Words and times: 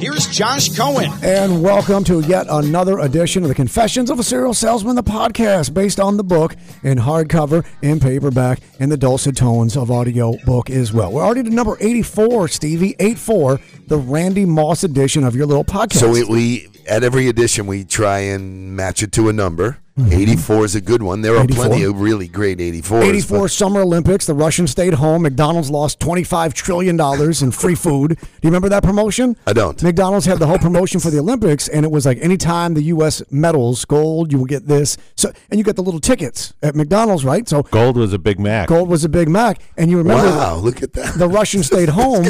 Here's 0.00 0.26
Josh 0.26 0.74
Cohen. 0.74 1.12
And 1.22 1.62
welcome 1.62 2.04
to 2.04 2.20
yet 2.20 2.46
another 2.48 3.00
edition 3.00 3.42
of 3.42 3.50
the 3.50 3.54
Confessions 3.54 4.08
of 4.08 4.18
a 4.18 4.22
Serial 4.22 4.54
Salesman, 4.54 4.96
the 4.96 5.02
podcast 5.02 5.74
based 5.74 6.00
on 6.00 6.16
the 6.16 6.24
book 6.24 6.56
in 6.82 6.96
hardcover, 6.96 7.66
in 7.82 8.00
paperback, 8.00 8.60
in 8.78 8.88
the 8.88 8.96
dulcet 8.96 9.36
tones 9.36 9.76
of 9.76 9.90
audio 9.90 10.38
book 10.46 10.70
as 10.70 10.90
well. 10.90 11.12
We're 11.12 11.22
already 11.22 11.42
to 11.42 11.50
number 11.50 11.76
84, 11.80 12.48
Stevie, 12.48 12.96
84, 12.98 13.60
the 13.88 13.98
Randy 13.98 14.46
Moss 14.46 14.84
edition 14.84 15.22
of 15.22 15.36
your 15.36 15.44
little 15.44 15.64
podcast. 15.64 16.00
So 16.00 16.10
we, 16.10 16.24
we 16.24 16.68
at 16.88 17.04
every 17.04 17.28
edition 17.28 17.66
we 17.66 17.84
try 17.84 18.20
and 18.20 18.74
match 18.74 19.02
it 19.02 19.12
to 19.12 19.28
a 19.28 19.34
number. 19.34 19.76
Hmm. 20.04 20.12
84 20.12 20.64
is 20.64 20.74
a 20.74 20.80
good 20.80 21.02
one. 21.02 21.22
There 21.22 21.36
are 21.36 21.44
84. 21.44 21.64
plenty 21.66 21.84
of 21.84 22.00
really 22.00 22.28
great 22.28 22.58
84s. 22.58 23.02
84 23.02 23.48
Summer 23.48 23.80
Olympics, 23.82 24.26
the 24.26 24.34
Russians 24.34 24.70
stayed 24.70 24.94
home. 24.94 25.22
McDonald's 25.22 25.70
lost 25.70 25.98
$25 26.00 26.52
trillion 26.54 26.98
in 27.42 27.50
free 27.50 27.74
food. 27.74 28.10
Do 28.18 28.26
you 28.42 28.48
remember 28.50 28.68
that 28.70 28.82
promotion? 28.82 29.36
I 29.46 29.52
don't. 29.52 29.82
McDonald's 29.82 30.26
had 30.26 30.38
the 30.38 30.46
whole 30.46 30.58
promotion 30.58 31.00
for 31.00 31.10
the 31.10 31.18
Olympics, 31.18 31.68
and 31.68 31.84
it 31.84 31.90
was 31.90 32.06
like 32.06 32.18
anytime 32.20 32.74
the 32.74 32.82
U.S. 32.84 33.22
medals, 33.30 33.84
gold, 33.84 34.32
you 34.32 34.38
will 34.38 34.46
get 34.46 34.66
this. 34.66 34.96
So, 35.16 35.32
And 35.50 35.58
you 35.58 35.64
get 35.64 35.76
the 35.76 35.82
little 35.82 36.00
tickets 36.00 36.54
at 36.62 36.74
McDonald's, 36.74 37.24
right? 37.24 37.48
So 37.48 37.62
Gold 37.64 37.96
was 37.96 38.12
a 38.12 38.18
Big 38.18 38.38
Mac. 38.40 38.68
gold 38.68 38.88
was 38.88 39.04
a 39.04 39.08
Big 39.08 39.28
Mac. 39.28 39.60
And 39.76 39.90
you 39.90 39.98
remember 39.98 40.24
Wow, 40.24 40.56
look 40.56 40.82
at 40.82 40.92
that. 40.94 41.14
the 41.18 41.28
Russians 41.28 41.66
stayed 41.66 41.88
home 42.00 42.26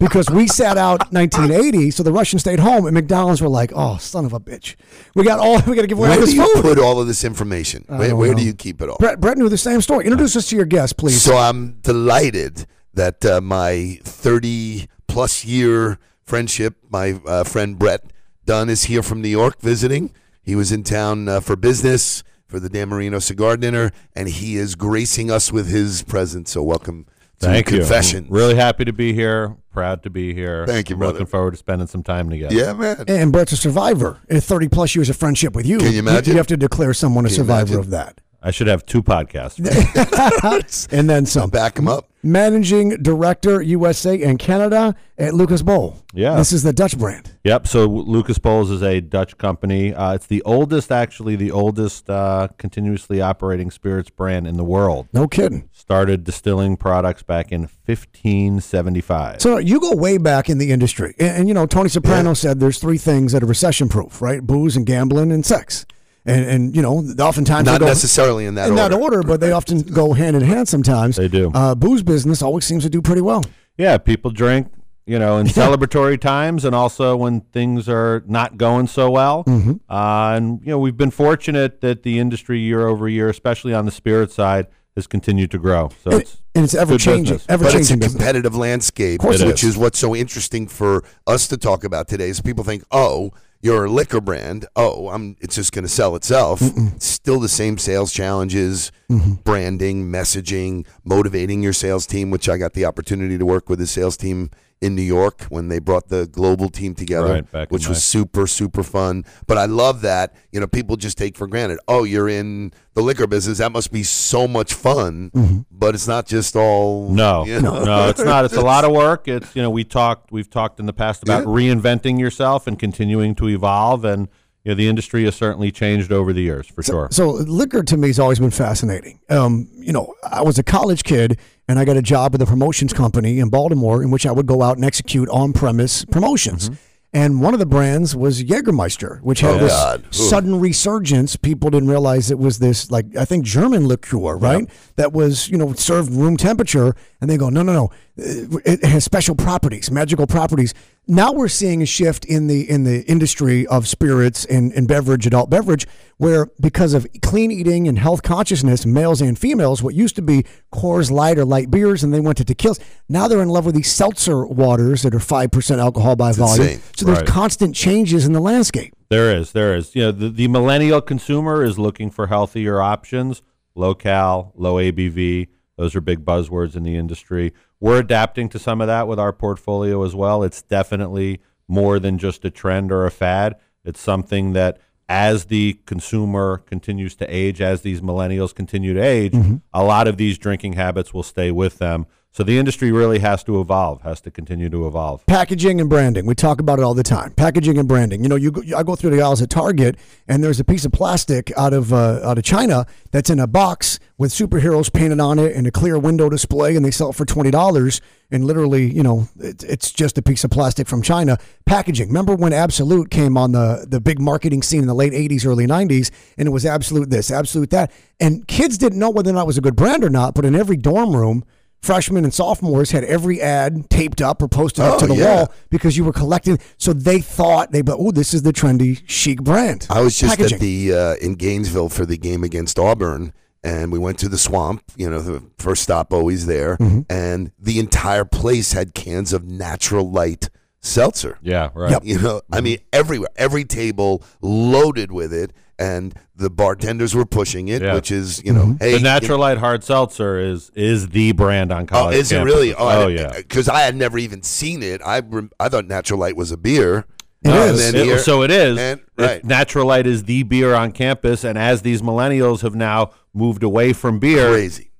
because 0.00 0.28
we 0.30 0.46
sat 0.46 0.76
out 0.78 1.12
1980. 1.12 1.90
So 1.90 2.02
the 2.02 2.12
Russians 2.12 2.42
stayed 2.42 2.58
home, 2.60 2.86
and 2.86 2.94
McDonald's 2.94 3.40
were 3.40 3.48
like, 3.48 3.72
"Oh, 3.74 3.96
son 3.98 4.24
of 4.24 4.32
a 4.32 4.40
bitch, 4.40 4.74
we 5.14 5.24
got 5.24 5.38
all 5.38 5.60
we 5.66 5.74
got 5.76 5.82
to 5.82 5.86
give 5.86 5.98
away 5.98 6.08
all 6.08 6.16
Where 6.16 6.20
this 6.26 6.34
do 6.34 6.40
you 6.40 6.54
food." 6.54 6.62
put 6.62 6.78
all 6.78 7.00
of 7.00 7.06
this 7.06 7.13
information? 7.22 7.84
Where, 7.86 8.16
where 8.16 8.34
do 8.34 8.42
you 8.42 8.54
keep 8.54 8.80
it 8.80 8.88
all? 8.88 8.96
Brett, 8.98 9.20
Brett 9.20 9.38
knew 9.38 9.48
the 9.48 9.58
same 9.58 9.80
story. 9.80 10.06
Introduce 10.06 10.34
us 10.36 10.48
to 10.48 10.56
your 10.56 10.64
guest, 10.64 10.96
please. 10.96 11.22
So 11.22 11.36
I'm 11.36 11.74
delighted 11.82 12.66
that 12.94 13.24
uh, 13.24 13.40
my 13.40 13.98
30 14.02 14.88
plus 15.06 15.44
year 15.44 15.98
friendship, 16.24 16.76
my 16.88 17.20
uh, 17.26 17.44
friend 17.44 17.78
Brett 17.78 18.04
Dunn, 18.46 18.68
is 18.68 18.84
here 18.84 19.02
from 19.02 19.20
New 19.20 19.28
York 19.28 19.60
visiting. 19.60 20.12
He 20.42 20.56
was 20.56 20.72
in 20.72 20.82
town 20.82 21.28
uh, 21.28 21.40
for 21.40 21.56
business 21.56 22.24
for 22.46 22.60
the 22.60 22.68
Dan 22.68 22.88
Marino 22.88 23.18
cigar 23.18 23.56
dinner, 23.56 23.90
and 24.14 24.28
he 24.28 24.56
is 24.56 24.74
gracing 24.74 25.30
us 25.30 25.52
with 25.52 25.68
his 25.68 26.02
presence. 26.02 26.52
So 26.52 26.62
welcome 26.62 27.06
Thank 27.38 27.70
you. 27.70 27.78
Confessions. 27.78 28.30
Really 28.30 28.54
happy 28.54 28.84
to 28.84 28.92
be 28.92 29.12
here. 29.12 29.56
Proud 29.72 30.02
to 30.04 30.10
be 30.10 30.32
here. 30.34 30.66
Thank 30.66 30.88
you, 30.88 30.94
I'm 30.94 31.00
brother. 31.00 31.14
Looking 31.14 31.26
forward 31.26 31.50
to 31.52 31.56
spending 31.56 31.86
some 31.88 32.02
time 32.02 32.30
together. 32.30 32.54
Yeah, 32.54 32.72
man. 32.74 33.04
and 33.08 33.32
Brett's 33.32 33.52
a 33.52 33.56
survivor. 33.56 34.20
Uh, 34.30 34.34
In 34.36 34.40
30 34.40 34.68
plus 34.68 34.94
years 34.94 35.10
of 35.10 35.16
friendship 35.16 35.54
with 35.56 35.66
you. 35.66 35.78
Can 35.78 35.92
you 35.92 35.98
imagine? 35.98 36.32
You 36.32 36.36
have 36.38 36.46
to 36.48 36.56
declare 36.56 36.94
someone 36.94 37.24
a 37.24 37.28
Can 37.28 37.32
you 37.34 37.36
survivor 37.42 37.74
imagine? 37.74 37.80
of 37.80 37.90
that. 37.90 38.20
I 38.42 38.50
should 38.50 38.66
have 38.68 38.86
two 38.86 39.02
podcasts. 39.02 39.58
And 40.92 41.08
then 41.10 41.26
some. 41.26 41.50
Back 41.50 41.78
him 41.78 41.88
up. 41.88 42.08
Managing 42.24 42.90
Director, 43.02 43.60
USA 43.62 44.22
and 44.22 44.38
Canada 44.38 44.94
at 45.18 45.34
Lucas 45.34 45.62
Bols. 45.62 46.02
Yeah. 46.12 46.36
This 46.36 46.52
is 46.52 46.62
the 46.62 46.72
Dutch 46.72 46.98
brand. 46.98 47.32
yep. 47.44 47.66
So 47.66 47.86
Lucas 47.86 48.38
Bols 48.38 48.70
is 48.70 48.82
a 48.82 49.00
Dutch 49.00 49.36
company. 49.38 49.94
Uh, 49.94 50.14
it's 50.14 50.26
the 50.26 50.42
oldest, 50.42 50.90
actually, 50.90 51.36
the 51.36 51.50
oldest 51.50 52.08
uh, 52.08 52.48
continuously 52.58 53.20
operating 53.20 53.70
spirits 53.70 54.10
brand 54.10 54.46
in 54.46 54.56
the 54.56 54.64
world. 54.64 55.08
No 55.12 55.28
kidding. 55.28 55.68
Started 55.72 56.24
distilling 56.24 56.76
products 56.76 57.22
back 57.22 57.52
in 57.52 57.68
1575. 57.86 59.40
So 59.40 59.58
you 59.58 59.80
go 59.80 59.94
way 59.94 60.18
back 60.18 60.48
in 60.48 60.58
the 60.58 60.70
industry. 60.72 61.14
And, 61.18 61.36
and, 61.36 61.48
you 61.48 61.54
know, 61.54 61.66
Tony 61.66 61.88
Soprano 61.88 62.34
said 62.34 62.60
there's 62.60 62.78
three 62.78 62.98
things 62.98 63.32
that 63.32 63.42
are 63.42 63.46
recession 63.46 63.88
proof, 63.88 64.22
right? 64.22 64.42
Booze 64.42 64.76
and 64.76 64.86
gambling 64.86 65.30
and 65.30 65.44
sex. 65.44 65.86
And, 66.26 66.44
and 66.46 66.76
you 66.76 66.80
know, 66.80 67.04
oftentimes 67.20 67.66
Not 67.66 67.80
go, 67.80 67.86
necessarily 67.86 68.46
in 68.46 68.54
that 68.54 68.68
in 68.68 68.78
order. 68.78 68.88
that 68.88 68.98
order, 69.02 69.22
but 69.22 69.40
they 69.40 69.52
often 69.52 69.82
go 69.82 70.14
hand 70.14 70.34
in 70.36 70.42
hand 70.42 70.68
sometimes. 70.68 71.16
They 71.16 71.28
do. 71.28 71.50
Uh, 71.54 71.74
booze 71.74 72.02
business 72.02 72.40
always 72.42 72.64
seems 72.64 72.82
to 72.84 72.90
do 72.90 73.02
pretty 73.02 73.20
well. 73.20 73.44
yeah, 73.76 73.98
people 73.98 74.30
drink, 74.30 74.68
you 75.04 75.18
know, 75.18 75.36
in 75.36 75.46
celebratory 75.60 76.18
times 76.18 76.64
and 76.64 76.74
also 76.74 77.14
when 77.14 77.42
things 77.42 77.90
are 77.90 78.22
not 78.26 78.56
going 78.56 78.86
so 78.86 79.10
well. 79.10 79.44
Mm-hmm. 79.44 79.72
Uh, 79.92 80.36
and, 80.36 80.60
you 80.62 80.68
know, 80.68 80.78
we've 80.78 80.96
been 80.96 81.10
fortunate 81.10 81.82
that 81.82 82.04
the 82.04 82.18
industry 82.18 82.58
year 82.58 82.88
over 82.88 83.06
year, 83.06 83.28
especially 83.28 83.74
on 83.74 83.84
the 83.84 83.92
spirit 83.92 84.32
side, 84.32 84.66
has 84.96 85.06
continued 85.06 85.50
to 85.50 85.58
grow. 85.58 85.90
So 86.04 86.12
And, 86.12 86.20
it's 86.22 86.36
and 86.54 86.64
it's 86.64 86.74
ever 86.74 86.94
good 86.94 87.00
changing, 87.00 87.34
business. 87.34 87.46
ever 87.50 87.64
but 87.64 87.66
it's 87.66 87.74
a 87.74 87.78
changing 87.80 87.98
business. 87.98 88.14
competitive 88.16 88.56
landscape, 88.56 89.20
course 89.20 89.40
it 89.40 89.46
which 89.46 89.62
is. 89.62 89.70
is 89.70 89.76
what's 89.76 89.98
so 89.98 90.14
interesting 90.16 90.68
for 90.68 91.04
us 91.26 91.48
to 91.48 91.56
talk 91.58 91.84
about 91.84 92.08
today. 92.08 92.28
Is 92.30 92.40
people 92.40 92.62
think, 92.64 92.82
oh, 92.92 93.32
you're 93.64 93.88
liquor 93.88 94.20
brand. 94.20 94.66
Oh, 94.76 95.08
I'm. 95.08 95.36
It's 95.40 95.54
just 95.56 95.72
going 95.72 95.84
to 95.84 95.88
sell 95.88 96.14
itself. 96.16 96.60
It's 96.62 97.06
still 97.06 97.40
the 97.40 97.48
same 97.48 97.78
sales 97.78 98.12
challenges, 98.12 98.92
Mm-hmm. 99.10 99.32
branding, 99.44 100.10
messaging, 100.10 100.86
motivating 101.04 101.62
your 101.62 101.72
sales 101.72 102.06
team. 102.06 102.30
Which 102.30 102.48
I 102.48 102.56
got 102.58 102.74
the 102.74 102.84
opportunity 102.84 103.38
to 103.38 103.46
work 103.46 103.68
with 103.68 103.78
the 103.78 103.86
sales 103.86 104.16
team 104.16 104.50
in 104.80 104.94
New 104.94 105.02
York 105.02 105.42
when 105.48 105.68
they 105.68 105.78
brought 105.78 106.08
the 106.08 106.26
global 106.26 106.68
team 106.68 106.94
together, 106.94 107.32
Right, 107.34 107.50
back 107.52 107.70
which 107.70 107.88
was 107.88 107.96
May. 107.98 108.00
super 108.00 108.46
super 108.46 108.82
fun. 108.82 109.24
But 109.46 109.56
I 109.56 109.64
love 109.66 110.02
that 110.02 110.34
you 110.52 110.60
know 110.60 110.66
people 110.66 110.96
just 110.96 111.16
take 111.16 111.36
for 111.36 111.46
granted. 111.46 111.78
Oh, 111.88 112.04
you're 112.04 112.28
in 112.28 112.72
the 112.94 113.02
liquor 113.02 113.26
business. 113.26 113.58
That 113.58 113.72
must 113.72 113.92
be 113.92 114.02
so 114.02 114.46
much 114.46 114.74
fun. 114.74 115.30
Mm-hmm. 115.34 115.58
But 115.70 115.94
it's 115.94 116.06
not 116.06 116.26
just 116.26 116.54
all 116.56 117.08
No, 117.10 117.44
you 117.46 117.60
know? 117.60 117.82
no, 117.84 118.08
it's 118.08 118.22
not. 118.24 118.44
It's 118.44 118.56
a 118.56 118.60
lot 118.60 118.84
of 118.84 118.92
work. 119.04 119.26
It's 119.26 119.54
you 119.56 119.62
know 119.62 119.70
we 119.70 119.84
talked 119.84 120.30
we've 120.32 120.50
talked 120.50 120.78
in 120.80 120.86
the 120.86 120.92
past 120.92 121.22
about 121.22 121.44
reinventing 121.44 122.18
yourself 122.20 122.66
and 122.66 122.78
continuing 122.78 123.34
to 123.36 123.48
evolve, 123.48 124.04
and 124.04 124.28
you 124.64 124.70
know 124.72 124.74
the 124.74 124.88
industry 124.88 125.24
has 125.24 125.34
certainly 125.34 125.70
changed 125.72 126.12
over 126.12 126.32
the 126.32 126.42
years 126.42 126.66
for 126.66 126.82
sure. 126.82 127.08
So 127.10 127.30
liquor 127.30 127.82
to 127.82 127.96
me 127.96 128.08
has 128.08 128.18
always 128.18 128.38
been 128.38 128.50
fascinating. 128.50 129.20
Um, 129.30 129.68
you 129.74 129.92
know, 129.92 130.14
I 130.30 130.42
was 130.42 130.58
a 130.58 130.62
college 130.62 131.04
kid 131.04 131.38
and 131.68 131.78
I 131.78 131.84
got 131.84 131.96
a 131.96 132.02
job 132.02 132.32
with 132.32 132.42
a 132.42 132.46
promotions 132.46 132.92
company 132.92 133.38
in 133.38 133.48
Baltimore 133.48 134.02
in 134.02 134.10
which 134.10 134.26
I 134.26 134.32
would 134.32 134.46
go 134.46 134.62
out 134.62 134.76
and 134.76 134.84
execute 134.84 135.28
on-premise 135.28 136.04
promotions. 136.06 136.70
Mm-hmm. 136.70 136.80
And 137.16 137.40
one 137.40 137.54
of 137.54 137.60
the 137.60 137.66
brands 137.66 138.16
was 138.16 138.42
Jägermeister, 138.42 139.20
which 139.20 139.38
had 139.38 139.54
Oh, 139.54 139.58
this 139.60 139.72
God. 139.72 140.04
Sudden 140.12 140.58
resurgence. 140.58 141.36
People 141.36 141.70
didn't 141.70 141.88
realize 141.88 142.32
it 142.32 142.40
was 142.40 142.58
this, 142.58 142.90
like, 142.90 143.16
I 143.16 143.24
think 143.24 143.44
German 143.44 143.86
liqueur, 143.86 144.36
right? 144.36 144.68
That 144.96 145.12
was, 145.12 145.48
you 145.48 145.56
know, 145.56 145.74
served 145.74 146.10
room 146.10 146.36
temperature. 146.36 146.96
And 147.20 147.30
they 147.30 147.36
go, 147.36 147.50
no, 147.50 147.62
no, 147.62 147.72
no. 147.72 147.90
It 148.16 148.84
has 148.84 149.04
special 149.04 149.36
properties, 149.36 149.92
magical 149.92 150.26
properties. 150.26 150.74
Now 151.06 151.32
we're 151.32 151.48
seeing 151.48 151.82
a 151.82 151.86
shift 151.86 152.24
in 152.24 152.46
the 152.46 152.68
in 152.68 152.84
the 152.84 153.02
industry 153.04 153.66
of 153.66 153.86
spirits 153.86 154.46
and, 154.46 154.72
and 154.72 154.88
beverage, 154.88 155.26
adult 155.26 155.50
beverage, 155.50 155.86
where 156.16 156.46
because 156.60 156.94
of 156.94 157.06
clean 157.20 157.50
eating 157.50 157.86
and 157.88 157.98
health 157.98 158.22
consciousness, 158.22 158.86
males 158.86 159.20
and 159.20 159.38
females, 159.38 159.82
what 159.82 159.94
used 159.94 160.16
to 160.16 160.22
be 160.22 160.44
Coors 160.72 161.10
Light 161.10 161.36
or 161.38 161.44
light 161.44 161.70
beers, 161.70 162.02
and 162.02 162.14
they 162.14 162.20
went 162.20 162.38
to 162.38 162.44
tequilas. 162.44 162.80
Now 163.06 163.28
they're 163.28 163.42
in 163.42 163.50
love 163.50 163.66
with 163.66 163.74
these 163.74 163.92
seltzer 163.92 164.46
waters 164.46 165.02
that 165.02 165.14
are 165.14 165.20
five 165.20 165.50
percent 165.50 165.78
alcohol 165.78 166.16
by 166.16 166.32
volume. 166.32 166.62
insane. 166.68 166.82
So 166.96 167.04
there's 167.04 167.18
Right. 167.18 167.26
constant 167.28 167.74
changes 167.74 168.24
in 168.24 168.32
the 168.32 168.40
landscape. 168.40 168.94
There 169.10 169.30
is, 169.36 169.52
there 169.52 169.76
is. 169.76 169.94
You 169.94 170.04
know, 170.04 170.12
the, 170.12 170.30
the 170.30 170.48
millennial 170.48 171.02
consumer 171.02 171.62
is 171.62 171.78
looking 171.78 172.10
for 172.10 172.28
healthier 172.28 172.80
options, 172.80 173.42
low 173.74 173.94
cal, 173.94 174.52
low 174.56 174.76
ABV. 174.76 175.48
Those 175.76 175.94
are 175.96 176.00
big 176.00 176.24
buzzwords 176.24 176.76
in 176.76 176.82
the 176.82 176.96
industry. 176.96 177.52
We're 177.80 177.98
adapting 177.98 178.48
to 178.50 178.58
some 178.58 178.80
of 178.80 178.86
that 178.86 179.08
with 179.08 179.18
our 179.18 179.32
portfolio 179.32 180.04
as 180.04 180.14
well. 180.14 180.42
It's 180.42 180.62
definitely 180.62 181.40
more 181.66 181.98
than 181.98 182.18
just 182.18 182.44
a 182.44 182.50
trend 182.50 182.92
or 182.92 183.06
a 183.06 183.10
fad. 183.10 183.56
It's 183.84 184.00
something 184.00 184.52
that 184.52 184.78
as 185.08 185.46
the 185.46 185.78
consumer 185.84 186.58
continues 186.58 187.14
to 187.16 187.26
age, 187.26 187.60
as 187.60 187.82
these 187.82 188.00
millennials 188.00 188.54
continue 188.54 188.94
to 188.94 189.00
age, 189.00 189.32
mm-hmm. 189.32 189.56
a 189.72 189.84
lot 189.84 190.08
of 190.08 190.16
these 190.16 190.38
drinking 190.38 190.74
habits 190.74 191.12
will 191.12 191.22
stay 191.22 191.50
with 191.50 191.78
them. 191.78 192.06
So 192.34 192.42
the 192.42 192.58
industry 192.58 192.90
really 192.90 193.20
has 193.20 193.44
to 193.44 193.60
evolve, 193.60 194.02
has 194.02 194.20
to 194.22 194.30
continue 194.32 194.68
to 194.68 194.88
evolve. 194.88 195.24
packaging 195.26 195.80
and 195.80 195.88
branding. 195.88 196.26
We 196.26 196.34
talk 196.34 196.58
about 196.58 196.80
it 196.80 196.82
all 196.82 196.92
the 196.92 197.04
time. 197.04 197.30
Packaging 197.30 197.78
and 197.78 197.86
branding. 197.86 198.24
You 198.24 198.28
know, 198.28 198.34
you 198.34 198.50
go, 198.50 198.76
I 198.76 198.82
go 198.82 198.96
through 198.96 199.10
the 199.10 199.22
aisles 199.22 199.40
at 199.40 199.50
Target, 199.50 199.96
and 200.26 200.42
there's 200.42 200.58
a 200.58 200.64
piece 200.64 200.84
of 200.84 200.90
plastic 200.90 201.52
out 201.56 201.72
of 201.72 201.92
uh, 201.92 202.18
out 202.24 202.36
of 202.36 202.42
China 202.42 202.86
that's 203.12 203.30
in 203.30 203.38
a 203.38 203.46
box 203.46 204.00
with 204.18 204.32
superheroes 204.32 204.92
painted 204.92 205.20
on 205.20 205.38
it 205.38 205.54
and 205.54 205.68
a 205.68 205.70
clear 205.70 205.96
window 205.96 206.28
display, 206.28 206.74
and 206.74 206.84
they 206.84 206.90
sell 206.90 207.10
it 207.10 207.14
for 207.14 207.24
twenty 207.24 207.52
dollars. 207.52 208.00
And 208.32 208.44
literally, 208.44 208.92
you 208.92 209.04
know, 209.04 209.28
it, 209.38 209.62
it's 209.62 209.92
just 209.92 210.18
a 210.18 210.22
piece 210.22 210.42
of 210.42 210.50
plastic 210.50 210.88
from 210.88 211.02
China. 211.02 211.38
Packaging. 211.66 212.08
Remember 212.08 212.34
when 212.34 212.52
Absolut 212.52 213.12
came 213.12 213.36
on 213.36 213.52
the 213.52 213.86
the 213.88 214.00
big 214.00 214.18
marketing 214.18 214.62
scene 214.62 214.80
in 214.80 214.88
the 214.88 214.94
late 214.94 215.12
'80s, 215.12 215.46
early 215.46 215.68
'90s, 215.68 216.10
and 216.36 216.48
it 216.48 216.50
was 216.50 216.66
Absolut 216.66 217.10
this, 217.10 217.30
Absolut 217.30 217.70
that, 217.70 217.92
and 218.18 218.48
kids 218.48 218.76
didn't 218.76 218.98
know 218.98 219.10
whether 219.10 219.30
or 219.30 219.34
not 219.34 219.42
it 219.42 219.46
was 219.46 219.58
a 219.58 219.60
good 219.60 219.76
brand 219.76 220.02
or 220.02 220.10
not. 220.10 220.34
But 220.34 220.44
in 220.44 220.56
every 220.56 220.76
dorm 220.76 221.14
room 221.14 221.44
freshmen 221.84 222.24
and 222.24 222.32
sophomores 222.32 222.90
had 222.90 223.04
every 223.04 223.40
ad 223.40 223.88
taped 223.90 224.20
up 224.22 224.40
or 224.42 224.48
posted 224.48 224.84
up 224.84 224.94
Oh, 224.94 224.98
to 225.00 225.06
the 225.06 225.16
yeah. 225.16 225.34
wall 225.36 225.52
because 225.70 225.96
you 225.96 226.04
were 226.04 226.12
collecting. 226.12 226.58
So 226.78 226.92
they 226.92 227.20
thought 227.20 227.72
they, 227.72 227.82
but 227.82 227.96
oh, 227.98 228.10
this 228.10 228.32
is 228.34 228.42
the 228.42 228.52
trendy 228.52 229.02
chic 229.06 229.42
brand. 229.42 229.86
I 229.90 230.00
was 230.00 230.18
just 230.18 230.36
Packaging. 230.38 230.54
at 230.56 230.60
the 230.60 230.94
uh, 230.94 231.14
in 231.16 231.34
Gainesville 231.34 231.88
for 231.90 232.06
the 232.06 232.16
game 232.16 232.42
against 232.44 232.78
Auburn, 232.78 233.32
and 233.62 233.92
we 233.92 233.98
went 233.98 234.18
to 234.20 234.28
the 234.28 234.38
swamp. 234.38 234.82
You 234.96 235.10
know, 235.10 235.20
the 235.20 235.42
first 235.58 235.82
stop 235.82 236.12
always 236.12 236.46
there, 236.46 236.76
Mm-hmm. 236.78 237.00
and 237.10 237.52
the 237.58 237.78
entire 237.78 238.24
place 238.24 238.72
had 238.72 238.94
cans 238.94 239.32
of 239.32 239.44
natural 239.44 240.10
light 240.10 240.48
seltzer. 240.80 241.38
Yeah, 241.42 241.70
right. 241.74 241.90
Yep. 241.92 242.02
You 242.04 242.18
know, 242.20 242.42
I 242.52 242.60
mean, 242.60 242.78
everywhere, 242.92 243.30
every 243.36 243.64
table 243.64 244.22
loaded 244.42 245.12
with 245.12 245.32
it, 245.32 245.52
and 245.78 246.14
the 246.36 246.50
bartenders 246.50 247.14
were 247.14 247.24
pushing 247.26 247.68
it, 247.68 247.82
Yeah. 247.82 247.94
which 247.94 248.10
is, 248.10 248.42
you 248.44 248.52
know, 248.52 248.64
mm-hmm. 248.64 248.76
hey, 248.84 248.92
The 248.98 249.00
Natural 249.00 249.38
Light 249.38 249.58
Hard 249.58 249.82
Seltzer 249.84 250.38
is 250.38 250.70
is 250.74 251.08
the 251.08 251.32
brand 251.32 251.72
on 251.72 251.86
college. 251.86 252.16
Oh, 252.16 252.18
is 252.18 252.32
it 252.32 252.42
really? 252.42 252.74
Oh, 252.74 252.78
oh, 252.88 253.06
I- 253.06 253.10
yeah. 253.10 253.32
Because 253.36 253.68
I 253.68 253.80
had 253.80 253.94
never 253.96 254.18
even 254.18 254.42
seen 254.42 254.82
it. 254.82 255.00
I 255.04 255.22
I 255.60 255.68
thought 255.68 255.86
Natural 255.86 256.18
Light 256.20 256.36
was 256.36 256.52
a 256.52 256.56
beer. 256.56 257.06
It 257.44 257.48
No, 257.48 257.64
is. 257.66 257.92
It- 257.94 258.04
here- 258.06 258.18
so 258.18 258.42
it 258.42 258.50
is. 258.50 258.78
and- 258.78 259.00
right. 259.18 259.44
Natural 259.44 259.86
Light 259.86 260.06
is 260.06 260.24
the 260.24 260.42
beer 260.44 260.74
on 260.74 260.92
campus, 260.92 261.44
and 261.44 261.58
as 261.58 261.82
these 261.82 262.00
millennials 262.02 262.62
have 262.62 262.74
now 262.74 263.10
moved 263.34 263.62
away 263.62 263.92
from 263.92 264.18
beer, 264.18 264.50
Crazy. 264.52 264.90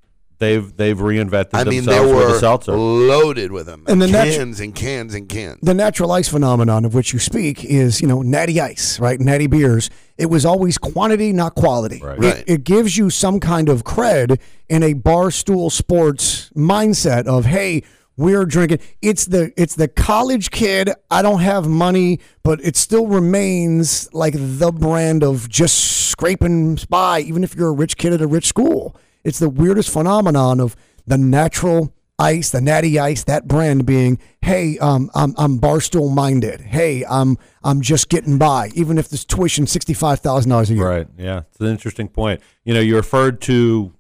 They've 0.45 0.77
they've 0.77 0.99
reinvented 0.99 1.49
I 1.55 1.65
mean, 1.65 1.85
themselves 1.85 2.11
they 2.11 2.15
with 2.17 2.27
the 2.27 2.33
were 2.35 2.39
seltzer. 2.39 2.73
loaded 2.73 3.51
with 3.53 3.67
them. 3.67 3.85
And 3.89 4.01
the 4.01 4.07
natu- 4.07 4.37
cans 4.37 4.61
and 4.61 4.75
cans 4.75 5.15
and 5.15 5.29
cans. 5.29 5.59
the 5.63 5.75
natural 5.75 6.13
ice 6.13 6.29
phenomenon 6.29 6.85
of 6.85 6.95
which 6.95 7.13
you 7.13 7.19
speak 7.19 7.65
is, 7.65 8.01
you 8.01 8.07
know, 8.09 8.23
natty 8.23 8.61
ice, 8.61 9.01
right? 9.01 9.19
Natty 9.21 9.47
beers. 9.47 9.91
It 10.19 10.27
was 10.27 10.45
always 10.45 10.79
quantity, 10.79 11.33
not 11.33 11.55
quality. 11.55 12.01
Right. 12.03 12.19
It, 12.19 12.23
Right. 12.25 12.45
it 12.47 12.65
gives 12.65 12.97
you 12.97 13.11
some 13.11 13.41
kind 13.41 13.69
of 13.69 13.83
cred 13.85 14.39
in 14.69 14.83
a 14.83 14.93
bar 14.93 15.31
stool 15.31 15.71
sports 15.71 16.51
mindset 16.57 17.27
of, 17.27 17.47
hey, 17.47 17.83
we're 18.17 18.45
drinking. 18.47 18.79
It's 19.03 19.25
the 19.27 19.53
it's 19.57 19.75
the 19.75 19.89
college 19.89 20.53
kid. 20.53 20.89
I 21.11 21.21
don't 21.21 21.41
have 21.41 21.67
money, 21.67 22.21
but 22.45 22.61
it 22.65 22.77
still 22.77 23.09
remains 23.09 24.09
like 24.15 24.35
the 24.37 24.71
brand 24.71 25.25
of 25.25 25.49
just 25.49 25.77
scraping 26.11 26.79
by, 26.89 27.21
even 27.23 27.43
if 27.43 27.57
you're 27.57 27.71
a 27.71 27.73
rich 27.73 27.97
kid 27.97 28.13
at 28.13 28.21
a 28.21 28.29
rich 28.29 28.47
school. 28.47 28.95
It's 29.25 29.39
the 29.39 29.49
weirdest 29.49 29.91
phenomenon 29.91 30.61
of 30.61 30.77
the 31.07 31.19
natural 31.19 31.95
ice, 32.19 32.51
the 32.51 32.61
natty 32.61 32.99
ice, 32.99 33.25
that 33.25 33.49
brand 33.49 33.87
being, 33.87 34.19
hey, 34.41 34.79
um, 34.79 35.11
I'm 35.15 35.35
I'm 35.37 35.59
barstool 35.59 36.15
minded. 36.15 36.61
Hey, 36.61 37.05
I'm 37.05 37.39
I'm 37.63 37.81
just 37.81 38.09
getting 38.09 38.39
by, 38.39 38.71
even 38.75 38.99
if 38.99 39.09
this 39.09 39.25
tuition 39.25 39.67
sixty 39.67 39.95
five 39.95 40.21
thousand 40.21 40.51
dollars 40.51 40.71
a 40.71 40.75
year. 40.75 40.89
Right. 40.89 41.09
Yeah. 41.19 41.43
It's 41.51 41.61
an 41.61 41.67
interesting 41.67 42.09
point. 42.09 42.41
You 42.65 42.75
know, 42.75 42.81
you 42.81 42.97
referred 42.97 43.41
to 43.43 43.95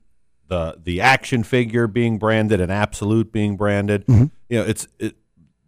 the 0.48 0.78
the 0.82 1.00
action 1.00 1.42
figure 1.42 1.86
being 1.86 2.18
branded 2.18 2.60
and 2.60 2.70
Absolut 2.70 3.32
being 3.32 3.56
branded. 3.56 4.06
Mm-hmm. 4.06 4.26
You 4.48 4.58
know, 4.58 4.64
it's 4.64 4.86
it, 4.98 5.16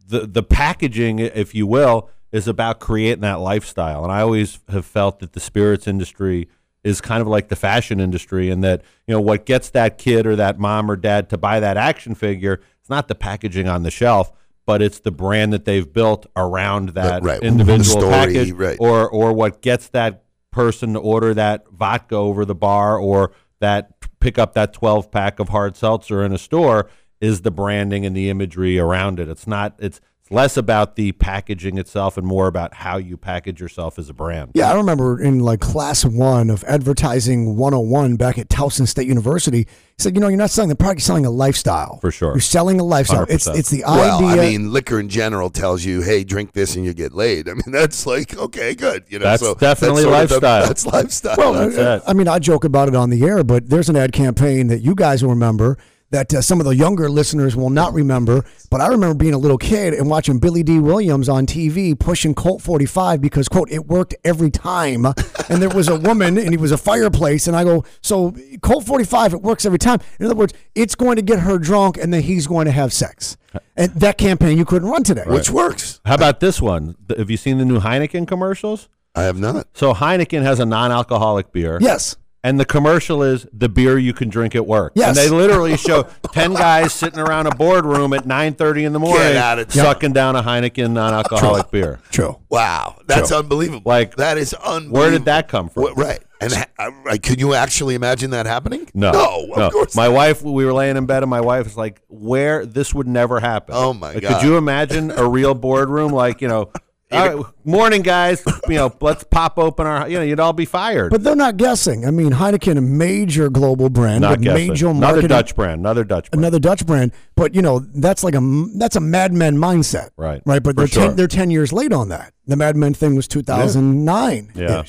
the 0.06 0.26
the 0.26 0.42
packaging, 0.42 1.18
if 1.18 1.54
you 1.54 1.66
will, 1.66 2.10
is 2.30 2.46
about 2.46 2.78
creating 2.78 3.22
that 3.22 3.40
lifestyle. 3.40 4.04
And 4.04 4.12
I 4.12 4.20
always 4.20 4.60
have 4.68 4.86
felt 4.86 5.18
that 5.20 5.32
the 5.32 5.40
spirits 5.40 5.86
industry 5.86 6.48
is 6.86 7.00
kind 7.00 7.20
of 7.20 7.26
like 7.26 7.48
the 7.48 7.56
fashion 7.56 7.98
industry 7.98 8.48
and 8.48 8.62
that, 8.62 8.80
you 9.08 9.12
know, 9.12 9.20
what 9.20 9.44
gets 9.44 9.70
that 9.70 9.98
kid 9.98 10.24
or 10.24 10.36
that 10.36 10.56
mom 10.56 10.88
or 10.88 10.94
dad 10.94 11.28
to 11.28 11.36
buy 11.36 11.58
that 11.58 11.76
action 11.76 12.14
figure, 12.14 12.60
it's 12.78 12.88
not 12.88 13.08
the 13.08 13.14
packaging 13.16 13.66
on 13.66 13.82
the 13.82 13.90
shelf, 13.90 14.30
but 14.66 14.80
it's 14.80 15.00
the 15.00 15.10
brand 15.10 15.52
that 15.52 15.64
they've 15.64 15.92
built 15.92 16.26
around 16.36 16.90
that 16.90 17.24
right. 17.24 17.40
The 17.40 17.46
individual 17.48 18.02
story, 18.02 18.12
package 18.12 18.52
right. 18.52 18.76
or 18.78 19.10
or 19.10 19.32
what 19.32 19.62
gets 19.62 19.88
that 19.88 20.22
person 20.52 20.92
to 20.92 21.00
order 21.00 21.34
that 21.34 21.66
vodka 21.72 22.14
over 22.14 22.44
the 22.44 22.54
bar 22.54 22.96
or 22.96 23.32
that 23.58 23.98
pick 24.20 24.38
up 24.38 24.54
that 24.54 24.72
12 24.72 25.10
pack 25.10 25.40
of 25.40 25.48
hard 25.48 25.74
seltzer 25.74 26.24
in 26.24 26.32
a 26.32 26.38
store 26.38 26.88
is 27.20 27.42
the 27.42 27.50
branding 27.50 28.06
and 28.06 28.16
the 28.16 28.30
imagery 28.30 28.78
around 28.78 29.18
it. 29.18 29.28
It's 29.28 29.48
not 29.48 29.74
it's 29.80 30.00
it's 30.26 30.32
less 30.32 30.56
about 30.56 30.96
the 30.96 31.12
packaging 31.12 31.78
itself 31.78 32.16
and 32.16 32.26
more 32.26 32.48
about 32.48 32.74
how 32.74 32.96
you 32.96 33.16
package 33.16 33.60
yourself 33.60 33.96
as 33.98 34.08
a 34.08 34.12
brand. 34.14 34.50
Yeah, 34.54 34.72
I 34.72 34.76
remember 34.76 35.20
in 35.20 35.38
like 35.40 35.60
class 35.60 36.04
one 36.04 36.50
of 36.50 36.64
advertising 36.64 37.56
101 37.56 38.16
back 38.16 38.36
at 38.38 38.48
Towson 38.48 38.88
State 38.88 39.06
University, 39.06 39.58
he 39.58 39.66
said, 40.02 40.14
you 40.16 40.20
know, 40.20 40.28
you're 40.28 40.36
not 40.36 40.50
selling 40.50 40.68
the 40.68 40.74
product, 40.76 41.00
you're 41.00 41.04
selling 41.06 41.26
a 41.26 41.30
lifestyle. 41.30 41.98
For 42.00 42.10
sure. 42.10 42.32
You're 42.32 42.40
selling 42.40 42.80
a 42.80 42.84
lifestyle. 42.84 43.24
It's 43.28 43.46
100%. 43.48 43.58
it's 43.58 43.70
the 43.70 43.84
Well, 43.86 44.24
idea. 44.24 44.42
I 44.42 44.46
mean, 44.50 44.72
liquor 44.72 44.98
in 44.98 45.08
general 45.08 45.48
tells 45.48 45.84
you, 45.84 46.02
"Hey, 46.02 46.24
drink 46.24 46.52
this 46.52 46.74
and 46.76 46.84
you 46.84 46.92
get 46.92 47.12
laid." 47.14 47.48
I 47.48 47.54
mean, 47.54 47.62
that's 47.66 48.04
like 48.06 48.36
okay, 48.36 48.74
good. 48.74 49.04
You 49.08 49.18
know, 49.20 49.24
That's 49.26 49.42
so 49.42 49.54
definitely 49.54 50.02
sort 50.02 50.14
of 50.14 50.28
the- 50.28 50.34
lifestyle. 50.34 50.66
that's 50.66 50.86
lifestyle. 50.86 51.36
Well, 51.38 51.52
That's 51.52 51.76
uh, 51.78 52.00
it. 52.02 52.10
I 52.10 52.12
mean, 52.14 52.26
I 52.28 52.38
joke 52.40 52.64
about 52.64 52.88
it 52.88 52.96
on 52.96 53.10
the 53.10 53.22
air, 53.24 53.44
but 53.44 53.68
there's 53.70 53.88
an 53.88 53.96
ad 53.96 54.12
campaign 54.12 54.66
that 54.68 54.80
you 54.80 54.94
guys 54.94 55.22
will 55.22 55.30
remember 55.30 55.78
that 56.10 56.32
uh, 56.32 56.40
some 56.40 56.60
of 56.60 56.66
the 56.66 56.74
younger 56.74 57.08
listeners 57.08 57.56
will 57.56 57.70
not 57.70 57.92
remember. 57.92 58.44
But 58.70 58.80
I 58.80 58.88
remember 58.88 59.14
being 59.14 59.34
a 59.34 59.38
little 59.38 59.58
kid 59.58 59.94
and 59.94 60.08
watching 60.08 60.38
Billy 60.38 60.62
Dee 60.62 60.78
Williams 60.78 61.28
on 61.28 61.46
TV 61.46 61.98
pushing 61.98 62.34
Colt 62.34 62.62
45 62.62 63.20
because, 63.20 63.48
quote, 63.48 63.70
it 63.70 63.86
worked 63.86 64.14
every 64.24 64.50
time. 64.50 65.04
and 65.48 65.60
there 65.62 65.68
was 65.68 65.88
a 65.88 65.96
woman 65.96 66.38
and 66.38 66.50
he 66.50 66.56
was 66.56 66.72
a 66.72 66.78
fireplace. 66.78 67.46
And 67.46 67.56
I 67.56 67.64
go, 67.64 67.84
so 68.02 68.34
Colt 68.62 68.86
45, 68.86 69.34
it 69.34 69.42
works 69.42 69.66
every 69.66 69.78
time. 69.78 70.00
In 70.20 70.26
other 70.26 70.34
words, 70.34 70.54
it's 70.74 70.94
going 70.94 71.16
to 71.16 71.22
get 71.22 71.40
her 71.40 71.58
drunk 71.58 71.96
and 71.96 72.12
then 72.12 72.22
he's 72.22 72.46
going 72.46 72.66
to 72.66 72.72
have 72.72 72.92
sex. 72.92 73.36
And 73.76 73.90
that 73.94 74.18
campaign 74.18 74.58
you 74.58 74.64
couldn't 74.64 74.88
run 74.88 75.02
today. 75.02 75.24
which 75.26 75.50
works. 75.50 76.00
How 76.04 76.14
about 76.14 76.40
this 76.40 76.60
one? 76.60 76.94
Have 77.16 77.30
you 77.30 77.36
seen 77.36 77.58
the 77.58 77.64
new 77.64 77.80
Heineken 77.80 78.28
commercials? 78.28 78.88
I 79.14 79.22
have 79.22 79.38
not. 79.38 79.68
So 79.72 79.94
Heineken 79.94 80.42
has 80.42 80.60
a 80.60 80.66
non-alcoholic 80.66 81.50
beer. 81.52 81.78
Yes. 81.80 82.16
And 82.46 82.60
the 82.60 82.64
commercial 82.64 83.24
is 83.24 83.44
the 83.52 83.68
beer 83.68 83.98
you 83.98 84.12
can 84.12 84.28
drink 84.28 84.54
at 84.54 84.64
work. 84.64 84.92
Yes. 84.94 85.08
And 85.08 85.16
they 85.16 85.28
literally 85.36 85.76
show 85.88 86.04
10 86.32 86.54
guys 86.54 86.92
sitting 86.92 87.18
around 87.18 87.48
a 87.48 87.54
boardroom 87.56 88.12
at 88.12 88.22
9.30 88.22 88.84
in 88.86 88.92
the 88.92 89.00
morning 89.00 89.36
out 89.36 89.58
of 89.58 89.72
sucking 89.72 90.12
down 90.12 90.36
a 90.36 90.42
Heineken 90.44 90.92
non-alcoholic 90.92 91.72
beer. 91.72 91.98
True. 92.12 92.38
Wow, 92.48 93.00
that's 93.06 93.32
unbelievable. 93.32 93.82
Like, 93.84 94.14
that 94.14 94.38
is 94.38 94.54
unbelievable. 94.54 94.96
Where 94.96 95.10
did 95.10 95.24
that 95.24 95.48
come 95.48 95.68
from? 95.68 95.86
Wh- 95.92 95.96
right, 95.98 96.20
and 96.40 96.52
ha- 96.52 96.66
uh, 96.78 97.16
can 97.20 97.40
you 97.40 97.54
actually 97.54 97.96
imagine 97.96 98.30
that 98.30 98.46
happening? 98.46 98.88
No, 98.94 99.10
no, 99.10 99.52
of 99.66 99.72
course. 99.72 99.96
My 99.96 100.06
not. 100.06 100.14
wife, 100.14 100.42
we 100.42 100.64
were 100.64 100.72
laying 100.72 100.96
in 100.96 101.06
bed, 101.06 101.24
and 101.24 101.30
my 101.30 101.40
wife 101.40 101.64
was 101.64 101.76
like, 101.76 102.00
"Where 102.08 102.64
this 102.64 102.94
would 102.94 103.08
never 103.08 103.40
happen." 103.40 103.74
Oh, 103.76 103.92
my 103.92 104.12
Like, 104.14 104.22
God. 104.22 104.40
Could 104.40 104.46
you 104.48 104.56
imagine 104.56 105.10
a 105.10 105.28
real 105.28 105.54
boardroom? 105.54 106.12
Like, 106.12 106.40
you 106.40 106.48
know, 106.48 106.70
all 107.12 107.28
right, 107.36 107.46
morning, 107.64 108.02
guys. 108.02 108.42
You 108.68 108.74
know, 108.76 108.92
let's 109.00 109.22
pop 109.24 109.58
open 109.58 109.86
our. 109.86 110.08
You 110.08 110.18
know, 110.18 110.24
you'd 110.24 110.40
all 110.40 110.52
be 110.52 110.64
fired. 110.64 111.10
But 111.10 111.22
they're 111.22 111.36
not 111.36 111.56
guessing. 111.56 112.04
I 112.04 112.10
mean, 112.10 112.30
Heineken, 112.32 112.76
a 112.76 112.80
major 112.80 113.48
global 113.48 113.88
brand, 113.90 114.22
Not 114.22 114.30
with 114.32 114.42
guessing. 114.42 114.68
major 114.68 114.88
Another 114.88 115.00
marketing, 115.06 115.28
Dutch 115.28 115.54
brand. 115.54 115.80
Another 115.80 116.04
Dutch 116.04 116.30
brand. 116.30 116.40
another 116.44 116.58
Dutch 116.58 116.84
brand. 116.86 117.12
But 117.36 117.54
you 117.54 117.62
know, 117.62 117.78
that's 117.78 118.24
like 118.24 118.34
a 118.34 118.40
that's 118.76 118.96
a 118.96 119.00
Mad 119.00 119.32
Men 119.32 119.56
mindset, 119.56 120.10
Right. 120.16 120.42
Right. 120.44 120.62
But 120.62 120.70
For 120.74 120.80
they're 120.80 120.86
sure. 120.88 121.06
ten, 121.08 121.16
they're 121.16 121.28
ten 121.28 121.50
years 121.50 121.72
late 121.72 121.92
on 121.92 122.08
that. 122.08 122.32
The 122.46 122.56
Mad 122.56 122.76
Men 122.76 122.92
thing 122.94 123.14
was 123.14 123.28
two 123.28 123.42
thousand 123.42 124.04
nine 124.04 124.50
Yeah. 124.54 124.82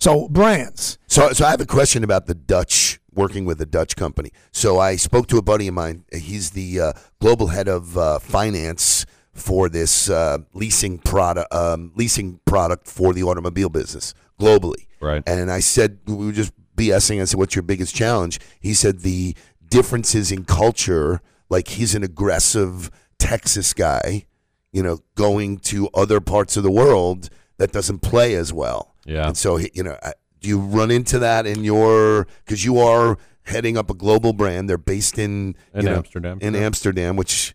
So 0.00 0.28
brands, 0.28 0.98
So, 1.06 1.32
so 1.32 1.46
I 1.46 1.50
have 1.50 1.62
a 1.62 1.66
question 1.66 2.04
about 2.04 2.26
the 2.26 2.34
Dutch 2.34 3.00
working 3.14 3.46
with 3.46 3.58
a 3.62 3.66
Dutch 3.66 3.96
company. 3.96 4.32
So 4.52 4.78
I 4.78 4.96
spoke 4.96 5.28
to 5.28 5.38
a 5.38 5.42
buddy 5.42 5.66
of 5.68 5.72
mine. 5.74 6.04
He's 6.12 6.50
the 6.50 6.80
uh, 6.80 6.92
global 7.20 7.46
head 7.46 7.68
of 7.68 7.96
uh, 7.96 8.18
finance 8.18 9.06
for 9.34 9.68
this 9.68 10.08
uh, 10.08 10.38
leasing 10.52 10.98
product, 10.98 11.52
um, 11.52 11.92
leasing 11.94 12.40
product 12.46 12.86
for 12.88 13.12
the 13.12 13.22
automobile 13.22 13.68
business 13.68 14.14
globally. 14.40 14.86
Right. 15.00 15.22
And 15.26 15.50
I 15.50 15.60
said 15.60 15.98
we 16.06 16.26
were 16.26 16.32
just 16.32 16.52
BSing. 16.76 17.20
I 17.20 17.24
said, 17.24 17.38
"What's 17.38 17.54
your 17.54 17.62
biggest 17.62 17.94
challenge?" 17.94 18.40
He 18.60 18.74
said 18.74 19.00
the 19.00 19.36
differences 19.68 20.32
in 20.32 20.44
culture. 20.44 21.20
Like 21.50 21.68
he's 21.68 21.94
an 21.94 22.02
aggressive 22.02 22.90
Texas 23.18 23.74
guy, 23.74 24.24
you 24.72 24.82
know, 24.82 25.00
going 25.14 25.58
to 25.58 25.88
other 25.94 26.20
parts 26.20 26.56
of 26.56 26.62
the 26.62 26.70
world 26.70 27.28
that 27.58 27.70
doesn't 27.70 28.00
play 28.00 28.34
as 28.34 28.52
well. 28.52 28.94
Yeah. 29.04 29.26
And 29.28 29.36
so, 29.36 29.56
he- 29.56 29.70
you 29.74 29.82
know, 29.82 29.96
do 30.40 30.48
you 30.48 30.58
run 30.58 30.90
into 30.90 31.18
that 31.20 31.46
in 31.46 31.62
your 31.62 32.26
because 32.44 32.64
you 32.64 32.78
are 32.78 33.18
heading 33.44 33.76
up 33.76 33.90
a 33.90 33.94
global 33.94 34.32
brand? 34.32 34.68
They're 34.68 34.78
based 34.78 35.18
in 35.18 35.54
In 35.74 35.82
you 35.84 35.90
know, 35.90 35.96
Amsterdam, 35.96 36.38
In. 36.40 36.54
Amsterdam, 36.56 37.16
which 37.16 37.54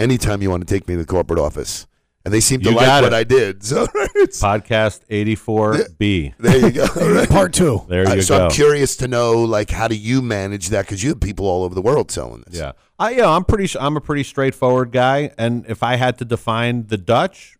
anytime 0.00 0.42
you 0.42 0.50
want 0.50 0.66
to 0.66 0.72
take 0.74 0.88
me 0.88 0.94
to 0.94 0.98
the 1.00 1.06
corporate 1.06 1.38
office, 1.38 1.86
and 2.24 2.34
they 2.34 2.40
seem 2.40 2.60
to 2.60 2.70
You 2.70 2.76
like 2.76 3.02
what 3.02 3.12
it. 3.12 3.16
I 3.16 3.24
did. 3.24 3.62
So 3.70 3.86
it's, 4.14 4.42
Podcast 4.42 5.00
84B. 5.08 6.34
there 6.38 6.58
you 6.58 6.70
go. 6.70 6.86
Right. 6.96 7.28
part 7.28 7.52
two. 7.52 7.82
There 7.88 8.06
Uh, 8.06 8.14
you 8.14 8.22
so 8.22 8.38
go. 8.38 8.44
I'm 8.44 8.50
curious 8.50 8.96
to 8.96 9.08
know, 9.08 9.42
like, 9.42 9.70
how 9.70 9.88
do 9.88 9.94
you 9.96 10.20
manage 10.22 10.68
that? 10.68 10.82
Because 10.86 11.02
you 11.02 11.10
have 11.10 11.20
people 11.20 11.46
all 11.46 11.64
over 11.64 11.74
the 11.74 11.82
world 11.82 12.10
selling 12.10 12.42
this. 12.46 12.58
Yeah, 12.58 12.72
I 12.98 13.10
yeah, 13.12 13.28
I'm 13.30 13.44
pretty. 13.44 13.68
I'm 13.78 13.96
a 13.96 14.00
pretty 14.00 14.22
straightforward 14.24 14.92
guy, 14.92 15.30
and 15.38 15.64
if 15.68 15.82
I 15.82 15.96
had 15.96 16.18
to 16.18 16.24
define 16.24 16.86
the 16.86 16.98
Dutch, 16.98 17.56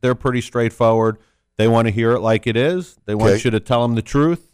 they're 0.00 0.14
pretty 0.14 0.40
straightforward. 0.40 1.18
They 1.56 1.66
want 1.68 1.86
to 1.88 1.92
hear 1.92 2.12
it 2.12 2.20
like 2.20 2.46
it 2.46 2.56
is. 2.56 2.96
They 3.06 3.14
want 3.14 3.32
Okay. 3.34 3.42
you 3.44 3.50
to 3.50 3.60
tell 3.60 3.82
them 3.82 3.94
the 3.96 4.02
truth. 4.02 4.47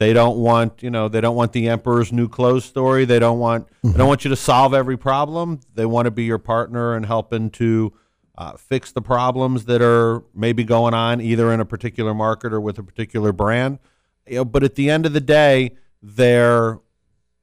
They 0.00 0.14
don't 0.14 0.38
want 0.38 0.82
you 0.82 0.88
know. 0.88 1.08
They 1.08 1.20
don't 1.20 1.36
want 1.36 1.52
the 1.52 1.68
emperor's 1.68 2.10
new 2.10 2.26
clothes 2.26 2.64
story. 2.64 3.04
They 3.04 3.18
don't 3.18 3.38
want. 3.38 3.68
They 3.82 3.98
don't 3.98 4.08
want 4.08 4.24
you 4.24 4.30
to 4.30 4.36
solve 4.36 4.72
every 4.72 4.96
problem. 4.96 5.60
They 5.74 5.84
want 5.84 6.06
to 6.06 6.10
be 6.10 6.24
your 6.24 6.38
partner 6.38 6.96
and 6.96 7.04
helping 7.04 7.50
to 7.50 7.92
uh, 8.38 8.56
fix 8.56 8.92
the 8.92 9.02
problems 9.02 9.66
that 9.66 9.82
are 9.82 10.24
maybe 10.34 10.64
going 10.64 10.94
on 10.94 11.20
either 11.20 11.52
in 11.52 11.60
a 11.60 11.66
particular 11.66 12.14
market 12.14 12.50
or 12.54 12.62
with 12.62 12.78
a 12.78 12.82
particular 12.82 13.30
brand. 13.30 13.78
You 14.26 14.36
know, 14.36 14.44
but 14.46 14.64
at 14.64 14.74
the 14.74 14.88
end 14.88 15.04
of 15.04 15.12
the 15.12 15.20
day, 15.20 15.76
they're 16.00 16.78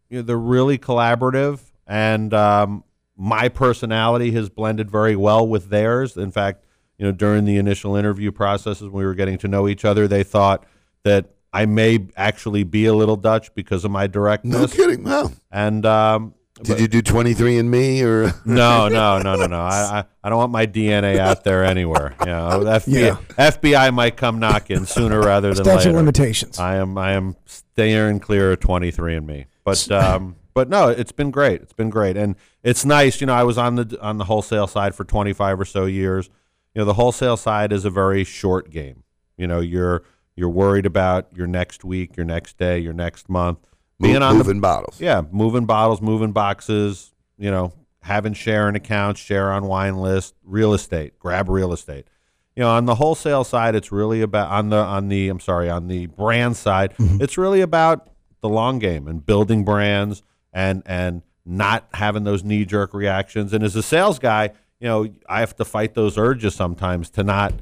you 0.10 0.18
know, 0.18 0.22
they're 0.24 0.36
really 0.36 0.80
collaborative 0.80 1.60
and 1.86 2.34
um, 2.34 2.84
my 3.16 3.50
personality 3.50 4.32
has 4.32 4.50
blended 4.50 4.90
very 4.90 5.16
well 5.16 5.48
with 5.48 5.70
theirs. 5.70 6.18
In 6.18 6.32
fact, 6.32 6.66
you 6.98 7.06
know, 7.06 7.12
during 7.12 7.46
the 7.46 7.58
initial 7.58 7.96
interview 7.96 8.32
processes 8.32 8.90
when 8.90 8.94
we 8.94 9.06
were 9.06 9.14
getting 9.14 9.38
to 9.38 9.48
know 9.48 9.68
each 9.68 9.86
other, 9.86 10.08
they 10.08 10.24
thought 10.24 10.66
that 11.04 11.36
I 11.54 11.66
may 11.66 12.08
actually 12.16 12.63
be 12.63 12.86
a 12.86 12.94
little 12.94 13.16
Dutch 13.16 13.54
because 13.56 13.86
of 13.86 13.92
my 13.92 14.08
directness. 14.08 14.56
No 14.60 14.68
kidding. 14.68 15.04
Wow. 15.04 15.32
And 15.51 15.86
um, 15.86 16.34
Did 16.62 16.80
you 16.80 16.88
do 16.88 17.01
23 17.01 17.58
and 17.58 17.72
me 17.72 18.04
or? 18.04 18.25
no, 18.46 18.88
no, 18.89 19.20
no, 19.20 19.36
no, 19.36 19.48
no. 19.48 19.60
I, 19.60 20.00
I, 20.00 20.04
I 20.24 20.30
don't 20.30 20.38
want 20.38 20.51
my 20.51 20.68
DNA 20.68 21.18
out 21.18 21.44
there 21.44 21.63
anywhere. 21.63 22.16
You 22.22 22.25
know, 22.27 22.50
FBI, 22.66 22.88
Yeah. 22.88 23.16
FBI 23.50 23.94
might 23.94 24.18
come 24.18 24.39
knocking 24.39 24.86
sooner 24.86 25.20
rather 25.22 25.54
than 25.54 25.63
Statute 25.63 25.77
later. 25.80 25.89
of 25.92 25.96
limitations. 25.96 26.60
I 26.60 26.75
am 26.75 26.98
I 26.98 27.13
am 27.13 27.36
staying 27.46 28.20
clear 28.20 28.51
of 28.51 28.60
23 28.60 29.16
and 29.16 29.25
me. 29.27 29.46
But 29.63 29.89
um 29.92 30.36
but 30.54 30.70
no, 30.70 30.89
it's 30.89 31.12
been 31.12 31.30
great. 31.30 31.62
It's 31.62 31.74
been 31.74 31.92
great. 31.92 32.18
And 32.18 32.36
it's 32.63 32.84
nice, 32.84 33.22
you 33.22 33.27
know, 33.27 33.34
I 33.36 33.44
was 33.44 33.58
on 33.60 33.75
the 33.75 33.98
on 34.01 34.18
the 34.18 34.25
wholesale 34.25 34.66
side 34.68 34.96
for 34.96 35.04
25 35.06 35.60
or 35.62 35.66
so 35.66 35.86
years. 35.86 36.30
You 36.74 36.80
know, 36.82 36.86
the 36.86 36.94
wholesale 36.96 37.38
side 37.38 37.72
is 37.72 37.86
a 37.86 37.89
very 37.92 38.24
short 38.24 38.70
game. 38.72 39.04
You 39.38 39.46
know, 39.48 39.60
you're 39.60 40.04
you're 40.38 40.50
worried 40.50 40.86
about 40.86 41.27
your 41.36 41.48
next 41.48 41.84
week, 41.84 42.15
your 42.15 42.25
next 42.25 42.58
day, 42.58 42.79
your 42.79 42.94
next 42.94 43.27
month. 43.27 43.58
Being 44.00 44.22
on 44.22 44.38
the 44.38 44.44
moving 44.44 44.62
bottles. 44.62 45.01
yeah, 45.01 45.24
moving 45.32 45.65
bottles, 45.65 46.00
moving 46.00 46.32
boxes, 46.32 47.12
you 47.39 47.50
know, 47.50 47.74
having 48.01 48.34
sharing 48.34 48.75
accounts, 48.75 49.20
share 49.20 49.51
on 49.51 49.65
wine 49.65 49.98
list, 49.98 50.36
real 50.44 50.75
estate, 50.75 51.17
grab 51.17 51.50
real 51.50 51.74
estate. 51.74 52.08
You 52.56 52.62
know, 52.62 52.70
on 52.70 52.86
the 52.86 52.96
wholesale 52.96 53.44
side, 53.44 53.74
it's 53.74 53.91
really 53.91 54.22
about 54.22 54.51
on 54.51 54.70
the 54.70 54.77
on 54.77 55.10
the 55.10 55.29
I'm 55.29 55.39
sorry, 55.39 55.70
on 55.70 55.88
the 55.88 56.06
brand 56.06 56.56
side, 56.56 56.96
mm-hmm. 56.98 57.22
it's 57.22 57.38
really 57.38 57.62
about 57.62 58.12
the 58.41 58.50
long 58.50 58.77
game 58.77 59.08
and 59.08 59.25
building 59.25 59.65
brands 59.65 60.22
and 60.53 60.84
and 60.86 61.24
not 61.44 61.88
having 61.94 62.24
those 62.24 62.44
knee 62.44 62.65
jerk 62.65 62.94
reactions. 62.94 63.53
And 63.53 63.63
as 63.63 63.75
a 63.75 63.82
sales 63.82 64.20
guy, 64.20 64.51
you 64.79 64.88
know, 64.88 65.08
I 65.27 65.39
have 65.39 65.56
to 65.56 65.65
fight 65.65 65.96
those 65.96 66.17
urges 66.17 66.53
sometimes 66.53 67.10
to 67.12 67.24
not 67.24 67.53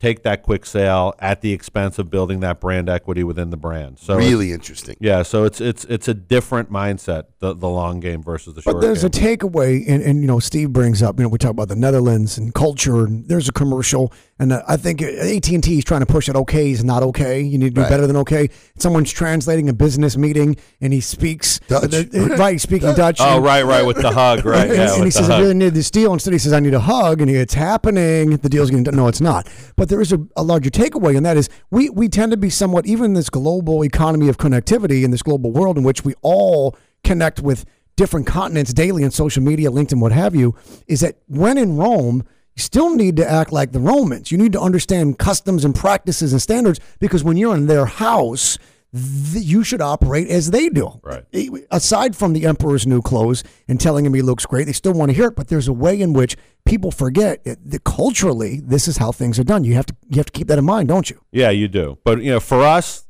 take 0.00 0.22
that 0.22 0.42
quick 0.42 0.64
sale 0.64 1.14
at 1.18 1.42
the 1.42 1.52
expense 1.52 1.98
of 1.98 2.10
building 2.10 2.40
that 2.40 2.58
brand 2.58 2.88
equity 2.88 3.22
within 3.22 3.50
the 3.50 3.56
brand. 3.56 3.98
So 3.98 4.14
it's- 4.14 4.30
really 4.30 4.50
interesting. 4.52 4.96
yeah, 4.98 5.22
so 5.22 5.44
it's 5.44 5.60
it's 5.60 5.84
it's 5.84 6.08
a 6.08 6.14
different 6.14 6.72
mindset, 6.72 7.24
the 7.38 7.54
the 7.54 7.68
long 7.68 8.00
game 8.00 8.22
versus 8.22 8.54
the 8.54 8.62
short 8.62 8.76
But 8.76 8.80
there's 8.80 9.02
game. 9.02 9.10
a 9.32 9.36
takeaway, 9.36 9.84
and, 9.86 10.02
and 10.02 10.22
you 10.22 10.26
know, 10.26 10.38
Steve 10.38 10.72
brings 10.72 11.02
up, 11.02 11.18
you 11.18 11.22
know, 11.24 11.28
we 11.28 11.36
talk 11.38 11.50
about 11.50 11.68
the 11.68 11.76
Netherlands 11.76 12.38
and 12.38 12.54
culture, 12.54 13.04
and 13.04 13.28
there's 13.28 13.48
a 13.48 13.52
commercial, 13.52 14.10
and 14.38 14.52
uh, 14.54 14.62
I 14.66 14.78
think 14.78 15.02
AT 15.02 15.48
and 15.50 15.62
T 15.62 15.76
is 15.78 15.84
trying 15.84 16.00
to 16.00 16.06
push 16.06 16.28
it. 16.30 16.34
Okay 16.36 16.70
is 16.70 16.82
not 16.82 17.02
okay. 17.02 17.40
You 17.42 17.58
need 17.58 17.68
to 17.70 17.74
do 17.74 17.80
Right. 17.82 17.90
better 17.90 18.06
than 18.06 18.16
okay. 18.18 18.48
Someone's 18.78 19.12
translating 19.12 19.68
a 19.68 19.74
business 19.74 20.16
meeting, 20.16 20.56
and 20.80 20.94
he 20.94 21.00
speaks 21.02 21.60
Dutch. 21.68 21.92
right, 22.38 22.58
speaking 22.58 22.94
Dutch. 22.94 23.18
oh, 23.20 23.36
and- 23.36 23.44
right, 23.44 23.64
right, 23.66 23.84
with 23.84 23.98
the 24.00 24.10
hug, 24.12 24.46
right? 24.46 24.68
and, 24.68 24.70
Yeah, 24.78 24.84
and 24.86 24.94
he 24.96 25.00
with 25.02 25.12
the 25.14 25.18
says, 25.20 25.28
I 25.30 25.40
really 25.40 25.54
need 25.54 25.74
this 25.74 25.90
deal. 25.90 26.14
Instead, 26.14 26.32
he 26.32 26.38
says, 26.38 26.54
I 26.54 26.60
need 26.60 26.72
a 26.74 26.80
hug. 26.80 27.20
And 27.20 27.28
he, 27.28 27.36
it's 27.36 27.52
happening. 27.54 28.36
The 28.38 28.48
deal's 28.48 28.70
getting 28.70 28.84
done. 28.84 28.96
No, 28.96 29.08
it's 29.08 29.20
not. 29.20 29.46
But 29.76 29.89
there 29.90 30.00
is 30.00 30.12
a, 30.12 30.26
a 30.36 30.42
larger 30.42 30.70
takeaway, 30.70 31.16
and 31.16 31.26
that 31.26 31.36
is 31.36 31.50
we, 31.70 31.90
we 31.90 32.08
tend 32.08 32.32
to 32.32 32.38
be 32.38 32.48
somewhat, 32.48 32.86
even 32.86 33.06
in 33.06 33.14
this 33.14 33.28
global 33.28 33.84
economy 33.84 34.28
of 34.28 34.38
connectivity, 34.38 35.04
in 35.04 35.10
this 35.10 35.22
global 35.22 35.52
world 35.52 35.76
in 35.76 35.84
which 35.84 36.04
we 36.04 36.14
all 36.22 36.76
connect 37.04 37.40
with 37.40 37.66
different 37.96 38.26
continents 38.26 38.72
daily 38.72 39.04
on 39.04 39.10
social 39.10 39.42
media, 39.42 39.70
LinkedIn, 39.70 40.00
what 40.00 40.12
have 40.12 40.34
you, 40.34 40.54
is 40.86 41.00
that 41.00 41.18
when 41.26 41.58
in 41.58 41.76
Rome, 41.76 42.24
you 42.56 42.62
still 42.62 42.94
need 42.94 43.16
to 43.16 43.30
act 43.30 43.52
like 43.52 43.72
the 43.72 43.80
Romans. 43.80 44.32
You 44.32 44.38
need 44.38 44.52
to 44.52 44.60
understand 44.60 45.18
customs 45.18 45.64
and 45.64 45.74
practices 45.74 46.32
and 46.32 46.40
standards 46.40 46.80
because 46.98 47.22
when 47.22 47.36
you're 47.36 47.54
in 47.54 47.66
their 47.66 47.86
house, 47.86 48.58
th- 48.92 49.44
you 49.44 49.64
should 49.64 49.80
operate 49.80 50.28
as 50.28 50.50
they 50.50 50.68
do. 50.68 51.00
Right. 51.02 51.24
Aside 51.70 52.16
from 52.16 52.32
the 52.32 52.46
emperor's 52.46 52.86
new 52.86 53.02
clothes 53.02 53.44
and 53.68 53.80
telling 53.80 54.06
him 54.06 54.14
he 54.14 54.22
looks 54.22 54.46
great, 54.46 54.64
they 54.64 54.72
still 54.72 54.92
want 54.92 55.10
to 55.10 55.14
hear 55.14 55.28
it. 55.28 55.36
But 55.36 55.48
there's 55.48 55.68
a 55.68 55.72
way 55.72 56.00
in 56.00 56.12
which 56.12 56.36
people 56.64 56.90
forget 56.90 57.44
that 57.44 57.84
culturally, 57.84 58.60
this 58.60 58.88
is 58.88 58.98
how 58.98 59.12
things 59.12 59.38
are 59.38 59.44
done. 59.44 59.64
You 59.64 59.74
have 59.74 59.86
to 59.86 59.96
you 60.08 60.16
have 60.16 60.26
to 60.26 60.32
keep 60.32 60.48
that 60.48 60.58
in 60.58 60.64
mind, 60.64 60.88
don't 60.88 61.08
you? 61.08 61.20
Yeah, 61.32 61.50
you 61.50 61.68
do. 61.68 61.98
But 62.04 62.22
you 62.22 62.30
know, 62.32 62.40
for 62.40 62.62
us, 62.62 63.06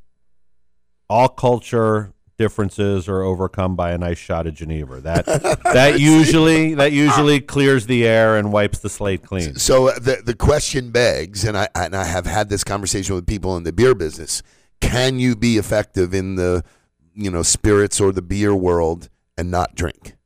all 1.08 1.28
culture 1.28 2.12
differences 2.40 3.06
are 3.06 3.20
overcome 3.20 3.76
by 3.76 3.90
a 3.90 3.98
nice 3.98 4.16
shot 4.16 4.46
of 4.46 4.54
Genever. 4.54 5.02
That 5.02 5.26
that 5.64 6.00
usually 6.00 6.74
that 6.74 6.90
usually 6.90 7.38
clears 7.40 7.86
the 7.86 8.06
air 8.06 8.38
and 8.38 8.50
wipes 8.50 8.78
the 8.78 8.88
slate 8.88 9.22
clean. 9.22 9.56
So 9.56 9.88
uh, 9.88 9.98
the 9.98 10.22
the 10.24 10.34
question 10.34 10.90
begs, 10.90 11.44
and 11.44 11.56
I 11.56 11.68
and 11.74 11.94
I 11.94 12.04
have 12.04 12.24
had 12.24 12.48
this 12.48 12.64
conversation 12.64 13.14
with 13.14 13.26
people 13.26 13.58
in 13.58 13.64
the 13.64 13.72
beer 13.72 13.94
business: 13.94 14.42
Can 14.80 15.18
you 15.18 15.36
be 15.36 15.56
effective 15.58 16.14
in 16.14 16.34
the 16.36 16.64
you 17.14 17.30
know 17.30 17.42
spirits 17.42 18.00
or 18.00 18.12
the 18.12 18.22
beer 18.22 18.54
world 18.54 19.08
and 19.36 19.50
not 19.50 19.74
drink? 19.74 20.16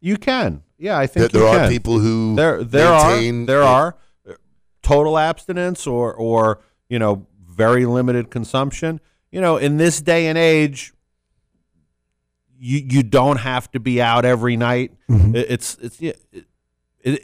You 0.00 0.16
can. 0.16 0.62
Yeah, 0.78 0.98
I 0.98 1.06
think 1.06 1.32
there 1.32 1.42
you 1.42 1.48
are 1.48 1.68
people 1.68 1.98
who 1.98 2.34
there 2.36 2.62
there 2.62 2.90
maintain 2.90 3.42
are 3.42 3.46
there 3.46 3.62
are 3.62 3.96
total 4.82 5.18
abstinence 5.18 5.86
or 5.86 6.12
or 6.12 6.60
you 6.88 6.98
know 6.98 7.26
very 7.48 7.86
limited 7.86 8.30
consumption. 8.30 9.00
You 9.30 9.40
know 9.40 9.56
in 9.56 9.76
this 9.78 10.00
day 10.00 10.26
and 10.26 10.36
age 10.38 10.92
you 12.58 12.78
you 12.88 13.02
don't 13.02 13.38
have 13.38 13.70
to 13.72 13.80
be 13.80 14.00
out 14.00 14.24
every 14.24 14.56
night. 14.56 14.92
Mm-hmm. 15.10 15.36
It- 15.36 15.46
it's 15.50 15.78
it's 15.80 16.00
it, 16.00 16.20
it, 16.32 16.46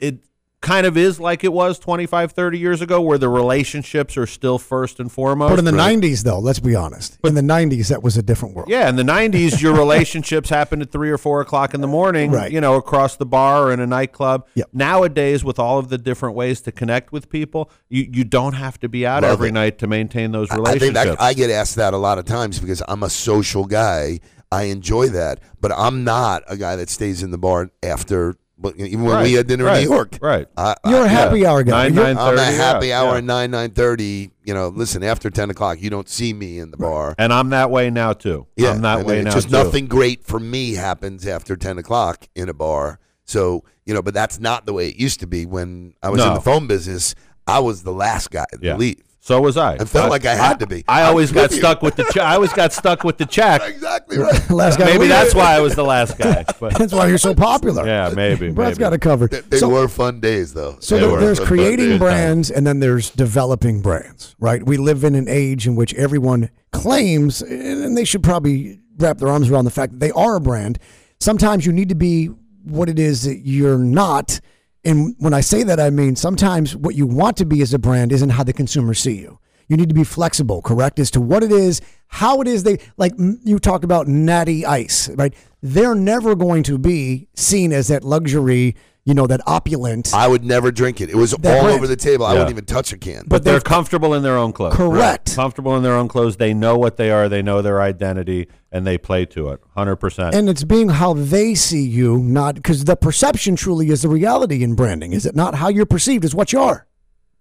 it 0.02 0.18
kind 0.62 0.86
of 0.86 0.96
is 0.96 1.20
like 1.20 1.44
it 1.44 1.52
was 1.52 1.78
25 1.78 2.32
30 2.32 2.58
years 2.58 2.80
ago 2.80 3.00
where 3.02 3.18
the 3.18 3.28
relationships 3.28 4.16
are 4.16 4.26
still 4.26 4.58
first 4.58 4.98
and 5.00 5.12
foremost 5.12 5.50
But 5.50 5.58
in 5.58 5.64
the 5.66 5.72
Right. 5.72 5.98
90s, 5.98 6.22
though, 6.22 6.38
let's 6.38 6.60
be 6.60 6.74
honest. 6.74 7.18
But, 7.20 7.28
In 7.28 7.34
the 7.34 7.42
90s, 7.42 7.88
that 7.88 8.02
was 8.02 8.16
a 8.16 8.22
different 8.22 8.54
world. 8.54 8.70
Yeah, 8.70 8.88
in 8.88 8.96
the 8.96 9.02
'90s, 9.02 9.60
your 9.60 9.74
relationships 9.84 10.48
happened 10.48 10.80
at 10.82 10.90
three 10.90 11.10
or 11.10 11.18
four 11.18 11.40
o'clock 11.42 11.74
in 11.74 11.80
the 11.82 11.86
morning. 11.86 12.30
Right. 12.30 12.50
You 12.50 12.60
know, 12.62 12.76
across 12.76 13.16
the 13.16 13.26
bar 13.26 13.64
or 13.64 13.72
in 13.72 13.80
a 13.80 13.86
nightclub. 13.86 14.46
Yep. 14.54 14.68
Nowadays, 14.72 15.44
with 15.44 15.58
all 15.58 15.78
of 15.78 15.88
the 15.88 15.98
different 15.98 16.36
ways 16.36 16.60
to 16.62 16.72
connect 16.72 17.12
with 17.12 17.28
people, 17.28 17.70
you, 17.90 18.08
you 18.12 18.24
don't 18.24 18.54
have 18.54 18.78
to 18.80 18.88
be 18.88 19.04
out 19.06 19.22
Love 19.24 19.32
every 19.32 19.48
it. 19.48 19.52
night 19.52 19.78
to 19.80 19.86
maintain 19.86 20.32
those 20.32 20.50
I 20.50 20.54
think 20.54 20.66
relationships. 20.66 21.16
that, 21.16 21.20
I 21.20 21.34
get 21.34 21.50
asked 21.50 21.76
that 21.76 21.92
a 21.92 21.98
lot 21.98 22.18
of 22.18 22.24
times 22.24 22.58
because 22.60 22.82
I'm 22.88 23.02
a 23.02 23.10
social 23.10 23.64
guy. 23.66 24.20
I 24.52 24.64
enjoy 24.64 25.08
that, 25.08 25.40
but 25.60 25.72
I'm 25.72 26.04
not 26.04 26.42
a 26.46 26.56
guy 26.56 26.76
that 26.76 26.88
stays 26.90 27.22
in 27.22 27.30
the 27.32 27.38
bar 27.38 27.70
after. 27.82 28.36
Well, 28.58 28.72
Even 28.76 29.02
when 29.02 29.14
Right, 29.14 29.22
we 29.24 29.32
had 29.32 29.46
dinner 29.46 29.64
right, 29.64 29.82
in 29.82 29.88
New 29.88 29.94
York, 29.94 30.18
right. 30.20 30.46
I, 30.56 30.74
You're 30.86 31.04
a 31.04 31.08
happy 31.08 31.44
hour 31.46 31.62
guy. 31.62 31.88
Nine, 31.88 31.94
nine 31.94 32.18
I'm 32.18 32.34
a 32.34 32.36
thirty, 32.36 32.56
happy 32.56 32.86
yeah, 32.88 33.00
hour 33.00 33.12
yeah. 33.12 33.18
at 33.18 33.24
nine 33.24 33.50
nine 33.50 33.70
thirty. 33.70 34.30
You 34.44 34.54
know, 34.54 34.68
listen 34.68 35.02
after 35.02 35.30
ten 35.30 35.50
o'clock, 35.50 35.80
you 35.80 35.90
don't 35.90 36.08
see 36.08 36.32
me 36.32 36.58
in 36.58 36.70
the 36.70 36.76
bar. 36.76 37.14
And 37.18 37.32
I'm 37.32 37.50
that 37.50 37.70
way 37.70 37.90
now 37.90 38.12
too. 38.12 38.46
Yeah, 38.56 38.70
I'm 38.72 38.82
that 38.82 38.94
I 38.94 38.96
mean, 38.98 39.06
way 39.06 39.16
it's 39.18 39.24
now 39.26 39.30
Just 39.32 39.48
too. 39.50 39.52
nothing 39.64 39.86
great 39.86 40.24
for 40.24 40.38
me 40.40 40.74
happens 40.74 41.26
after 41.26 41.56
ten 41.56 41.78
o'clock 41.78 42.28
in 42.34 42.48
a 42.48 42.54
bar. 42.54 42.98
So 43.24 43.64
you 43.84 43.94
know, 43.94 44.02
but 44.02 44.14
that's 44.14 44.38
not 44.38 44.66
the 44.66 44.72
way 44.72 44.88
it 44.88 44.96
used 44.96 45.20
to 45.20 45.26
be 45.26 45.46
when 45.46 45.94
I 46.02 46.10
was 46.10 46.22
in 46.24 46.34
the 46.34 46.40
phone 46.40 46.66
business. 46.66 47.14
I 47.46 47.58
was 47.58 47.82
the 47.82 47.92
last 47.92 48.30
guy 48.30 48.44
to 48.52 48.58
Yeah. 48.62 48.76
leave. 48.76 49.02
So 49.24 49.40
was 49.40 49.56
I. 49.56 49.74
I 49.74 49.84
felt 49.84 50.10
like 50.10 50.26
I 50.26 50.34
had 50.34 50.58
to 50.58 50.66
be. 50.66 50.82
I 50.88 51.02
I'm 51.02 51.10
always 51.10 51.30
got 51.30 51.52
you. 51.52 51.58
stuck 51.58 51.80
with 51.80 51.94
the. 51.94 52.02
Che- 52.12 52.18
I 52.18 52.34
always 52.34 52.52
got 52.52 52.72
stuck 52.72 53.04
with 53.04 53.18
the 53.18 53.24
check. 53.24 53.62
Exactly 53.68 54.18
right. 54.18 54.50
Last 54.50 54.80
guy 54.80 54.86
Maybe 54.86 55.06
that's 55.06 55.32
why 55.32 55.54
I 55.54 55.60
was 55.60 55.76
the 55.76 55.84
last 55.84 56.18
guy. 56.18 56.44
But 56.60 56.76
That's 56.76 56.92
why 56.92 57.06
you're 57.06 57.18
so 57.18 57.32
popular. 57.32 57.86
yeah, 57.86 58.10
maybe. 58.14 58.50
Brad's 58.50 58.78
maybe. 58.78 58.80
got 58.80 58.92
it 58.94 59.00
covered. 59.00 59.30
They, 59.30 59.40
they 59.42 59.58
So- 59.58 59.68
were 59.68 59.86
fun 59.86 60.18
days, 60.18 60.52
though. 60.54 60.76
So 60.80 60.96
They 60.98 61.06
there- 61.06 61.20
there's 61.20 61.38
fun 61.38 61.46
creating 61.46 61.88
days. 61.90 61.98
brands 62.00 62.50
and 62.50 62.66
then 62.66 62.80
there's 62.80 63.10
developing 63.10 63.80
brands, 63.80 64.34
right? 64.40 64.60
We 64.66 64.76
live 64.76 65.04
in 65.04 65.14
an 65.14 65.28
age 65.28 65.68
in 65.68 65.76
which 65.76 65.94
everyone 65.94 66.50
claims, 66.72 67.42
and 67.42 67.96
they 67.96 68.04
should 68.04 68.24
probably 68.24 68.80
wrap 68.98 69.18
their 69.18 69.28
arms 69.28 69.50
around 69.50 69.66
the 69.66 69.70
fact 69.70 69.92
that 69.92 70.00
they 70.00 70.10
are 70.10 70.34
a 70.34 70.40
brand. 70.40 70.80
Sometimes 71.20 71.64
you 71.64 71.72
need 71.72 71.88
to 71.90 71.94
be 71.94 72.26
what 72.64 72.88
it 72.88 72.98
is 72.98 73.22
that 73.22 73.38
you're 73.46 73.78
not. 73.78 74.40
And 74.84 75.14
when 75.18 75.32
I 75.32 75.40
say 75.40 75.62
that, 75.62 75.78
I 75.78 75.90
mean 75.90 76.16
sometimes 76.16 76.74
what 76.76 76.94
you 76.94 77.06
want 77.06 77.36
to 77.38 77.44
be 77.44 77.62
as 77.62 77.72
a 77.72 77.78
brand 77.78 78.12
isn't 78.12 78.30
how 78.30 78.44
the 78.44 78.52
consumers 78.52 78.98
see 78.98 79.20
you. 79.20 79.38
You 79.68 79.76
need 79.76 79.88
to 79.88 79.94
be 79.94 80.04
flexible, 80.04 80.60
correct, 80.60 80.98
as 80.98 81.10
to 81.12 81.20
what 81.20 81.42
it 81.42 81.52
is, 81.52 81.80
how 82.08 82.40
it 82.40 82.48
is 82.48 82.62
they 82.62 82.78
like. 82.96 83.12
You 83.16 83.58
talked 83.58 83.84
about 83.84 84.06
Natty 84.06 84.66
Ice, 84.66 85.08
right? 85.10 85.32
They're 85.62 85.94
never 85.94 86.34
going 86.34 86.62
to 86.64 86.78
be 86.78 87.28
seen 87.34 87.72
as 87.72 87.88
that 87.88 88.04
luxury, 88.04 88.74
you 89.04 89.14
know, 89.14 89.26
that 89.28 89.40
opulent. 89.46 90.12
I 90.12 90.28
would 90.28 90.44
never 90.44 90.72
drink 90.72 91.00
it. 91.00 91.08
It 91.08 91.16
was 91.16 91.32
all 91.32 91.38
brand. 91.38 91.68
over 91.68 91.86
the 91.86 91.96
table. 91.96 92.26
I 92.26 92.32
wouldn't 92.32 92.50
even 92.50 92.66
touch 92.66 92.92
a 92.92 92.98
can. 92.98 93.24
But 93.26 93.44
they're 93.44 93.60
comfortable 93.60 94.14
in 94.14 94.22
their 94.22 94.36
own 94.36 94.52
clothes. 94.52 94.74
Correct. 94.74 95.34
Comfortable 95.34 95.76
in 95.76 95.82
their 95.82 95.94
own 95.94 96.08
clothes. 96.08 96.36
They 96.36 96.52
know 96.52 96.76
what 96.76 96.96
they 96.96 97.10
are. 97.10 97.28
They 97.28 97.40
know 97.40 97.62
their 97.62 97.80
identity, 97.80 98.48
and 98.72 98.86
they 98.86 98.96
play 98.98 99.26
to 99.26 99.50
it. 99.50 99.60
Hundred 99.74 99.96
percent. 99.96 100.34
and 100.34 100.48
it's 100.48 100.64
being 100.64 100.88
how 100.88 101.12
they 101.12 101.54
see 101.54 101.84
you, 101.84 102.18
not 102.18 102.54
because 102.56 102.84
the 102.84 102.96
perception 102.96 103.54
truly 103.54 103.90
is 103.90 104.02
the 104.02 104.08
reality 104.08 104.64
in 104.64 104.74
branding. 104.74 105.12
Is 105.12 105.26
it 105.26 105.36
not 105.36 105.54
how 105.56 105.68
you're 105.68 105.86
perceived? 105.86 106.24
Is 106.24 106.34
what 106.34 106.52
you 106.52 106.60
are. 106.60 106.86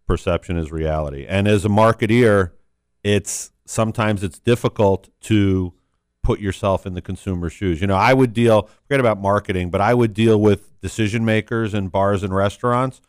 Perception 0.07 0.57
is 0.57 0.71
reality. 0.71 1.25
And 1.27 1.47
as 1.47 1.63
a 1.63 1.69
marketeer, 1.69 2.51
it's 3.03 3.51
sometimes 3.65 4.23
it's 4.23 4.39
difficult 4.39 5.09
to 5.21 5.73
put 6.23 6.39
yourself 6.39 6.85
in 6.85 6.93
the 6.93 7.01
consumer's 7.01 7.53
shoes. 7.53 7.81
You 7.81 7.87
know, 7.87 7.95
I 7.95 8.13
would 8.13 8.33
deal. 8.33 8.69
Forget 8.83 8.99
about 8.99 9.19
marketing, 9.19 9.69
but 9.69 9.79
I 9.81 9.93
would 9.93 10.13
deal 10.13 10.39
with 10.39 10.79
decision 10.81 11.23
makers 11.23 11.73
in 11.73 11.87
bars 11.87 12.23
and 12.23 12.35
restaurants. 12.35 13.01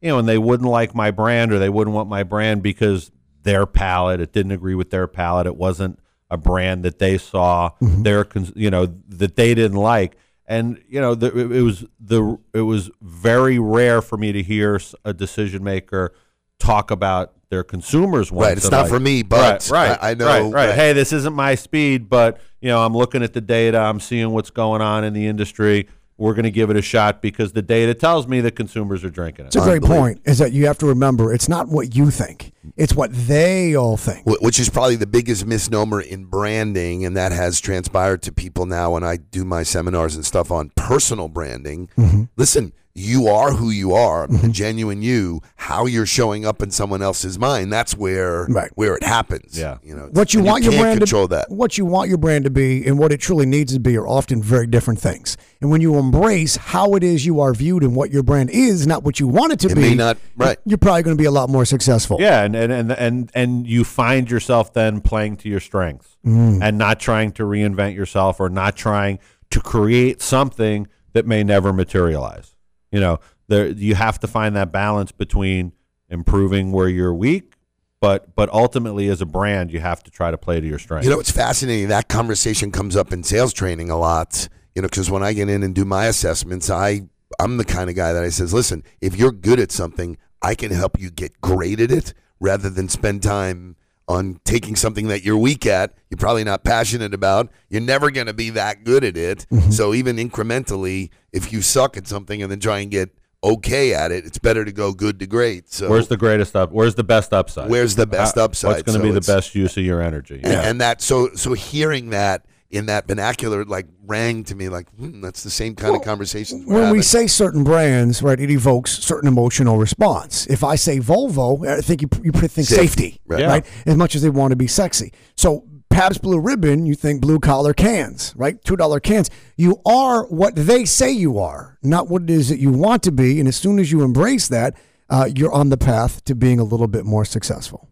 You 0.00 0.10
know, 0.10 0.18
and 0.18 0.28
they 0.28 0.38
wouldn't 0.38 0.68
like 0.68 0.94
my 0.94 1.10
brand 1.10 1.52
or 1.52 1.58
they 1.58 1.70
wouldn't 1.70 1.94
want 1.94 2.08
my 2.08 2.22
brand 2.22 2.62
because 2.62 3.10
their 3.42 3.66
palate 3.66 4.20
it 4.20 4.32
didn't 4.32 4.52
agree 4.52 4.74
with 4.74 4.90
their 4.90 5.06
palate. 5.06 5.46
It 5.46 5.56
wasn't 5.56 5.98
a 6.30 6.36
brand 6.36 6.84
that 6.84 6.98
they 6.98 7.18
saw 7.18 7.70
mm-hmm. 7.80 8.02
their 8.02 8.24
cons- 8.24 8.52
you 8.56 8.70
know 8.70 8.86
that 9.08 9.36
they 9.36 9.54
didn't 9.54 9.76
like. 9.78 10.16
and 10.46 10.82
you 10.88 11.00
know 11.00 11.14
the, 11.14 11.28
it 11.52 11.62
was 11.62 11.84
the 12.00 12.38
it 12.52 12.62
was 12.62 12.90
very 13.00 13.58
rare 13.58 14.02
for 14.02 14.16
me 14.18 14.32
to 14.32 14.42
hear 14.42 14.80
a 15.04 15.12
decision 15.14 15.62
maker 15.64 16.12
talk 16.58 16.90
about 16.90 17.32
their 17.50 17.62
consumers 17.64 18.32
Right, 18.32 18.56
it's 18.56 18.70
not 18.70 18.82
like- 18.82 18.88
for 18.90 19.00
me, 19.00 19.22
but 19.22 19.68
right, 19.70 19.90
right 19.90 19.98
I- 20.02 20.10
I 20.10 20.14
know- 20.14 20.26
right, 20.26 20.42
right. 20.42 20.52
right. 20.68 20.74
hey 20.74 20.92
this 20.92 21.12
isn't 21.12 21.34
my 21.34 21.54
speed 21.54 22.08
but 22.08 22.40
you 22.60 22.68
know 22.68 22.84
i'm 22.84 22.94
looking 22.96 23.22
at 23.22 23.32
the 23.32 23.40
data 23.40 23.78
i'm 23.78 24.00
seeing 24.00 24.30
what's 24.30 24.50
going 24.50 24.82
on 24.82 25.04
in 25.04 25.12
the 25.12 25.26
industry 25.26 25.88
we're 26.16 26.34
going 26.34 26.44
to 26.44 26.50
give 26.50 26.70
it 26.70 26.76
a 26.76 26.82
shot 26.82 27.20
because 27.20 27.52
the 27.52 27.62
data 27.62 27.94
tells 27.94 28.28
me 28.28 28.40
that 28.42 28.52
consumers 28.52 29.04
are 29.04 29.10
drinking 29.10 29.46
it 29.46 29.48
It's 29.48 29.56
a 29.56 29.60
great 29.60 29.82
point. 29.82 30.20
Is 30.24 30.38
that 30.38 30.52
you 30.52 30.66
have 30.66 30.78
to 30.78 30.86
remember 30.86 31.32
it's 31.32 31.48
not 31.48 31.68
what 31.68 31.94
you 31.94 32.10
think; 32.10 32.52
it's 32.76 32.94
what 32.94 33.12
they 33.12 33.74
all 33.74 33.96
think. 33.96 34.24
Which 34.26 34.60
is 34.60 34.70
probably 34.70 34.96
the 34.96 35.06
biggest 35.06 35.46
misnomer 35.46 36.00
in 36.00 36.26
branding, 36.26 37.04
and 37.04 37.16
that 37.16 37.32
has 37.32 37.60
transpired 37.60 38.22
to 38.22 38.32
people 38.32 38.66
now 38.66 38.92
when 38.92 39.02
I 39.04 39.16
do 39.16 39.44
my 39.44 39.62
seminars 39.62 40.14
and 40.14 40.24
stuff 40.24 40.50
on 40.50 40.70
personal 40.76 41.28
branding. 41.28 41.88
Mm-hmm. 41.98 42.24
Listen, 42.36 42.72
you 42.96 43.26
are 43.26 43.50
who 43.50 43.70
you 43.70 43.92
are, 43.92 44.28
the 44.28 44.48
genuine 44.48 45.02
you. 45.02 45.40
How 45.56 45.84
you're 45.86 46.06
showing 46.06 46.46
up 46.46 46.62
in 46.62 46.70
someone 46.70 47.02
else's 47.02 47.38
mind, 47.40 47.72
that's 47.72 47.96
where 47.96 48.46
Right. 48.48 48.70
where 48.76 48.94
it 48.94 49.02
happens. 49.02 49.58
Yeah. 49.58 49.78
you 49.82 49.96
know 49.96 50.08
What 50.12 50.32
you 50.32 50.40
and 50.40 50.46
want 50.46 50.62
your 50.62 50.72
brand 50.74 51.00
control 51.00 51.26
to 51.26 51.34
that. 51.34 51.50
what 51.50 51.76
you 51.76 51.84
want 51.84 52.08
your 52.08 52.18
brand 52.18 52.44
to 52.44 52.50
be 52.50 52.86
and 52.86 52.96
what 52.96 53.10
it 53.12 53.18
truly 53.20 53.46
needs 53.46 53.72
to 53.72 53.80
be 53.80 53.96
are 53.96 54.06
often 54.06 54.40
very 54.40 54.68
different 54.68 55.00
things. 55.00 55.36
And 55.60 55.70
when 55.72 55.80
you 55.80 55.96
embrace 55.96 56.54
how 56.56 56.94
it 56.94 57.02
is 57.02 57.26
you 57.26 57.40
are 57.40 57.52
viewed 57.52 57.82
and 57.82 57.96
what 57.96 58.12
your 58.12 58.22
brand 58.22 58.50
is, 58.50 58.86
not 58.86 59.02
what 59.02 59.18
you 59.18 59.26
want 59.26 59.52
it 59.52 59.58
to 59.60 59.68
It 59.70 59.74
be, 59.74 59.80
may 59.80 59.94
not- 59.96 60.16
right. 60.36 60.58
You're 60.64 60.78
probably 60.78 61.02
going 61.02 61.16
to 61.16 61.20
be 61.20 61.26
a 61.26 61.32
lot 61.32 61.48
more 61.50 61.64
successful. 61.64 62.18
Yeah, 62.20 62.42
and 62.44 62.54
and 62.54 62.72
and 62.72 62.92
and, 62.92 63.30
and 63.34 63.66
you 63.66 63.82
find 63.82 64.30
yourself 64.30 64.72
then 64.72 65.00
playing 65.00 65.36
to 65.38 65.48
your 65.48 65.60
strengths 65.60 66.16
Mm. 66.24 66.62
and 66.62 66.78
not 66.78 67.00
trying 67.00 67.32
to 67.32 67.42
reinvent 67.42 67.94
yourself 67.96 68.38
or 68.40 68.48
not 68.48 68.76
trying 68.76 69.18
to 69.50 69.60
create 69.60 70.22
something 70.22 70.86
that 71.12 71.26
may 71.26 71.42
never 71.44 71.72
materialize. 71.72 72.53
You 72.94 73.00
know, 73.00 73.18
there 73.48 73.66
you 73.66 73.96
have 73.96 74.20
to 74.20 74.28
find 74.28 74.54
that 74.54 74.70
balance 74.70 75.10
between 75.10 75.72
improving 76.08 76.70
where 76.70 76.88
you're 76.88 77.12
weak, 77.12 77.56
but 78.00 78.36
but 78.36 78.48
ultimately 78.50 79.08
as 79.08 79.20
a 79.20 79.26
brand, 79.26 79.72
you 79.72 79.80
have 79.80 80.04
to 80.04 80.12
try 80.12 80.30
to 80.30 80.38
play 80.38 80.60
to 80.60 80.66
your 80.66 80.78
strengths. 80.78 81.04
You 81.04 81.12
know, 81.12 81.18
it's 81.18 81.32
fascinating. 81.32 81.88
That 81.88 82.08
conversation 82.08 82.70
comes 82.70 82.94
up 82.94 83.12
in 83.12 83.24
sales 83.24 83.52
training 83.52 83.90
a 83.90 83.98
lot. 83.98 84.48
You 84.76 84.82
know, 84.82 84.88
because 84.88 85.10
when 85.10 85.24
I 85.24 85.32
get 85.32 85.48
in 85.48 85.64
and 85.64 85.74
do 85.74 85.84
my 85.84 86.06
assessments, 86.06 86.70
I 86.70 87.08
I'm 87.40 87.56
the 87.56 87.64
kind 87.64 87.90
of 87.90 87.96
guy 87.96 88.12
that 88.12 88.22
I 88.22 88.28
says, 88.28 88.54
listen, 88.54 88.84
if 89.00 89.16
you're 89.16 89.32
good 89.32 89.58
at 89.58 89.72
something, 89.72 90.16
I 90.40 90.54
can 90.54 90.70
help 90.70 91.00
you 91.00 91.10
get 91.10 91.40
great 91.40 91.80
at 91.80 91.90
it, 91.90 92.14
rather 92.38 92.70
than 92.70 92.88
spend 92.88 93.24
time 93.24 93.74
on 94.06 94.38
taking 94.44 94.76
something 94.76 95.08
that 95.08 95.24
you're 95.24 95.38
weak 95.38 95.64
at. 95.66 95.94
You're 96.10 96.18
probably 96.18 96.44
not 96.44 96.62
passionate 96.64 97.14
about. 97.14 97.50
You're 97.70 97.80
never 97.80 98.10
going 98.10 98.26
to 98.26 98.34
be 98.34 98.50
that 98.50 98.84
good 98.84 99.02
at 99.04 99.16
it. 99.16 99.46
Mm-hmm. 99.50 99.70
So 99.70 99.94
even 99.94 100.16
incrementally, 100.16 101.10
if 101.32 101.52
you 101.52 101.62
suck 101.62 101.96
at 101.96 102.06
something 102.06 102.42
and 102.42 102.50
then 102.50 102.60
try 102.60 102.80
and 102.80 102.90
get 102.90 103.16
okay 103.42 103.94
at 103.94 104.12
it, 104.12 104.24
it's 104.26 104.38
better 104.38 104.64
to 104.64 104.72
go 104.72 104.92
good 104.92 105.18
to 105.20 105.26
great. 105.26 105.72
So 105.72 105.88
Where's 105.88 106.08
the 106.08 106.16
greatest 106.16 106.54
up? 106.54 106.70
Where's 106.72 106.94
the 106.94 107.04
best 107.04 107.32
upside? 107.32 107.70
Where's 107.70 107.96
the 107.96 108.06
best 108.06 108.36
upside? 108.36 108.68
What's 108.72 108.82
going 108.82 109.00
to 109.00 109.06
So 109.06 109.12
be 109.12 109.18
the 109.18 109.32
best 109.32 109.54
use 109.54 109.76
of 109.76 109.84
your 109.84 110.02
energy? 110.02 110.40
and, 110.42 110.52
Yeah. 110.52 110.68
and 110.68 110.80
that 110.80 111.00
so 111.00 111.30
so 111.34 111.52
hearing 111.54 112.10
that 112.10 112.44
in 112.74 112.86
that 112.86 113.06
vernacular 113.06 113.64
like 113.64 113.86
rang 114.04 114.42
to 114.44 114.54
me 114.54 114.68
like 114.68 114.88
hmm, 114.96 115.20
that's 115.20 115.42
the 115.42 115.50
same 115.50 115.74
kind 115.74 115.94
of 115.96 116.02
conversations 116.02 116.66
we're 116.66 116.74
When 116.74 116.82
having. 116.84 116.96
we 116.98 117.02
say 117.02 117.26
certain 117.26 117.62
brands, 117.64 118.22
right, 118.22 118.38
it 118.40 118.50
evokes 118.50 118.98
certain 118.98 119.28
emotional 119.28 119.78
response. 119.78 120.46
If 120.48 120.64
I 120.64 120.74
say 120.74 120.98
Volvo, 120.98 121.66
I 121.66 121.80
think 121.80 122.02
you, 122.02 122.08
you 122.22 122.32
think 122.32 122.66
Safety, 122.66 122.74
safety, 122.74 123.20
right. 123.26 123.40
Yeah. 123.40 123.46
right? 123.48 123.66
As 123.86 123.96
much 123.96 124.14
as 124.14 124.22
they 124.22 124.30
want 124.30 124.50
to 124.52 124.56
be 124.56 124.66
sexy. 124.66 125.12
So 125.36 125.64
Pabst 125.88 126.22
Blue 126.22 126.40
Ribbon, 126.40 126.86
you 126.86 126.94
think 126.96 127.20
blue 127.20 127.38
collar 127.38 127.72
cans, 127.72 128.34
right? 128.36 128.62
Two 128.64 128.74
dollar 128.76 128.98
cans. 128.98 129.30
You 129.56 129.80
are 129.86 130.24
what 130.26 130.56
they 130.56 130.84
say 130.84 131.12
you 131.12 131.38
are, 131.38 131.78
not 131.82 132.08
what 132.08 132.22
it 132.22 132.30
is 132.30 132.48
that 132.48 132.58
you 132.58 132.72
want 132.72 133.04
to 133.04 133.12
be. 133.12 133.38
And 133.38 133.46
as 133.48 133.54
soon 133.56 133.78
as 133.78 133.92
you 133.92 134.02
embrace 134.02 134.48
that, 134.48 134.76
uh, 135.08 135.28
you're 135.32 135.52
on 135.52 135.68
the 135.68 135.76
path 135.76 136.24
to 136.24 136.34
being 136.34 136.58
a 136.58 136.64
little 136.64 136.88
bit 136.88 137.04
more 137.04 137.24
successful. 137.24 137.88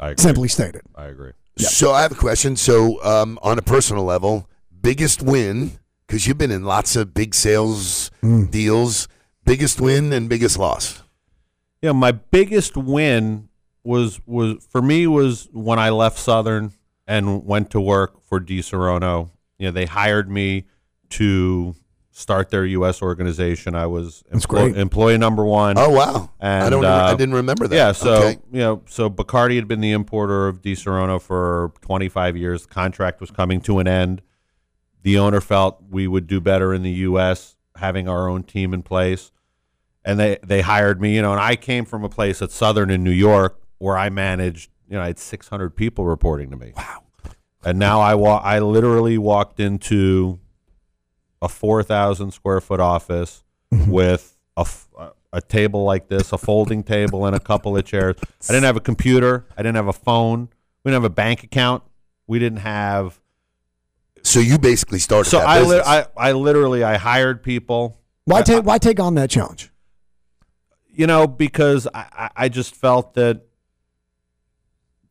I 0.00 0.10
agree. 0.10 0.22
Simply 0.22 0.48
stated. 0.48 0.82
I 0.94 1.06
agree. 1.06 1.32
So 1.66 1.92
I 1.92 2.02
have 2.02 2.12
a 2.12 2.16
question. 2.16 2.56
So 2.56 3.02
um, 3.04 3.38
on 3.42 3.58
a 3.58 3.62
personal 3.62 4.04
level, 4.04 4.48
biggest 4.80 5.22
win 5.22 5.78
because 6.06 6.26
you've 6.26 6.38
been 6.38 6.50
in 6.50 6.64
lots 6.64 6.96
of 6.96 7.12
big 7.14 7.34
sales 7.34 8.10
Mm. 8.22 8.50
deals. 8.50 9.08
Biggest 9.44 9.80
win 9.80 10.12
and 10.12 10.28
biggest 10.28 10.58
loss. 10.58 11.02
Yeah, 11.82 11.92
my 11.92 12.12
biggest 12.12 12.76
win 12.76 13.48
was 13.84 14.20
was 14.26 14.66
for 14.70 14.82
me 14.82 15.06
was 15.06 15.48
when 15.52 15.78
I 15.78 15.90
left 15.90 16.18
Southern 16.18 16.72
and 17.06 17.44
went 17.46 17.70
to 17.70 17.80
work 17.80 18.22
for 18.26 18.40
Disaronno. 18.40 19.30
You 19.58 19.66
know, 19.68 19.70
they 19.72 19.86
hired 19.86 20.30
me 20.30 20.64
to 21.10 21.74
start 22.18 22.50
their 22.50 22.64
U.S. 22.66 23.00
organization. 23.00 23.74
I 23.76 23.86
was 23.86 24.24
That's 24.30 24.44
employ- 24.44 24.70
great. 24.72 24.76
employee 24.76 25.18
number 25.18 25.44
one. 25.44 25.78
Oh 25.78 25.90
wow! 25.90 26.30
I 26.40 26.68
don't. 26.68 26.84
I 26.84 27.12
uh, 27.12 27.14
didn't 27.14 27.34
remember 27.36 27.68
that. 27.68 27.76
Yeah, 27.76 27.92
so 27.92 28.14
Okay. 28.14 28.38
you 28.52 28.58
know, 28.60 28.82
so 28.88 29.08
Bacardi 29.08 29.56
had 29.56 29.68
been 29.68 29.80
the 29.80 29.92
importer 29.92 30.48
of 30.48 30.60
Disaronno 30.60 31.20
for 31.22 31.72
25 31.82 32.36
years. 32.36 32.62
The 32.62 32.74
contract 32.74 33.20
was 33.20 33.30
coming 33.30 33.60
to 33.62 33.78
an 33.78 33.86
end. 33.86 34.22
The 35.02 35.16
owner 35.18 35.40
felt 35.40 35.82
we 35.88 36.08
would 36.08 36.26
do 36.26 36.40
better 36.40 36.74
in 36.74 36.82
the 36.82 36.90
U.S. 36.90 37.56
having 37.76 38.08
our 38.08 38.28
own 38.28 38.42
team 38.42 38.74
in 38.74 38.82
place, 38.82 39.30
and 40.04 40.18
they 40.18 40.38
they 40.44 40.60
hired 40.60 41.00
me. 41.00 41.14
You 41.14 41.22
know, 41.22 41.32
and 41.32 41.40
I 41.40 41.54
came 41.56 41.84
from 41.84 42.02
a 42.04 42.08
place 42.08 42.42
at 42.42 42.50
Southern 42.50 42.90
in 42.90 43.04
New 43.04 43.10
York 43.12 43.60
where 43.78 43.96
I 43.96 44.10
managed. 44.10 44.70
You 44.88 44.96
know, 44.96 45.02
I 45.02 45.08
had 45.08 45.18
600 45.18 45.76
people 45.76 46.04
reporting 46.06 46.50
to 46.50 46.56
me. 46.56 46.72
Wow. 46.76 47.02
And 47.62 47.78
now 47.78 48.00
I 48.00 48.14
wa- 48.14 48.40
I 48.42 48.58
literally 48.60 49.18
walked 49.18 49.60
into 49.60 50.38
a 51.40 51.48
4,000 51.48 52.32
square 52.32 52.60
foot 52.60 52.80
office 52.80 53.44
mm-hmm. 53.72 53.90
with 53.90 54.36
a, 54.56 54.66
a 55.32 55.40
table 55.40 55.84
like 55.84 56.08
this, 56.08 56.32
a 56.32 56.38
folding 56.38 56.82
table, 56.82 57.26
and 57.26 57.36
a 57.36 57.40
couple 57.40 57.76
of 57.76 57.84
chairs. 57.84 58.16
I 58.48 58.52
didn't 58.52 58.64
have 58.64 58.76
a 58.76 58.80
computer. 58.80 59.46
I 59.56 59.62
didn't 59.62 59.76
have 59.76 59.88
a 59.88 59.92
phone. 59.92 60.48
We 60.82 60.90
didn't 60.90 61.02
have 61.02 61.10
a 61.10 61.14
bank 61.14 61.44
account. 61.44 61.82
We 62.26 62.38
didn't 62.38 62.58
have. 62.60 63.18
so 64.22 64.40
you 64.40 64.58
basically 64.58 64.98
started. 64.98 65.30
So 65.30 65.38
I, 65.38 65.62
li- 65.62 65.82
I, 65.84 66.06
I 66.16 66.32
literally, 66.32 66.82
I 66.84 66.96
hired 66.96 67.42
people. 67.42 68.00
Why 68.24 68.40
I- 68.40 68.42
take 68.42 68.64
why 68.64 68.78
take 68.78 69.00
on 69.00 69.14
that 69.14 69.30
challenge? 69.30 69.70
You 70.88 71.06
know, 71.06 71.26
because 71.26 71.86
I, 71.94 72.30
I- 72.36 72.48
just 72.48 72.74
felt 72.74 73.14
that 73.14 73.42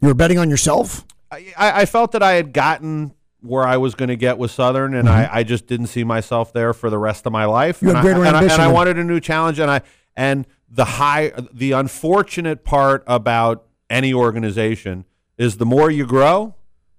You 0.02 0.10
were 0.10 0.14
betting 0.14 0.38
on 0.38 0.50
yourself. 0.50 1.06
I 1.32 1.54
I 1.58 1.86
felt 1.86 2.12
that 2.14 2.24
I 2.24 2.34
had 2.34 2.54
gotten 2.54 3.14
where 3.48 3.66
I 3.66 3.78
was 3.78 3.96
going 3.96 4.10
to 4.10 4.16
get 4.16 4.38
with 4.38 4.52
Southern, 4.52 4.94
and 4.94 5.08
I, 5.10 5.30
I 5.32 5.44
just 5.44 5.68
didn't 5.68 5.88
see 5.88 6.04
myself 6.04 6.54
there 6.54 6.74
for 6.74 6.90
the 6.90 6.98
rest 6.98 7.26
of 7.26 7.32
my 7.32 7.46
life. 7.46 7.78
Mm-hmm. 7.78 7.88
You 7.88 7.94
had 7.94 7.98
and, 7.98 8.06
greater 8.06 8.26
I, 8.26 8.28
and, 8.28 8.36
I, 8.36 8.40
ambition 8.40 8.62
and 8.62 8.70
I 8.70 8.74
wanted 8.74 8.98
a 8.98 9.04
new 9.04 9.20
challenge, 9.20 9.60
and 9.60 9.72
I 9.72 9.82
and 10.16 10.46
the 10.70 10.86
high 10.86 11.32
the 11.54 11.72
unfortunate 11.74 12.64
part 12.64 13.04
about 13.08 13.66
any 13.90 14.14
organization 14.14 15.06
is 15.38 15.58
the 15.58 15.66
more 15.66 15.90
you 15.90 16.06
grow, 16.06 16.56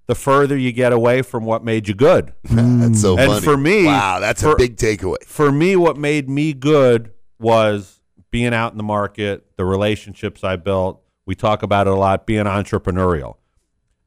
the 0.07 0.15
further 0.15 0.57
you 0.57 0.73
get 0.73 0.93
away 0.93 1.23
from 1.23 1.45
what 1.45 1.63
made 1.63 1.87
you 1.89 1.95
good. 1.95 2.33
that's 2.45 3.01
so 3.01 3.19
And 3.19 3.31
funny. 3.31 3.45
for 3.45 3.57
me- 3.57 3.85
wow, 3.85 4.21
that's 4.21 4.43
for- 4.43 4.53
a 4.53 4.57
big 4.57 4.77
takeaway. 4.77 5.23
For 5.25 5.53
me, 5.53 5.77
what 5.77 5.97
made 5.97 6.29
me 6.29 6.53
good 6.55 7.13
was 7.39 8.01
being 8.31 8.55
out 8.55 8.73
in 8.73 8.79
the 8.79 8.85
market, 8.85 9.45
the 9.57 9.65
relationships 9.65 10.45
I 10.45 10.57
built. 10.57 11.03
We 11.27 11.35
talk 11.35 11.63
about 11.63 11.87
it 11.87 11.93
a 11.93 11.97
lot, 11.97 12.27
being 12.27 12.45
entrepreneurial. 12.45 13.37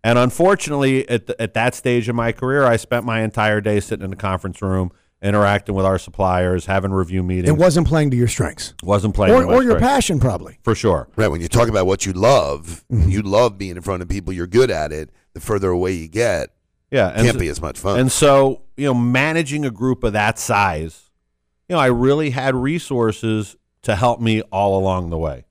And 0.03 0.17
unfortunately, 0.17 1.07
at, 1.09 1.27
the, 1.27 1.39
at 1.41 1.53
that 1.53 1.75
stage 1.75 2.09
of 2.09 2.15
my 2.15 2.31
career, 2.31 2.63
I 2.65 2.75
spent 2.77 3.05
my 3.05 3.21
entire 3.21 3.61
day 3.61 3.79
sitting 3.79 4.03
in 4.03 4.09
the 4.09 4.15
conference 4.15 4.61
room, 4.61 4.91
interacting 5.21 5.75
with 5.75 5.85
our 5.85 5.99
suppliers, 5.99 6.65
having 6.65 6.91
review 6.91 7.21
meetings. 7.21 7.49
It 7.49 7.57
wasn't 7.57 7.87
playing 7.87 8.09
to 8.11 8.17
your 8.17 8.27
strengths 8.27 8.73
wasn't 8.81 9.13
playing 9.13 9.35
or, 9.35 9.41
to 9.43 9.47
or 9.47 9.61
your 9.63 9.73
strengths, 9.73 9.87
passion, 9.87 10.19
probably. 10.19 10.57
for 10.63 10.73
sure. 10.73 11.07
Right. 11.15 11.27
When 11.27 11.41
you 11.41 11.47
talk 11.47 11.69
about 11.69 11.85
what 11.85 12.05
you 12.05 12.13
love, 12.13 12.83
Mm-hmm. 12.91 13.09
you 13.09 13.21
love 13.21 13.57
being 13.59 13.75
in 13.75 13.81
front 13.83 14.01
of 14.01 14.09
people. 14.09 14.33
You're 14.33 14.47
good 14.47 14.71
at 14.71 14.91
it. 14.91 15.11
The 15.33 15.39
further 15.39 15.69
away 15.69 15.93
you 15.93 16.07
get, 16.07 16.49
Yeah, 16.89 17.09
and 17.09 17.17
can't 17.23 17.33
so- 17.35 17.39
be 17.39 17.47
as 17.49 17.61
much 17.61 17.77
fun. 17.79 17.99
And 17.99 18.11
so, 18.11 18.63
you 18.75 18.85
know, 18.87 18.93
managing 18.95 19.63
a 19.65 19.71
group 19.71 20.03
of 20.03 20.13
that 20.13 20.39
size, 20.39 21.11
you 21.69 21.75
know, 21.75 21.79
I 21.79 21.85
really 21.87 22.31
had 22.31 22.55
resources 22.55 23.55
to 23.83 23.95
help 23.95 24.19
me 24.19 24.41
all 24.51 24.77
along 24.79 25.09
the 25.11 25.17
way. 25.19 25.45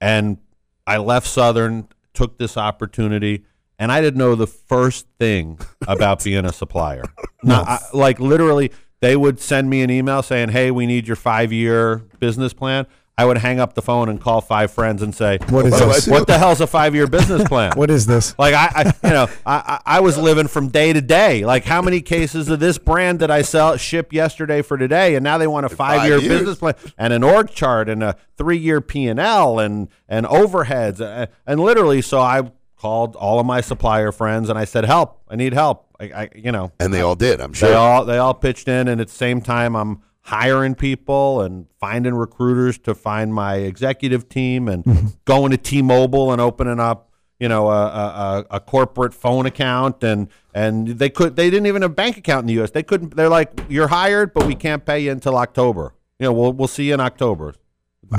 And 0.00 0.38
I 0.86 0.98
left 0.98 1.26
Southern, 1.26 1.88
took 2.14 2.38
this 2.38 2.56
opportunity, 2.56 3.44
and 3.78 3.92
I 3.92 4.00
didn't 4.00 4.18
know 4.18 4.34
the 4.34 4.46
first 4.46 5.06
thing 5.18 5.58
about 5.86 6.24
being 6.24 6.44
a 6.44 6.52
supplier. 6.52 7.04
no, 7.42 7.62
I, 7.66 7.78
like 7.92 8.18
literally, 8.18 8.72
they 9.00 9.16
would 9.16 9.40
send 9.40 9.70
me 9.70 9.82
an 9.82 9.90
email 9.90 10.22
saying, 10.22 10.50
"Hey, 10.50 10.70
we 10.70 10.86
need 10.86 11.06
your 11.06 11.16
five-year 11.16 11.98
business 12.18 12.52
plan." 12.52 12.86
I 13.18 13.24
would 13.24 13.38
hang 13.38 13.58
up 13.58 13.74
the 13.74 13.82
phone 13.82 14.08
and 14.08 14.20
call 14.20 14.40
five 14.40 14.70
friends 14.70 15.02
and 15.02 15.12
say, 15.12 15.38
What 15.48 15.66
is 15.66 15.72
What 15.72 15.78
do 15.80 15.84
I 15.86 15.92
this? 15.94 16.06
What 16.06 16.26
the 16.28 16.38
hell's 16.38 16.60
a 16.60 16.68
five-year 16.68 17.08
business 17.08 17.48
plan?" 17.48 17.72
What 17.76 17.90
is 17.90 18.06
this? 18.06 18.38
Like 18.38 18.54
I, 18.54 18.70
I 18.72 19.08
you 19.08 19.12
know, 19.12 19.28
I, 19.44 19.80
I 19.84 20.00
was 20.00 20.16
living 20.16 20.46
from 20.46 20.68
day 20.68 20.92
to 20.92 21.00
day. 21.00 21.44
Like 21.44 21.64
how 21.64 21.82
many 21.82 22.00
cases 22.00 22.48
of 22.48 22.60
this 22.60 22.78
brand 22.78 23.18
did 23.18 23.28
I 23.28 23.42
sell 23.42 23.76
ship 23.76 24.12
yesterday 24.12 24.62
for 24.62 24.78
today, 24.78 25.16
and 25.16 25.24
now 25.24 25.36
they 25.36 25.48
want 25.48 25.66
a 25.66 25.68
five 25.68 26.06
year 26.06 26.18
years. 26.18 26.28
business 26.28 26.58
plan 26.58 26.74
and 26.96 27.12
an 27.12 27.24
org 27.24 27.50
chart 27.50 27.88
and 27.88 28.04
a 28.04 28.16
three 28.36 28.56
year 28.56 28.80
P 28.80 29.08
and 29.08 29.18
L 29.18 29.58
and 29.58 29.88
and 30.08 30.24
overheads 30.24 31.00
uh, 31.00 31.26
and 31.44 31.58
literally. 31.58 32.00
So 32.00 32.20
I 32.20 32.52
called 32.78 33.16
all 33.16 33.38
of 33.40 33.46
my 33.46 33.60
supplier 33.60 34.12
friends 34.12 34.48
and 34.48 34.58
I 34.58 34.64
said, 34.64 34.84
"Help! 34.84 35.20
I 35.28 35.36
need 35.36 35.52
help. 35.52 35.86
I, 36.00 36.04
I 36.04 36.28
you 36.34 36.52
know, 36.52 36.70
And 36.80 36.94
they 36.94 37.00
all 37.00 37.16
did, 37.16 37.40
I'm 37.40 37.52
sure 37.52 37.68
they 37.68 37.74
sure. 37.74 37.80
all 37.80 38.04
they 38.04 38.18
all 38.18 38.34
pitched 38.34 38.68
in, 38.68 38.88
and 38.88 39.00
at 39.00 39.08
the 39.08 39.12
same 39.14 39.40
time, 39.40 39.74
I'm 39.76 40.02
hiring 40.22 40.74
people 40.74 41.40
and 41.40 41.66
finding 41.80 42.14
recruiters 42.14 42.78
to 42.78 42.94
find 42.94 43.32
my 43.34 43.56
executive 43.56 44.28
team, 44.28 44.68
and 44.68 44.84
Mm-hmm. 44.84 45.06
going 45.24 45.50
to 45.52 45.56
T-Mobile 45.56 46.32
and 46.32 46.40
opening 46.40 46.78
up, 46.78 47.10
you 47.40 47.48
know, 47.48 47.68
a, 47.70 47.86
a, 47.86 48.44
a- 48.50 48.56
a 48.56 48.60
corporate 48.60 49.14
phone 49.14 49.46
account, 49.46 50.04
and 50.04 50.28
and 50.54 50.86
they 50.88 51.08
could 51.10 51.34
they 51.36 51.50
didn't 51.50 51.66
even 51.66 51.82
have 51.82 51.90
a 51.90 51.94
bank 51.94 52.16
account 52.16 52.42
in 52.44 52.46
the 52.48 52.54
U.S. 52.54 52.70
They 52.70 52.82
couldn't. 52.82 53.16
They're 53.16 53.28
like, 53.28 53.60
you're 53.68 53.88
hired, 53.88 54.32
but 54.34 54.46
we 54.46 54.54
can't 54.54 54.84
pay 54.84 55.00
you 55.00 55.10
until 55.12 55.36
October. 55.36 55.94
You 56.18 56.26
know, 56.26 56.32
we'll 56.32 56.52
we'll 56.52 56.68
see 56.68 56.88
you 56.88 56.94
in 56.94 57.00
October. 57.00 57.54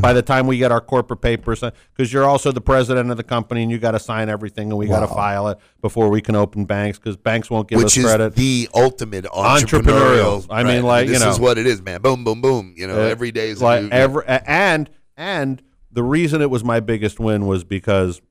By 0.01 0.13
the 0.13 0.21
time 0.21 0.45
we 0.47 0.57
get 0.57 0.71
our 0.71 0.81
corporate 0.81 1.21
papers, 1.21 1.61
because 1.61 2.13
you're 2.13 2.25
also 2.25 2.51
the 2.51 2.61
president 2.61 3.09
of 3.11 3.17
the 3.17 3.23
company 3.23 3.63
and 3.63 3.71
you 3.71 3.79
got 3.79 3.91
to 3.91 3.99
sign 3.99 4.29
everything 4.29 4.69
and 4.69 4.77
we 4.77 4.87
got 4.87 4.99
to 4.99 5.07
file 5.07 5.47
it 5.49 5.57
before 5.81 6.09
we 6.09 6.21
can 6.21 6.35
open 6.35 6.65
banks 6.65 6.99
because 6.99 7.17
banks 7.17 7.49
won't 7.49 7.67
give 7.67 7.79
us 7.79 7.93
credit 7.95 7.95
which 7.95 7.97
us 7.97 8.05
is 8.05 8.11
credit. 8.11 8.35
the 8.35 8.69
ultimate 8.73 9.25
Entrepreneurial. 9.25 10.41
entrepreneurial. 10.43 10.47
I 10.49 10.63
mean, 10.63 10.83
like, 10.83 11.07
this 11.07 11.19
you 11.19 11.25
know. 11.25 11.31
is 11.31 11.39
what 11.39 11.57
it 11.57 11.65
is, 11.65 11.81
man. 11.81 12.01
Boom, 12.01 12.23
boom, 12.23 12.41
boom. 12.41 12.73
You 12.77 12.87
know, 12.87 12.95
Uh, 12.99 13.05
every 13.07 13.31
day 13.31 13.49
is 13.49 13.61
a 13.61 13.63
like 13.63 13.83
new, 13.83 13.89
every 13.89 14.23
and 14.27 14.89
and 15.17 15.61
the 15.91 16.03
reason 16.03 16.41
it 16.41 16.49
was 16.49 16.63
my 16.63 16.79
biggest 16.79 17.19
win 17.19 17.45
was 17.47 17.63
because 17.63 18.21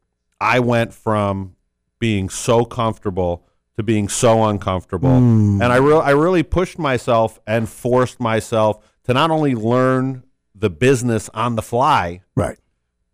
I 0.40 0.60
went 0.60 0.94
from 0.94 1.56
being 1.98 2.28
so 2.28 2.64
comfortable 2.64 3.44
to 3.76 3.82
being 3.82 4.08
so 4.08 4.44
uncomfortable, 4.44 5.10
and 5.10 5.62
I 5.64 5.76
real 5.76 5.98
I 6.00 6.10
really 6.10 6.42
pushed 6.44 6.78
myself 6.78 7.40
and 7.46 7.68
forced 7.68 8.20
myself 8.20 8.84
to 9.04 9.14
not 9.14 9.30
only 9.32 9.54
learn 9.54 10.22
the 10.58 10.70
business 10.70 11.28
on 11.34 11.56
the 11.56 11.62
fly, 11.62 12.20
Right. 12.34 12.58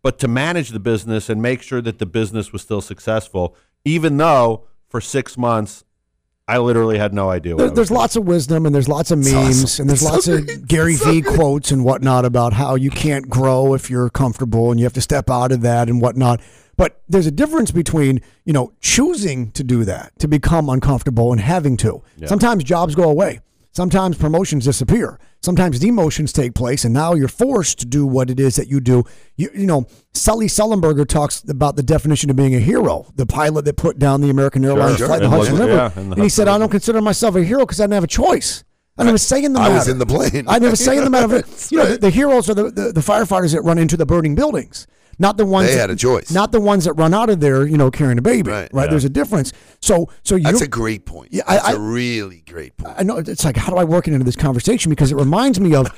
but 0.01 0.17
to 0.19 0.27
manage 0.27 0.69
the 0.69 0.79
business 0.79 1.29
and 1.29 1.41
make 1.41 1.61
sure 1.61 1.81
that 1.81 1.99
the 1.99 2.05
business 2.05 2.51
was 2.51 2.61
still 2.61 2.81
successful, 2.81 3.55
even 3.83 4.17
though 4.17 4.63
for 4.87 4.99
six 5.01 5.37
months 5.37 5.83
I 6.47 6.59
literally 6.59 6.99
had 6.99 7.11
no 7.11 7.31
idea. 7.31 7.55
What 7.55 7.61
There, 7.63 7.71
I 7.71 7.73
there's 7.73 7.87
doing. 7.89 7.99
lots 7.99 8.15
of 8.15 8.25
wisdom 8.25 8.65
and 8.67 8.75
there's 8.75 8.87
lots 8.87 9.09
of 9.09 9.17
memes 9.17 9.63
awesome. 9.63 9.81
and 9.83 9.89
there's 9.89 10.03
It's 10.03 10.11
lots 10.11 10.25
so 10.25 10.33
of. 10.35 10.67
Gary 10.67 10.93
It's 10.93 11.01
so 11.01 11.11
V 11.11 11.21
great. 11.21 11.35
quotes 11.35 11.71
and 11.71 11.83
whatnot 11.83 12.23
about 12.23 12.53
how 12.53 12.75
you 12.75 12.91
can't 12.91 13.27
grow 13.29 13.73
if 13.73 13.89
you're 13.89 14.11
comfortable 14.11 14.69
and 14.69 14.79
you 14.79 14.85
have 14.85 14.93
to 14.93 15.01
step 15.01 15.29
out 15.31 15.51
of 15.51 15.61
that 15.61 15.89
and 15.89 15.99
whatnot. 16.01 16.41
But 16.77 17.01
there's 17.09 17.25
a 17.25 17.31
difference 17.31 17.71
between 17.71 18.21
you 18.43 18.53
know 18.53 18.73
choosing 18.79 19.49
to 19.51 19.63
do 19.63 19.85
that 19.85 20.11
to 20.19 20.27
become 20.27 20.69
uncomfortable 20.69 21.31
and 21.31 21.41
having 21.41 21.77
to. 21.77 22.03
Sometimes 22.25 22.63
jobs 22.63 22.93
go 22.93 23.09
away. 23.09 23.39
Sometimes 23.75 24.17
promotions 24.17 24.63
disappear. 24.63 25.19
Sometimes 25.41 25.81
demotions 25.81 26.31
take 26.31 26.55
place, 26.55 26.85
and 26.85 26.93
now 26.93 27.13
you're 27.13 27.27
forced 27.27 27.77
to 27.79 27.85
do 27.85 28.07
what 28.07 28.29
it 28.29 28.39
is 28.39 28.55
that 28.55 28.69
you 28.69 28.79
do. 28.79 29.03
You, 29.35 29.49
you 29.53 29.65
know, 29.65 29.85
Sully 30.13 30.47
Sullenberger 30.47 31.05
talks 31.05 31.43
about 31.49 31.75
the 31.75 31.83
definition 31.83 32.29
of 32.29 32.37
being 32.37 32.55
a 32.55 32.59
hero, 32.59 33.11
the 33.15 33.25
pilot 33.25 33.65
that 33.65 33.75
put 33.75 33.99
down 33.99 34.21
the 34.21 34.29
American 34.29 34.63
Airlines 34.63 34.97
sure. 34.97 35.07
flight 35.07 35.19
in 35.19 35.25
And 35.25 35.33
the 35.33 35.37
Hudson 35.37 35.57
River. 35.57 35.73
yeah, 35.73 35.89
the 35.89 35.99
and 35.99 36.23
he 36.23 36.29
said, 36.29 36.47
Hudson 36.47 36.55
I 36.55 36.63
don't 36.63 36.71
consider 36.71 37.01
myself 37.01 37.35
a 37.35 37.43
hero 37.43 37.59
because 37.65 37.81
I 37.81 37.83
didn't 37.83 37.95
have 37.95 38.03
a 38.05 38.07
choice. 38.07 38.63
I 38.97 39.03
never 39.03 39.17
say 39.17 39.43
in 39.43 39.53
the 39.53 39.59
I 39.59 39.69
was 39.69 39.87
in 39.87 39.97
the 39.99 40.05
plane. 40.05 40.45
I 40.47 40.59
never 40.59 40.75
say 40.75 40.97
in 40.97 41.03
the 41.03 41.09
matter. 41.09 41.27
That's 41.27 41.71
you 41.71 41.77
know, 41.79 41.85
the, 41.85 41.91
right. 41.91 42.01
the 42.01 42.09
heroes 42.09 42.49
are 42.49 42.53
the, 42.53 42.71
the, 42.71 42.91
the 42.93 43.01
firefighters 43.01 43.53
that 43.53 43.61
run 43.61 43.77
into 43.77 43.97
the 43.97 44.05
burning 44.05 44.35
buildings, 44.35 44.87
not 45.19 45.35
the 45.35 45.45
ones 45.45 45.67
They 45.67 45.75
that, 45.75 45.81
had 45.81 45.89
a 45.89 45.95
choice. 45.97 46.31
not 46.31 46.53
the 46.53 46.61
ones 46.61 46.85
that 46.85 46.93
run 46.93 47.13
out 47.13 47.29
of 47.29 47.41
there, 47.41 47.65
you 47.67 47.77
know, 47.77 47.91
carrying 47.91 48.17
a 48.17 48.21
baby. 48.21 48.49
Right. 48.51 48.69
Yeah. 48.73 48.87
There's 48.87 49.03
a 49.03 49.09
difference. 49.09 49.51
So, 49.81 50.09
so 50.23 50.35
you. 50.35 50.43
That's 50.43 50.61
a 50.61 50.67
great 50.67 51.05
point. 51.05 51.33
Yeah, 51.33 51.43
That's 51.45 51.65
I- 51.65 51.73
a 51.73 51.79
really 51.79 52.43
great 52.49 52.77
point. 52.77 52.95
I 52.97 53.03
know 53.03 53.17
it's 53.17 53.43
like, 53.43 53.57
how 53.57 53.71
do 53.71 53.77
I 53.77 53.83
work 53.83 54.07
it 54.07 54.13
into 54.13 54.25
this 54.25 54.37
conversation? 54.37 54.89
Because 54.89 55.11
it 55.11 55.15
reminds 55.15 55.59
me 55.59 55.75
of. 55.75 55.87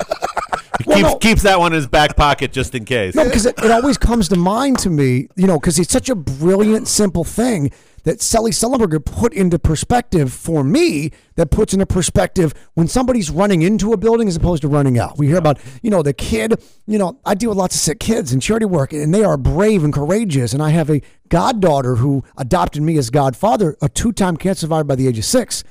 Well, 0.86 0.96
keeps, 0.98 1.10
no. 1.10 1.18
keeps 1.18 1.42
that 1.42 1.60
one 1.60 1.74
in 1.74 1.78
his 1.78 1.88
back 1.88 2.16
pocket 2.16 2.54
just 2.54 2.76
in 2.76 2.86
case. 2.86 3.16
No, 3.16 3.24
because 3.26 3.48
it, 3.48 3.58
it 3.58 3.72
always 3.72 3.98
comes 3.98 4.30
to 4.30 4.36
mind 4.36 4.78
to 4.80 4.92
me, 4.92 5.28
you 5.36 5.48
know, 5.48 5.60
because 5.60 5.80
it's 5.80 5.92
such 5.92 6.08
a 6.08 6.16
brilliant, 6.16 6.88
simple 6.88 7.24
thing 7.24 7.72
that 8.04 8.22
Sully 8.22 8.52
Sullenberger 8.52 9.04
put 9.04 9.34
into 9.34 9.60
perspective 9.60 10.32
for 10.32 10.64
me 10.64 11.12
that 11.36 11.52
puts 11.52 11.74
into 11.74 11.86
perspective 11.86 12.54
when 12.74 12.88
somebody's 12.88 13.30
running 13.30 13.62
into 13.62 13.94
a 13.94 13.98
building 13.98 14.28
as 14.28 14.36
opposed 14.36 14.62
to 14.62 14.68
running 14.68 14.98
out. 14.98 15.18
We 15.18 15.28
hear 15.28 15.38
about, 15.38 15.60
you 15.82 15.90
know, 15.90 16.02
the 16.02 16.14
kid, 16.14 16.62
you 16.86 16.98
know, 16.98 17.20
I 17.26 17.36
deal 17.36 17.50
with 17.50 17.58
lots 17.58 17.76
of 17.76 17.82
sick 17.82 18.00
kids 18.00 18.34
in 18.34 18.40
charity 18.40 18.66
work 18.66 18.94
and 18.94 19.14
they 19.14 19.24
are 19.24 19.38
brave 19.38 19.84
and 19.84 19.94
courageous. 19.94 20.54
And 20.54 20.64
I 20.64 20.70
have 20.70 20.90
a 20.90 21.02
goddaughter 21.30 21.96
who 21.96 22.24
adopted 22.38 22.82
me 22.82 22.98
as 22.98 23.10
godfather, 23.10 23.76
a 23.82 23.90
two 23.90 24.12
time 24.12 24.38
cancer 24.38 24.62
survivor 24.62 24.86
by 24.86 24.96
the 24.96 25.08
age 25.08 25.18
of 25.18 25.26
six. 25.26 25.64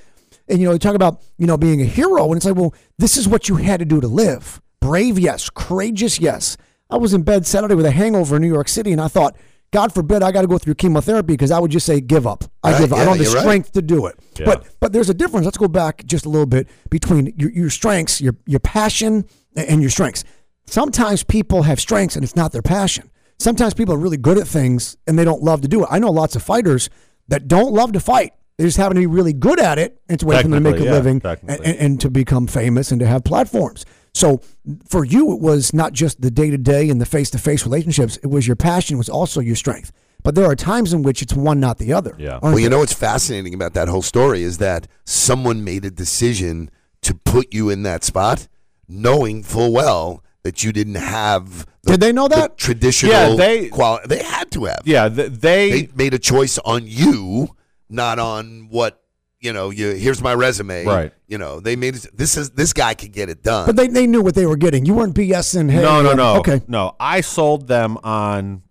And, 0.48 0.60
you 0.60 0.66
know, 0.66 0.72
they 0.72 0.78
talk 0.78 0.94
about, 0.94 1.22
you 1.38 1.46
know, 1.46 1.56
being 1.56 1.80
a 1.80 1.86
hero. 1.86 2.26
And 2.26 2.36
it's 2.36 2.46
like, 2.46 2.54
well, 2.54 2.74
this 2.98 3.16
is 3.16 3.26
what 3.26 3.48
you 3.48 3.56
had 3.56 3.80
to 3.80 3.86
do 3.86 4.00
to 4.00 4.08
live. 4.08 4.60
Brave, 4.80 5.18
yes. 5.18 5.50
Courageous, 5.50 6.20
yes. 6.20 6.56
I 6.88 6.96
was 6.96 7.12
in 7.12 7.22
bed 7.22 7.46
Saturday 7.46 7.74
with 7.74 7.86
a 7.86 7.90
hangover 7.90 8.36
in 8.36 8.42
New 8.42 8.52
York 8.52 8.68
City, 8.68 8.92
and 8.92 9.00
I 9.00 9.08
thought, 9.08 9.36
God 9.72 9.92
forbid 9.92 10.22
I 10.22 10.32
got 10.32 10.42
to 10.42 10.46
go 10.46 10.58
through 10.58 10.74
chemotherapy 10.76 11.34
because 11.34 11.50
I 11.50 11.58
would 11.58 11.70
just 11.70 11.86
say, 11.86 12.00
give 12.00 12.26
up. 12.26 12.44
I 12.62 12.72
Right, 12.72 12.80
give 12.80 12.92
up. 12.92 12.98
I 12.98 13.04
don't 13.04 13.16
have 13.16 13.18
the 13.18 13.24
you're 13.24 13.34
right. 13.34 13.42
strength 13.42 13.72
to 13.72 13.82
do 13.82 14.06
it. 14.06 14.18
Yeah. 14.38 14.46
But 14.46 14.66
but 14.80 14.92
there's 14.92 15.10
a 15.10 15.14
difference. 15.14 15.44
Let's 15.44 15.58
go 15.58 15.68
back 15.68 16.04
just 16.06 16.24
a 16.24 16.28
little 16.28 16.46
bit 16.46 16.68
between 16.88 17.34
your, 17.36 17.50
your 17.50 17.70
strengths, 17.70 18.20
your, 18.20 18.36
your 18.46 18.60
passion, 18.60 19.24
and 19.56 19.80
your 19.80 19.90
strengths. 19.90 20.24
Sometimes 20.66 21.22
people 21.22 21.62
have 21.62 21.80
strengths 21.80 22.16
and 22.16 22.24
it's 22.24 22.36
not 22.36 22.52
their 22.52 22.62
passion. 22.62 23.10
Sometimes 23.38 23.74
people 23.74 23.94
are 23.94 23.98
really 23.98 24.16
good 24.16 24.38
at 24.38 24.46
things 24.46 24.96
and 25.06 25.18
they 25.18 25.24
don't 25.24 25.42
love 25.42 25.60
to 25.60 25.68
do 25.68 25.82
it. 25.82 25.88
I 25.90 25.98
know 25.98 26.10
lots 26.10 26.36
of 26.36 26.42
fighters 26.42 26.88
that 27.28 27.48
don't 27.48 27.72
love 27.72 27.92
to 27.92 28.00
fight. 28.00 28.32
They 28.58 28.64
just 28.64 28.78
happen 28.78 28.94
to 28.94 29.00
be 29.00 29.06
really 29.06 29.34
good 29.34 29.60
at 29.60 29.78
it. 29.78 30.00
It's 30.08 30.22
a 30.22 30.26
way 30.26 30.36
for 30.36 30.48
them 30.48 30.52
to 30.52 30.60
make 30.60 30.80
a 30.80 30.84
yeah, 30.84 30.92
living 30.92 31.20
and, 31.24 31.50
and, 31.50 31.60
and 31.64 32.00
to 32.00 32.10
become 32.10 32.46
famous 32.46 32.90
and 32.90 33.00
to 33.00 33.06
have 33.06 33.22
platforms. 33.22 33.84
So 34.16 34.40
for 34.88 35.04
you, 35.04 35.32
it 35.34 35.40
was 35.40 35.74
not 35.74 35.92
just 35.92 36.22
the 36.22 36.30
day 36.30 36.48
to 36.48 36.56
day 36.56 36.88
and 36.88 36.98
the 37.00 37.04
face 37.06 37.28
to 37.30 37.38
face 37.38 37.64
relationships. 37.64 38.16
It 38.22 38.28
was 38.28 38.46
your 38.46 38.56
passion, 38.56 38.94
it 38.94 38.98
was 38.98 39.10
also 39.10 39.40
your 39.40 39.56
strength. 39.56 39.92
But 40.24 40.34
there 40.34 40.46
are 40.46 40.56
times 40.56 40.94
in 40.94 41.02
which 41.02 41.20
it's 41.20 41.34
one, 41.34 41.60
not 41.60 41.76
the 41.78 41.92
other. 41.92 42.16
Yeah. 42.18 42.38
Well, 42.42 42.52
you 42.58 42.62
there? 42.62 42.70
know 42.70 42.78
what's 42.78 42.94
fascinating 42.94 43.52
about 43.52 43.74
that 43.74 43.88
whole 43.88 44.00
story 44.02 44.42
is 44.42 44.56
that 44.58 44.88
someone 45.04 45.62
made 45.64 45.84
a 45.84 45.90
decision 45.90 46.70
to 47.02 47.14
put 47.14 47.52
you 47.52 47.68
in 47.68 47.82
that 47.82 48.02
spot, 48.04 48.48
knowing 48.88 49.42
full 49.42 49.70
well 49.72 50.24
that 50.44 50.64
you 50.64 50.72
didn't 50.72 50.94
have. 50.94 51.66
The, 51.82 51.92
Did 51.92 52.00
they 52.00 52.12
know 52.12 52.26
the 52.26 52.36
that? 52.36 52.56
traditional? 52.58 53.12
Yeah, 53.12 53.34
they- 53.36 53.68
quali- 53.68 54.00
they 54.08 54.22
had 54.22 54.50
to 54.52 54.64
have. 54.64 54.80
Yeah, 54.86 55.08
th- 55.10 55.30
they, 55.30 55.82
they 55.82 55.88
made 55.94 56.14
a 56.14 56.18
choice 56.18 56.58
on 56.64 56.84
you, 56.86 57.54
not 57.90 58.18
on 58.18 58.68
what 58.70 59.02
you 59.40 59.52
know. 59.52 59.70
You 59.70 59.90
here's 59.92 60.22
my 60.22 60.34
resume. 60.34 60.84
Right. 60.84 61.12
You 61.28 61.38
know, 61.38 61.60
they 61.60 61.76
made 61.76 61.96
it. 61.96 62.06
This 62.16 62.36
is 62.36 62.50
this 62.50 62.72
guy 62.72 62.94
could 62.94 63.12
get 63.12 63.28
it 63.28 63.42
done. 63.42 63.66
But 63.66 63.76
they, 63.76 63.88
they 63.88 64.06
knew 64.06 64.22
what 64.22 64.34
they 64.34 64.46
were 64.46 64.56
getting. 64.56 64.86
You 64.86 64.94
weren't 64.94 65.14
BSing. 65.14 65.70
Hey, 65.70 65.82
no, 65.82 66.02
no, 66.02 66.14
no. 66.14 66.36
Okay. 66.38 66.60
No, 66.68 66.94
I 67.00 67.20
sold 67.20 67.68
them 67.68 67.98
on 68.02 68.62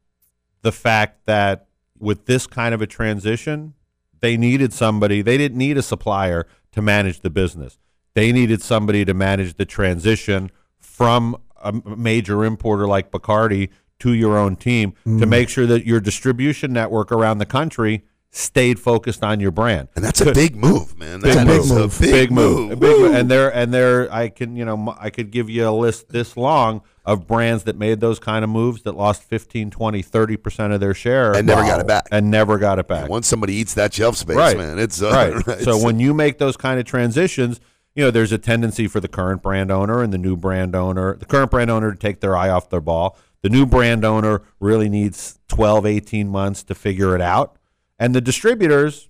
the 0.61 0.71
fact 0.71 1.25
that 1.25 1.67
with 1.99 2.25
this 2.25 2.47
kind 2.47 2.73
of 2.73 2.81
a 2.81 2.87
transition, 2.87 3.73
they 4.19 4.37
needed 4.37 4.73
somebody. 4.73 5.21
They 5.21 5.37
didn't 5.37 5.57
need 5.57 5.77
a 5.77 5.83
supplier 5.83 6.47
to 6.71 6.81
manage 6.81 7.21
the 7.21 7.29
business. 7.29 7.77
They 8.15 8.31
needed 8.31 8.61
somebody 8.61 9.05
to 9.05 9.13
manage 9.13 9.55
the 9.57 9.65
transition 9.65 10.49
from 10.79 11.37
a 11.61 11.71
major 11.73 12.43
importer 12.45 12.87
like 12.87 13.11
Bacardi 13.11 13.69
to 13.99 14.13
your 14.13 14.37
own 14.37 14.55
team 14.55 14.93
Mm. 15.05 15.19
to 15.19 15.25
make 15.25 15.49
sure 15.49 15.65
that 15.65 15.85
your 15.85 15.99
distribution 15.99 16.73
network 16.73 17.11
around 17.11 17.37
the 17.37 17.45
country 17.45 18.03
stayed 18.35 18.79
focused 18.79 19.23
on 19.23 19.39
your 19.39 19.51
brand. 19.51 19.87
and 19.95 20.03
that's 20.03 20.19
a 20.21 20.33
big 20.33 20.55
move, 20.55 20.97
man. 20.97 21.21
Big 21.21 21.33
That 21.35 21.47
move. 21.47 21.71
a 21.71 22.01
big, 22.01 22.11
big 22.11 22.31
move, 22.31 22.59
move. 22.59 22.71
A 22.71 22.75
big 22.75 22.99
move. 22.99 23.15
and 23.15 23.31
there 23.31 23.53
and 23.53 23.73
there 23.73 24.13
I 24.13 24.27
can 24.29 24.55
you 24.57 24.65
know 24.65 24.93
I 24.99 25.09
could 25.09 25.31
give 25.31 25.49
you 25.49 25.67
a 25.67 25.71
list 25.71 26.09
this 26.09 26.35
long 26.35 26.81
of 27.05 27.27
brands 27.27 27.63
that 27.63 27.77
made 27.77 27.99
those 28.01 28.19
kind 28.19 28.43
of 28.43 28.49
moves 28.49 28.81
that 28.83 28.93
lost 28.97 29.23
15 29.23 29.69
20 29.71 30.03
30% 30.03 30.73
of 30.73 30.79
their 30.81 30.93
share 30.93 31.33
And 31.33 31.47
never 31.47 31.61
got 31.61 31.79
it 31.79 31.87
back. 31.87 32.07
and 32.11 32.29
never 32.29 32.57
got 32.57 32.77
it 32.79 32.87
back 32.87 33.03
And 33.03 33.09
once 33.09 33.27
somebody 33.27 33.53
eats 33.53 33.73
that 33.75 33.93
shelf 33.93 34.17
space, 34.17 34.35
right 34.35 34.57
man, 34.57 34.79
it's 34.79 35.01
uh, 35.01 35.11
right. 35.11 35.47
right. 35.47 35.59
so 35.61 35.81
when 35.81 35.99
you 35.99 36.13
make 36.13 36.37
those 36.37 36.57
kind 36.57 36.79
of 36.79 36.85
transitions 36.85 37.59
you 37.93 38.03
know 38.03 38.11
there's 38.11 38.33
a 38.33 38.37
tendency 38.37 38.87
for 38.87 38.99
the 38.99 39.07
current 39.07 39.41
brand 39.41 39.71
owner 39.71 40.01
and 40.03 40.11
the 40.11 40.17
new 40.17 40.35
brand 40.35 40.75
owner 40.75 41.15
the 41.15 41.25
current 41.25 41.51
brand 41.51 41.69
owner 41.71 41.91
to 41.93 41.97
take 41.97 42.19
their 42.19 42.35
eye 42.35 42.49
off 42.49 42.69
their 42.69 42.81
ball 42.81 43.17
the 43.43 43.49
new 43.49 43.65
brand 43.65 44.03
owner 44.03 44.41
really 44.59 44.89
needs 44.89 45.39
12 45.47 45.85
18 45.85 46.27
months 46.27 46.63
to 46.63 46.75
figure 46.75 47.15
it 47.15 47.21
out 47.21 47.55
and 47.99 48.13
the 48.15 48.21
distributors 48.21 49.09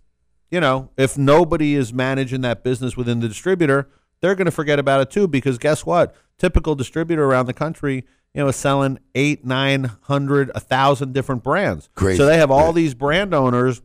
you 0.52 0.60
know, 0.62 0.92
if 0.96 1.18
nobody 1.18 1.74
is 1.76 1.92
managing 1.92 2.42
that 2.42 2.64
business 2.64 2.96
within 2.96 3.20
the 3.20 3.28
distributor, 3.28 3.90
they're 4.22 4.36
going 4.36 4.46
to 4.46 4.52
forget 4.52 4.78
about 4.80 5.02
it 5.02 5.10
too. 5.10 5.28
Because 5.28 5.58
guess 5.58 5.86
what? 5.86 6.16
Typical 6.38 6.76
distributor 6.76 7.26
around 7.26 7.48
the 7.48 7.54
country, 7.54 8.06
you 8.34 8.42
know, 8.42 8.48
is 8.48 8.56
selling 8.56 9.00
eight, 9.16 9.44
nine 9.44 9.86
hundred, 10.04 10.52
a 10.54 10.60
thousand 10.60 11.14
different 11.14 11.44
brands. 11.44 11.90
Crazy. 11.96 12.18
So 12.18 12.26
they 12.28 12.38
have 12.38 12.52
all 12.52 12.68
Right. 12.68 12.76
these 12.76 12.94
brand 12.94 13.34
owners 13.34 13.82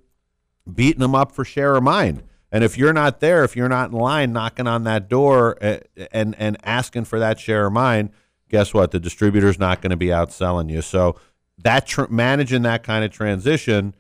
beating 0.73 1.01
them 1.01 1.15
up 1.15 1.33
for 1.33 1.45
share 1.45 1.75
of 1.77 1.83
mind. 1.83 2.23
And 2.53 2.63
if 2.63 2.77
you're 2.77 2.93
not 2.93 3.21
there, 3.21 3.43
if 3.43 3.57
you're 3.57 3.69
not 3.69 3.91
in 3.91 3.97
line 3.97 4.33
knocking 4.33 4.67
on 4.67 4.85
that 4.85 5.09
door 5.09 5.57
uh, 5.65 5.79
and 6.13 6.37
and 6.39 6.59
asking 6.63 7.07
for 7.07 7.19
that 7.19 7.41
share 7.41 7.67
of 7.67 7.73
mind, 7.73 8.11
guess 8.49 8.75
what? 8.75 8.91
The 8.91 9.01
distributor's 9.01 9.59
not 9.59 9.81
going 9.81 9.91
to 9.91 9.97
be 9.97 10.13
out 10.13 10.31
selling 10.31 10.69
you. 10.69 10.83
So 10.83 11.17
that 11.59 11.87
tr- 11.87 12.05
managing 12.11 12.63
that 12.63 12.83
kind 12.83 13.05
of 13.05 13.11
transition 13.11 13.95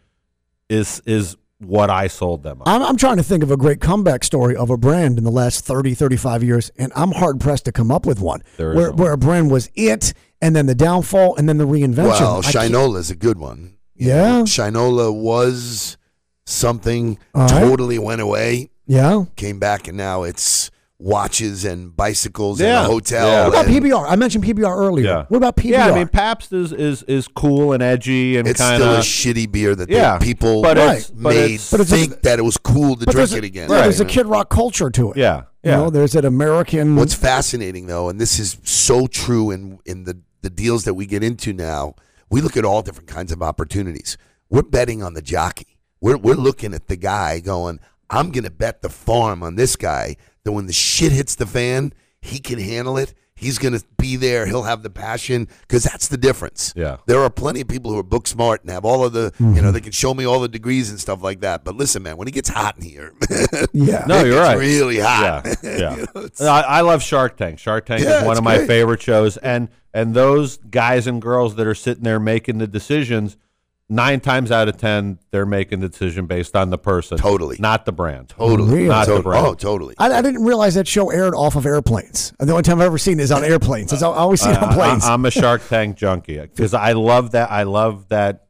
is 0.70 1.02
is 1.04 1.36
what 1.58 1.90
I 1.90 2.06
sold 2.06 2.42
them. 2.42 2.62
On. 2.62 2.68
I'm, 2.68 2.82
I'm 2.82 2.96
trying 2.96 3.18
to 3.18 3.22
think 3.22 3.42
of 3.42 3.50
a 3.50 3.56
great 3.56 3.80
comeback 3.82 4.24
story 4.24 4.56
of 4.56 4.70
a 4.70 4.78
brand 4.78 5.18
in 5.18 5.24
the 5.24 5.30
last 5.30 5.62
30, 5.66 5.92
35 5.94 6.42
years, 6.42 6.70
and 6.78 6.90
I'm 6.96 7.12
hard 7.12 7.38
pressed 7.38 7.66
to 7.66 7.72
come 7.72 7.90
up 7.90 8.06
with 8.06 8.18
one 8.20 8.42
There 8.56 8.72
where, 8.74 8.84
isn't 8.86 8.96
where 8.96 9.12
a 9.12 9.18
brand 9.18 9.50
was 9.50 9.68
it, 9.74 10.14
and 10.40 10.56
then 10.56 10.64
the 10.64 10.74
downfall, 10.74 11.36
and 11.36 11.46
then 11.46 11.58
the 11.58 11.66
reinvention. 11.66 11.96
Well, 12.20 12.42
Shinola 12.42 12.96
is 12.96 13.10
a 13.10 13.16
good 13.16 13.38
one. 13.38 13.76
You 13.94 14.08
Yeah? 14.08 14.38
know, 14.38 14.42
Shinola 14.44 15.14
was 15.14 15.98
something 16.46 17.18
All 17.34 17.42
right. 17.42 17.50
totally 17.50 17.98
went 17.98 18.20
away. 18.22 18.70
Yeah. 18.86 19.24
came 19.36 19.58
back, 19.58 19.86
and 19.86 19.96
now 19.98 20.22
it's 20.22 20.70
watches 21.00 21.64
and 21.64 21.96
bicycles 21.96 22.60
Yeah. 22.60 22.78
and 22.82 22.86
a 22.86 22.90
hotel. 22.90 23.26
Yeah. 23.26 23.44
What 23.48 23.48
about 23.48 23.66
PBR? 23.66 24.06
I 24.06 24.16
mentioned 24.16 24.44
PBR 24.44 24.76
earlier. 24.76 25.06
Yeah. 25.06 25.24
What 25.28 25.38
about 25.38 25.56
PBR? 25.56 25.70
Yeah, 25.70 25.86
I 25.86 25.94
mean 25.94 26.08
Pabst 26.08 26.52
is 26.52 26.72
is 26.72 27.02
is 27.04 27.26
cool 27.26 27.72
and 27.72 27.82
edgy 27.82 28.36
and 28.36 28.46
It's 28.46 28.60
kind 28.60 28.80
still 28.82 28.94
a 28.94 28.98
of 28.98 29.04
shitty 29.04 29.50
beer 29.50 29.74
that 29.74 29.88
Yeah, 29.88 30.18
they, 30.18 30.24
people 30.26 30.60
but 30.62 30.76
it's- 30.76 31.10
but 31.10 31.30
made 31.34 31.44
it's- 31.54 31.70
But 31.70 31.80
it's 31.80 31.90
a- 31.92 31.96
think 31.96 32.22
that 32.22 32.38
it 32.38 32.42
was 32.42 32.58
cool 32.58 32.96
to 32.96 33.06
But 33.06 33.12
drink 33.12 33.30
there's 33.30 33.32
a- 33.32 33.38
it 33.38 33.44
again. 33.44 33.70
Yeah, 33.70 33.82
there's 33.82 34.00
a 34.00 34.04
you 34.04 34.08
know? 34.08 34.12
Kid 34.12 34.26
Rock 34.26 34.50
culture 34.50 34.90
to 34.90 35.10
it. 35.12 35.16
yeah 35.16 35.36
You 35.64 35.70
yeah. 35.70 35.76
know, 35.78 35.90
there's 35.90 36.14
an 36.14 36.24
American. 36.26 36.96
What's 36.96 37.14
fascinating 37.14 37.86
though, 37.86 38.08
and 38.10 38.20
this 38.20 38.38
is 38.38 38.58
so 38.64 39.06
true 39.06 39.50
in 39.50 39.78
in 39.86 40.04
the 40.04 40.18
the 40.42 40.50
deals 40.50 40.84
that 40.84 40.94
we 40.94 41.06
get 41.06 41.22
into 41.24 41.52
now, 41.54 41.94
we 42.30 42.40
look 42.42 42.56
at 42.56 42.64
all 42.64 42.82
different 42.82 43.08
kinds 43.08 43.32
of 43.32 43.42
opportunities. 43.42 44.16
We're 44.50 44.62
betting 44.62 45.02
on 45.02 45.14
the 45.14 45.22
jockey. 45.22 45.78
We're 46.00 46.16
we're 46.18 46.34
looking 46.34 46.74
at 46.74 46.88
the 46.88 46.96
guy 46.96 47.40
going, 47.40 47.78
I'm 48.10 48.30
gonna 48.32 48.50
bet 48.50 48.82
the 48.82 48.88
farm 48.90 49.42
on 49.42 49.56
this 49.56 49.76
guy 49.76 50.16
that 50.44 50.52
when 50.52 50.66
the 50.66 50.72
shit 50.72 51.12
hits 51.12 51.34
the 51.34 51.46
fan, 51.46 51.92
he 52.20 52.38
can 52.38 52.58
handle 52.58 52.96
it. 52.96 53.14
He's 53.34 53.56
gonna 53.58 53.80
be 53.96 54.16
there. 54.16 54.44
He'll 54.44 54.64
have 54.64 54.82
the 54.82 54.90
passion 54.90 55.48
because 55.62 55.82
that's 55.84 56.08
the 56.08 56.18
difference. 56.18 56.74
Yeah. 56.76 56.98
there 57.06 57.20
are 57.20 57.30
plenty 57.30 57.62
of 57.62 57.68
people 57.68 57.90
who 57.90 57.98
are 57.98 58.02
book 58.02 58.26
smart 58.26 58.60
and 58.60 58.70
have 58.70 58.84
all 58.84 59.02
of 59.02 59.14
the, 59.14 59.32
you 59.38 59.46
know, 59.46 59.52
mm-hmm. 59.54 59.72
they 59.72 59.80
can 59.80 59.92
show 59.92 60.12
me 60.12 60.26
all 60.26 60.40
the 60.40 60.48
degrees 60.48 60.90
and 60.90 61.00
stuff 61.00 61.22
like 61.22 61.40
that. 61.40 61.64
But 61.64 61.74
listen, 61.74 62.02
man, 62.02 62.18
when 62.18 62.28
it 62.28 62.32
gets 62.32 62.50
hot 62.50 62.76
in 62.76 62.82
here, 62.82 63.14
yeah. 63.72 64.04
No, 64.06 64.22
you're 64.22 64.42
right. 64.42 64.58
really 64.58 64.98
hot. 64.98 65.46
Yeah, 65.46 65.54
yeah. 65.62 65.96
You 65.96 66.02
know, 66.14 66.20
it's- 66.24 66.42
I, 66.42 66.60
I 66.60 66.80
love 66.82 67.02
Shark 67.02 67.38
Tank. 67.38 67.58
Shark 67.58 67.86
Tank 67.86 68.02
Yeah, 68.02 68.18
is 68.18 68.24
one 68.24 68.32
it's 68.32 68.40
of 68.40 68.44
my 68.44 68.66
favorite 68.66 69.00
shows, 69.00 69.38
and 69.38 69.70
and 69.94 70.12
those 70.12 70.58
guys 70.58 71.06
and 71.06 71.22
girls 71.22 71.54
that 71.54 71.66
are 71.66 71.74
sitting 71.74 72.04
there 72.04 72.20
making 72.20 72.58
the 72.58 72.66
decisions, 72.66 73.38
nine 73.90 74.20
times 74.20 74.50
out 74.50 74.68
of 74.68 74.76
ten, 74.76 75.18
they're 75.30 75.44
making 75.44 75.80
the 75.80 75.88
decision 75.88 76.26
based 76.26 76.54
on 76.56 76.70
the 76.70 76.78
person, 76.78 77.18
Totally. 77.18 77.56
not 77.58 77.84
the 77.84 77.92
brand. 77.92 78.28
Totally. 78.30 78.72
Really? 78.72 78.88
Not 78.88 79.06
the 79.08 79.16
To- 79.16 79.22
brand. 79.22 79.46
oh, 79.46 79.54
totally. 79.54 79.94
I, 79.98 80.06
I 80.12 80.22
didn't 80.22 80.44
realize 80.44 80.74
that 80.76 80.86
show 80.88 81.10
aired 81.10 81.34
off 81.34 81.56
of 81.56 81.66
airplanes. 81.66 82.32
The 82.38 82.52
only 82.52 82.62
time 82.62 82.78
I've 82.80 82.86
ever 82.86 82.98
seen 82.98 83.20
it 83.20 83.24
is 83.24 83.32
on 83.32 83.44
airplanes. 83.44 83.92
It's, 83.92 84.02
I 84.02 84.06
always 84.06 84.40
see 84.40 84.50
it 84.50 84.62
on 84.62 84.72
planes. 84.74 85.04
I, 85.04 85.12
am 85.14 85.24
a 85.26 85.30
Shark 85.30 85.66
Tank 85.68 85.96
junkie 85.96 86.38
because 86.40 86.72
I 86.72 86.92
love 86.92 87.32
that. 87.32 87.50
I 87.50 87.64
love 87.64 88.08
that. 88.08 88.46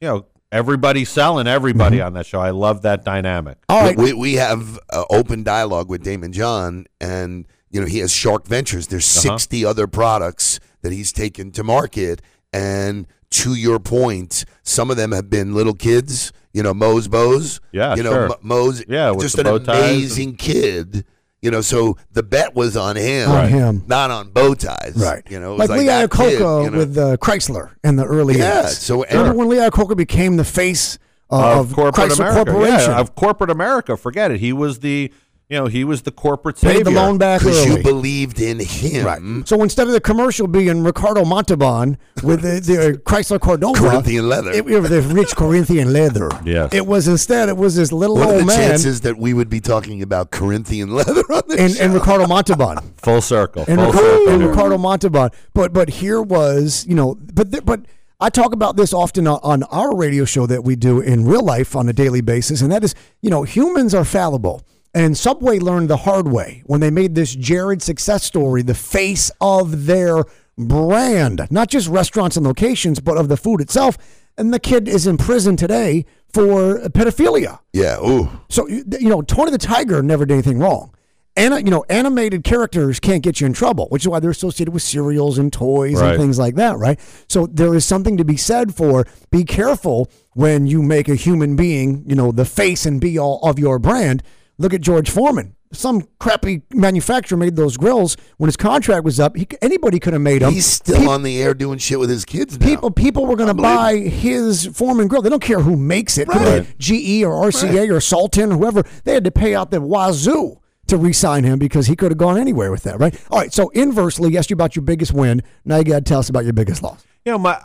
You 0.00 0.08
know, 0.08 0.26
everybody's 0.52 1.08
selling 1.08 1.46
everybody 1.46 1.98
Mm-hmm. 1.98 2.06
on 2.06 2.12
that 2.14 2.26
show. 2.26 2.40
I 2.40 2.50
love 2.50 2.82
that 2.82 3.04
dynamic. 3.04 3.58
All 3.68 3.80
right. 3.82 3.96
We, 3.96 4.12
we 4.12 4.34
have 4.34 4.78
uh, 4.90 5.04
open 5.10 5.42
dialogue 5.44 5.88
with 5.88 6.02
Daymond 6.04 6.32
John, 6.32 6.86
and 7.00 7.46
you 7.70 7.80
know 7.80 7.86
he 7.86 7.98
has 8.00 8.12
Shark 8.12 8.46
Ventures. 8.48 8.88
There's 8.88 9.06
Uh-huh. 9.24 9.36
60 9.38 9.64
other 9.64 9.86
products 9.86 10.58
that 10.82 10.92
he's 10.92 11.12
taken 11.12 11.52
to 11.52 11.62
market, 11.62 12.22
and 12.52 13.06
to 13.30 13.54
your 13.54 13.78
point, 13.78 14.44
some 14.62 14.90
of 14.90 14.96
them 14.96 15.12
have 15.12 15.30
been 15.30 15.54
little 15.54 15.74
kids. 15.74 16.32
You 16.52 16.62
know, 16.64 16.74
Mo's 16.74 17.06
Bows. 17.06 17.60
Yeah, 17.72 17.94
you 17.94 18.02
know, 18.02 18.10
sure. 18.12 18.28
Mo- 18.28 18.38
Moe's. 18.42 18.84
Yeah, 18.88 19.14
just 19.20 19.38
an 19.38 19.44
bow 19.44 19.58
ties 19.58 19.68
and- 19.68 19.84
amazing 19.90 20.36
kid. 20.36 21.04
You 21.42 21.50
know, 21.50 21.62
so 21.62 21.96
the 22.12 22.22
bet 22.22 22.54
was 22.54 22.76
on 22.76 22.96
him, 22.96 23.30
On 23.30 23.48
him. 23.48 23.82
not 23.86 24.10
on 24.10 24.28
bow 24.30 24.52
ties. 24.54 24.92
Right. 24.96 25.22
You 25.30 25.40
know, 25.40 25.54
it 25.54 25.58
like, 25.60 25.70
was 25.70 25.78
Lee 25.78 25.86
that 25.86 26.10
kid, 26.10 26.38
Iacocca 26.38 26.64
you 26.64 26.70
know. 26.70 26.76
with 26.78 26.98
uh, 26.98 27.16
Chrysler 27.16 27.70
in 27.82 27.96
the 27.96 28.04
early 28.04 28.36
Yeah, 28.36 28.64
80s. 28.64 28.68
so- 28.80 29.04
Remember 29.06 29.32
when 29.32 29.48
Lee 29.48 29.56
Iacocca 29.56 29.96
became 29.96 30.36
the 30.36 30.44
face 30.44 30.98
uh, 31.30 31.60
of 31.60 31.72
corporate 31.72 32.10
Chrysler 32.10 32.28
America. 32.30 32.52
Corporation? 32.52 32.90
Yeah, 32.90 33.00
of 33.00 33.14
corporate 33.14 33.50
America. 33.50 33.96
Forget 33.96 34.32
it. 34.32 34.40
He 34.40 34.52
was 34.52 34.80
the, 34.80 35.10
you 35.50 35.58
know, 35.58 35.66
he 35.66 35.82
was 35.82 36.02
the 36.02 36.12
corporate 36.12 36.54
Paid 36.60 36.68
savior. 36.76 36.84
the 36.84 36.90
loan 36.92 37.18
back 37.18 37.40
because 37.40 37.66
you 37.66 37.82
believed 37.82 38.40
in 38.40 38.60
him. 38.60 39.04
Right. 39.04 39.48
So 39.48 39.60
instead 39.62 39.88
of 39.88 39.92
the 39.92 40.00
commercial 40.00 40.46
being 40.46 40.84
Ricardo 40.84 41.24
Montalban 41.24 41.98
with 42.22 42.42
the, 42.42 42.60
the 42.60 42.80
uh, 42.80 42.92
Chrysler 42.98 43.40
Cordoba, 43.40 43.76
Corinthian 43.76 44.28
leather. 44.28 44.52
it, 44.52 44.64
it, 44.64 44.80
the 44.82 45.02
rich 45.02 45.34
Corinthian 45.34 45.92
leather. 45.92 46.30
Yes. 46.44 46.72
It 46.72 46.86
was 46.86 47.08
instead 47.08 47.48
it 47.48 47.56
was 47.56 47.74
this 47.74 47.90
little 47.90 48.14
What 48.16 48.28
are 48.28 48.38
the 48.38 48.44
man 48.44 48.70
chances 48.70 49.00
that 49.00 49.18
we 49.18 49.34
would 49.34 49.50
be 49.50 49.60
talking 49.60 50.02
about 50.02 50.30
Corinthian 50.30 50.90
leather 50.94 51.24
on 51.32 51.42
this 51.48 51.58
and, 51.60 51.72
show? 51.74 51.84
and 51.84 51.94
Ricardo 51.94 52.28
Montalban. 52.28 52.78
Full 52.98 53.20
circle. 53.20 53.64
and, 53.66 53.80
full 53.80 53.86
Ricardo, 53.90 54.16
circle 54.18 54.32
and. 54.34 54.46
Ricardo 54.46 54.78
Montalban. 54.78 55.30
But 55.52 55.72
but 55.72 55.88
here 55.88 56.22
was 56.22 56.86
you 56.88 56.94
know 56.94 57.16
but 57.34 57.50
th- 57.50 57.64
but 57.64 57.80
I 58.20 58.28
talk 58.28 58.52
about 58.52 58.76
this 58.76 58.92
often 58.92 59.26
on, 59.26 59.40
on 59.42 59.62
our 59.64 59.96
radio 59.96 60.24
show 60.24 60.46
that 60.46 60.62
we 60.62 60.76
do 60.76 61.00
in 61.00 61.24
real 61.24 61.42
life 61.44 61.74
on 61.74 61.88
a 61.88 61.92
daily 61.92 62.20
basis, 62.20 62.60
and 62.62 62.70
that 62.70 62.84
is 62.84 62.94
you 63.20 63.30
know 63.30 63.42
humans 63.42 63.94
are 63.94 64.04
fallible. 64.04 64.62
And 64.92 65.16
Subway 65.16 65.58
learned 65.60 65.88
the 65.88 65.98
hard 65.98 66.28
way 66.28 66.62
when 66.66 66.80
they 66.80 66.90
made 66.90 67.14
this 67.14 67.34
Jared 67.34 67.80
success 67.82 68.24
story 68.24 68.62
the 68.62 68.74
face 68.74 69.30
of 69.40 69.86
their 69.86 70.24
brand, 70.58 71.46
not 71.50 71.68
just 71.68 71.88
restaurants 71.88 72.36
and 72.36 72.44
locations, 72.46 73.00
but 73.00 73.16
of 73.16 73.28
the 73.28 73.36
food 73.36 73.60
itself. 73.60 73.96
And 74.36 74.52
the 74.52 74.58
kid 74.60 74.88
is 74.88 75.06
in 75.06 75.16
prison 75.16 75.56
today 75.56 76.06
for 76.32 76.78
pedophilia. 76.90 77.58
yeah. 77.72 77.98
Ooh. 78.00 78.28
So 78.48 78.66
you 78.68 78.84
know, 79.08 79.22
Tony 79.22 79.50
the 79.50 79.58
Tiger 79.58 80.02
never 80.02 80.24
did 80.26 80.34
anything 80.34 80.58
wrong. 80.58 80.94
And 81.36 81.54
you 81.64 81.70
know, 81.70 81.84
animated 81.88 82.42
characters 82.44 82.98
can't 83.00 83.22
get 83.22 83.40
you 83.40 83.46
in 83.46 83.52
trouble, 83.52 83.86
which 83.90 84.02
is 84.02 84.08
why 84.08 84.18
they're 84.20 84.30
associated 84.30 84.72
with 84.72 84.82
cereals 84.82 85.38
and 85.38 85.52
toys 85.52 86.00
Right. 86.00 86.10
and 86.14 86.20
things 86.20 86.38
like 86.38 86.56
that, 86.56 86.76
right? 86.78 86.98
So 87.28 87.46
there 87.46 87.74
is 87.74 87.84
something 87.84 88.16
to 88.16 88.24
be 88.24 88.36
said 88.36 88.74
for 88.74 89.06
be 89.30 89.44
careful 89.44 90.10
when 90.32 90.66
you 90.66 90.82
make 90.82 91.08
a 91.08 91.14
human 91.14 91.54
being, 91.56 92.04
you 92.06 92.14
know, 92.16 92.32
the 92.32 92.44
face 92.44 92.86
and 92.86 93.00
be 93.00 93.18
all 93.18 93.38
of 93.42 93.58
your 93.58 93.78
brand. 93.78 94.22
Look 94.60 94.74
at 94.74 94.82
George 94.82 95.08
Foreman. 95.08 95.56
Some 95.72 96.06
crappy 96.18 96.62
manufacturer 96.74 97.38
made 97.38 97.56
those 97.56 97.76
grills 97.76 98.16
when 98.36 98.48
his 98.48 98.56
contract 98.56 99.04
was 99.04 99.18
up. 99.18 99.36
He, 99.36 99.46
anybody 99.62 99.98
could 99.98 100.12
have 100.12 100.20
made 100.20 100.42
them. 100.42 100.52
He's 100.52 100.66
still 100.66 100.98
Peop- 100.98 101.08
on 101.08 101.22
the 101.22 101.40
air 101.42 101.54
doing 101.54 101.78
shit 101.78 101.98
with 101.98 102.10
his 102.10 102.24
kids 102.24 102.58
now. 102.60 102.66
People, 102.66 102.90
people 102.90 103.24
were 103.24 103.36
going 103.36 103.54
to 103.54 103.62
buy 103.62 103.96
his 103.96 104.66
Foreman 104.66 105.08
grill. 105.08 105.22
They 105.22 105.30
don't 105.30 105.42
care 105.42 105.60
who 105.60 105.76
makes 105.76 106.18
it, 106.18 106.28
right. 106.28 106.66
GE 106.78 107.22
or 107.24 107.32
RCA 107.48 107.90
or 107.90 108.00
Salton 108.00 108.52
or 108.52 108.56
whoever. 108.58 108.82
They 109.04 109.14
had 109.14 109.24
to 109.24 109.30
pay 109.30 109.54
out 109.54 109.70
the 109.70 109.80
wazoo 109.80 110.60
to 110.88 110.96
re-sign 110.96 111.44
him 111.44 111.58
because 111.58 111.86
he 111.86 111.94
could 111.96 112.10
have 112.10 112.18
gone 112.18 112.36
anywhere 112.36 112.70
with 112.70 112.82
that, 112.82 112.98
right? 112.98 113.14
All 113.30 113.38
right. 113.38 113.52
So 113.52 113.68
inversely, 113.70 114.32
yes, 114.32 114.50
you 114.50 114.54
about 114.54 114.74
your 114.76 114.82
biggest 114.84 115.12
win. 115.12 115.42
Now 115.64 115.76
you 115.78 115.84
got 115.84 115.98
to 115.98 116.00
tell 116.04 116.18
us 116.18 116.28
about 116.28 116.44
your 116.44 116.52
biggest 116.52 116.82
loss. 116.82 117.02
you 117.24 117.30
know 117.32 117.38
my 117.38 117.58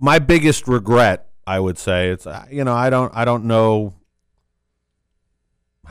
my 0.00 0.18
biggest 0.18 0.66
regret 0.68 1.26
i 1.46 1.58
would 1.58 1.76
say 1.76 2.08
it's 2.10 2.24
uh, 2.26 2.44
you 2.50 2.62
know 2.62 2.72
i 2.72 2.88
don't 2.88 3.12
i 3.16 3.24
don't 3.24 3.44
know 3.44 3.92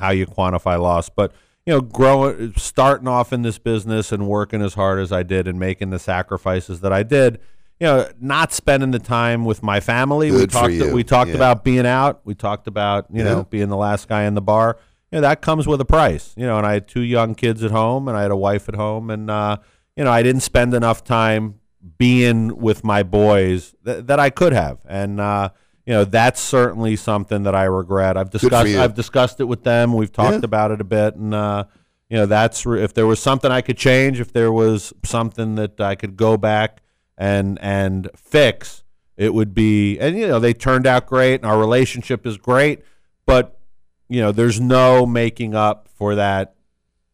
how 0.01 0.09
you 0.11 0.25
quantify 0.25 0.79
loss 0.79 1.07
but 1.09 1.31
you 1.65 1.73
know 1.73 1.79
growing 1.81 2.53
starting 2.57 3.07
off 3.07 3.31
in 3.31 3.41
this 3.43 3.57
business 3.59 4.11
and 4.11 4.27
working 4.27 4.61
as 4.61 4.73
hard 4.73 4.99
as 4.99 5.11
i 5.11 5.23
did 5.23 5.47
and 5.47 5.59
making 5.59 5.89
the 5.91 5.99
sacrifices 5.99 6.81
that 6.81 6.91
i 6.91 7.03
did 7.03 7.39
you 7.79 7.87
know 7.87 8.07
not 8.19 8.51
spending 8.53 8.91
the 8.91 8.99
time 8.99 9.43
with 9.43 9.63
my 9.63 9.79
family. 9.79 10.29
We 10.31 10.37
Good 10.37 10.51
for 10.51 10.69
talked 10.69 10.93
we 10.93 11.03
talked 11.03 11.29
Yeah. 11.29 11.35
about 11.37 11.63
being 11.63 11.87
out. 11.87 12.21
We 12.25 12.35
talked 12.35 12.67
about 12.67 13.07
you 13.11 13.23
know 13.23 13.43
being 13.43 13.69
the 13.69 13.77
last 13.77 14.07
guy 14.07 14.23
in 14.25 14.35
the 14.35 14.41
bar. 14.41 14.77
You 15.11 15.17
know 15.17 15.21
that 15.21 15.41
comes 15.41 15.65
with 15.67 15.81
a 15.81 15.85
price 15.85 16.33
you 16.37 16.45
know 16.45 16.57
and 16.57 16.65
i 16.67 16.73
had 16.73 16.87
two 16.87 17.01
young 17.01 17.33
kids 17.35 17.63
at 17.63 17.71
home 17.71 18.07
and 18.07 18.15
i 18.15 18.21
had 18.21 18.29
a 18.31 18.35
wife 18.35 18.69
at 18.69 18.75
home 18.75 19.09
and 19.09 19.29
uh 19.31 19.57
you 19.97 20.03
know 20.03 20.11
i 20.11 20.21
didn't 20.23 20.41
spend 20.41 20.73
enough 20.75 21.03
time 21.03 21.59
being 21.97 22.55
with 22.57 22.83
my 22.83 23.03
boys 23.03 23.73
th- 23.85 24.05
that 24.05 24.19
I 24.19 24.29
could 24.29 24.53
have, 24.53 24.77
and 24.87 25.19
uh, 25.19 25.49
you 25.85 25.93
know 25.93 26.05
that's 26.05 26.39
certainly 26.41 26.95
something 26.95 27.43
that 27.43 27.55
I 27.55 27.63
regret. 27.65 28.17
I've 28.17 28.29
discussed. 28.29 28.75
I've 28.75 28.93
discussed 28.93 29.39
it 29.39 29.45
with 29.45 29.63
them. 29.63 29.93
We've 29.93 30.11
talked 30.11 30.39
Yeah. 30.39 30.45
about 30.45 30.71
it 30.71 30.81
a 30.81 30.83
bit, 30.85 31.15
and 31.15 31.33
uh, 31.33 31.63
you 32.09 32.17
know 32.17 32.25
that's 32.25 32.65
re- 32.65 32.83
if 32.83 32.93
there 32.93 33.07
was 33.07 33.19
something 33.21 33.51
I 33.51 33.61
could 33.61 33.77
change, 33.77 34.19
if 34.19 34.31
there 34.33 34.51
was 34.51 34.93
something 35.03 35.55
that 35.55 35.79
I 35.81 35.95
could 35.95 36.15
go 36.17 36.37
back 36.37 36.81
and 37.17 37.57
and 37.61 38.09
fix, 38.15 38.83
it 39.17 39.33
would 39.33 39.53
be. 39.53 39.99
And 39.99 40.17
you 40.17 40.27
know 40.27 40.39
they 40.39 40.53
turned 40.53 40.85
out 40.87 41.07
great, 41.07 41.35
and 41.41 41.45
our 41.45 41.57
relationship 41.59 42.25
is 42.27 42.37
great, 42.37 42.81
but 43.25 43.59
you 44.09 44.21
know 44.21 44.31
there's 44.31 44.59
no 44.61 45.05
making 45.05 45.55
up 45.55 45.87
for 45.95 46.15
that 46.15 46.55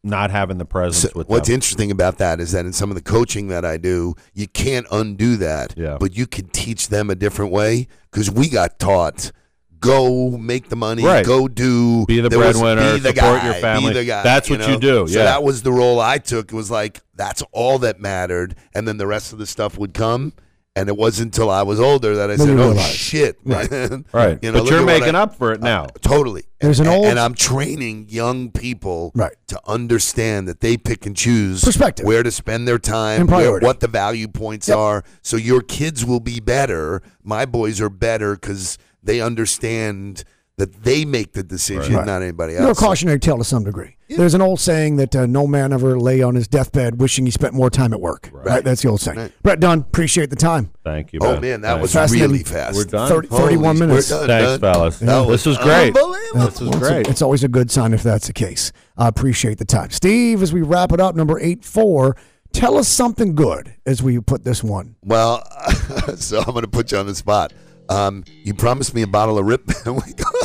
not 0.07 0.31
having 0.31 0.57
the 0.57 0.65
presence 0.65 1.11
So 1.13 1.23
what's 1.23 1.47
them. 1.47 1.55
interesting 1.55 1.91
about 1.91 2.17
that 2.17 2.39
is 2.39 2.51
that 2.53 2.65
in 2.65 2.73
some 2.73 2.89
of 2.89 2.95
the 2.95 3.01
coaching 3.03 3.47
that 3.49 3.63
I 3.65 3.77
do, 3.77 4.15
you 4.33 4.47
can't 4.47 4.87
undo 4.91 5.37
that, 5.37 5.73
Yeah. 5.77 5.97
but 5.99 6.15
you 6.17 6.25
can 6.25 6.47
teach 6.47 6.89
them 6.89 7.09
a 7.09 7.15
different 7.15 7.51
way 7.51 7.87
because 8.11 8.31
we 8.31 8.49
got 8.49 8.79
taught 8.79 9.31
go 9.79 10.31
make 10.31 10.69
the 10.69 10.75
money, 10.75 11.03
Right. 11.05 11.23
go 11.25 11.47
do, 11.47 12.03
Be 12.07 12.19
the 12.19 12.29
breadwinner, 12.31 12.93
be 12.93 12.99
the 12.99 13.09
support 13.09 13.41
guy, 13.41 13.45
your 13.45 13.53
family. 13.55 13.93
Be 13.93 13.99
the 13.99 14.05
guy, 14.05 14.23
That's 14.23 14.49
what 14.49 14.61
you 14.61 14.73
know? 14.73 14.79
do, 14.79 15.07
So 15.07 15.19
yeah. 15.19 15.25
that 15.25 15.43
was 15.43 15.61
the 15.61 15.71
role 15.71 15.99
I 15.99 16.17
took. 16.17 16.51
It 16.51 16.55
was 16.55 16.71
like 16.71 17.01
that's 17.15 17.43
all 17.51 17.77
that 17.79 17.99
mattered, 17.99 18.55
and 18.73 18.87
then 18.87 18.97
the 18.97 19.05
rest 19.07 19.33
of 19.33 19.39
the 19.39 19.45
stuff 19.45 19.77
would 19.77 19.93
come. 19.93 20.33
And 20.77 20.89
it 20.89 20.95
wasn't 20.95 21.33
until 21.33 21.49
I 21.49 21.63
was 21.63 21.79
older 21.79 22.15
that 22.17 22.29
I 22.29 22.35
Then 22.35 22.47
said, 22.47 22.59
"Oh 22.59 22.67
realized. 22.69 22.93
shit, 22.95 23.43
man!" 23.45 24.05
Right, 24.13 24.37
You 24.43 24.51
know, 24.51 24.61
but 24.63 24.69
you're 24.69 24.85
making 24.85 25.15
I- 25.15 25.21
up 25.21 25.35
for 25.35 25.51
it 25.51 25.59
now. 25.59 25.87
Totally. 26.01 26.43
There's 26.59 26.79
an 26.79 26.85
and, 26.85 26.95
old- 26.95 27.05
and 27.07 27.19
I'm 27.19 27.33
training 27.33 28.07
young 28.09 28.51
people 28.51 29.11
Right. 29.15 29.33
to 29.47 29.59
understand 29.67 30.47
that 30.47 30.59
they 30.59 30.77
pick 30.77 31.05
and 31.07 31.15
choose 31.15 31.63
Perspective. 31.63 32.05
where 32.05 32.21
to 32.21 32.29
spend 32.31 32.67
their 32.67 32.77
time, 32.79 33.21
And 33.21 33.31
where, 33.31 33.59
what 33.59 33.79
the 33.79 33.87
value 33.87 34.27
points 34.27 34.69
are. 34.69 35.03
So 35.23 35.35
your 35.35 35.61
kids 35.61 36.05
will 36.05 36.19
be 36.19 36.39
better. 36.39 37.01
My 37.23 37.45
boys 37.45 37.81
are 37.81 37.89
better 37.89 38.35
because 38.35 38.77
they 39.03 39.19
understand 39.19 40.23
that 40.57 40.83
they 40.83 41.05
make 41.05 41.33
the 41.33 41.43
decision, 41.43 41.93
Right. 41.95 42.05
not 42.05 42.23
anybody 42.23 42.53
You're 42.53 42.63
a 42.63 42.67
else. 42.69 42.79
cautionary 42.79 43.19
tale 43.19 43.37
to 43.37 43.43
some 43.43 43.63
degree. 43.63 43.95
There's 44.09 44.33
an 44.33 44.41
old 44.41 44.59
saying 44.59 44.95
that 44.95 45.15
uh, 45.15 45.25
no 45.27 45.45
man 45.45 45.71
ever 45.71 45.99
lay 45.99 46.21
on 46.23 46.33
his 46.33 46.47
deathbed 46.47 46.99
wishing 46.99 47.25
he 47.25 47.31
spent 47.31 47.53
more 47.53 47.69
time 47.69 47.93
at 47.93 48.01
work. 48.01 48.29
Right. 48.31 48.63
That's 48.63 48.81
the 48.81 48.87
old 48.89 49.01
saying. 49.01 49.17
Right. 49.19 49.31
Brett 49.43 49.59
Dunn, 49.59 49.79
appreciate 49.81 50.29
the 50.31 50.35
time. 50.35 50.71
Thank 50.83 51.13
you. 51.13 51.19
Oh 51.21 51.33
man. 51.33 51.41
man, 51.41 51.61
that 51.61 51.69
Thanks. 51.73 51.81
was 51.83 51.93
Fascinating. 51.93 52.31
really 52.31 52.43
fast. 52.43 52.75
We're 52.75 52.85
done. 52.85 53.09
30, 53.09 53.27
31 53.27 53.75
sh- 53.75 53.79
we're 53.81 53.87
minutes. 53.87 54.09
done, 54.09 54.27
Thanks, 54.27 54.47
done. 54.51 54.59
fellas. 54.59 54.99
That 54.99 55.27
This 55.27 55.45
was 55.45 55.57
great. 55.59 55.87
unbelievable. 55.95 56.45
This 56.45 56.59
was 56.59 56.61
Well, 56.61 56.69
it's, 56.79 56.87
great. 56.89 57.07
it's 57.09 57.21
always 57.21 57.43
a 57.43 57.47
good 57.49 57.69
sign 57.69 57.93
if 57.93 58.01
that's 58.01 58.25
the 58.27 58.33
case. 58.33 58.71
I 58.97 59.07
appreciate 59.09 59.59
the 59.59 59.65
time. 59.65 59.91
Steve, 59.91 60.41
as 60.41 60.53
we 60.53 60.61
wrap 60.63 60.91
it 60.91 60.99
up, 61.01 61.15
number 61.15 61.37
8 61.39 61.63
4, 61.65 62.15
tell 62.53 62.77
us 62.77 62.87
something 62.87 63.35
good 63.35 63.75
as 63.85 64.01
we 64.01 64.19
put 64.21 64.43
this 64.45 64.63
one. 64.63 64.95
Well, 65.03 65.43
so 66.15 66.39
I'm 66.39 66.45
going 66.53 66.61
to 66.63 66.67
put 66.69 66.91
you 66.93 66.97
on 66.97 67.05
the 67.05 67.13
spot. 67.13 67.53
Um, 67.89 68.23
you 68.43 68.53
promised 68.53 68.93
me 68.93 69.01
a 69.01 69.07
bottle 69.07 69.37
of 69.37 69.45
Rip 69.45 69.63
Van 69.83 69.95
Winkle. 69.95 70.36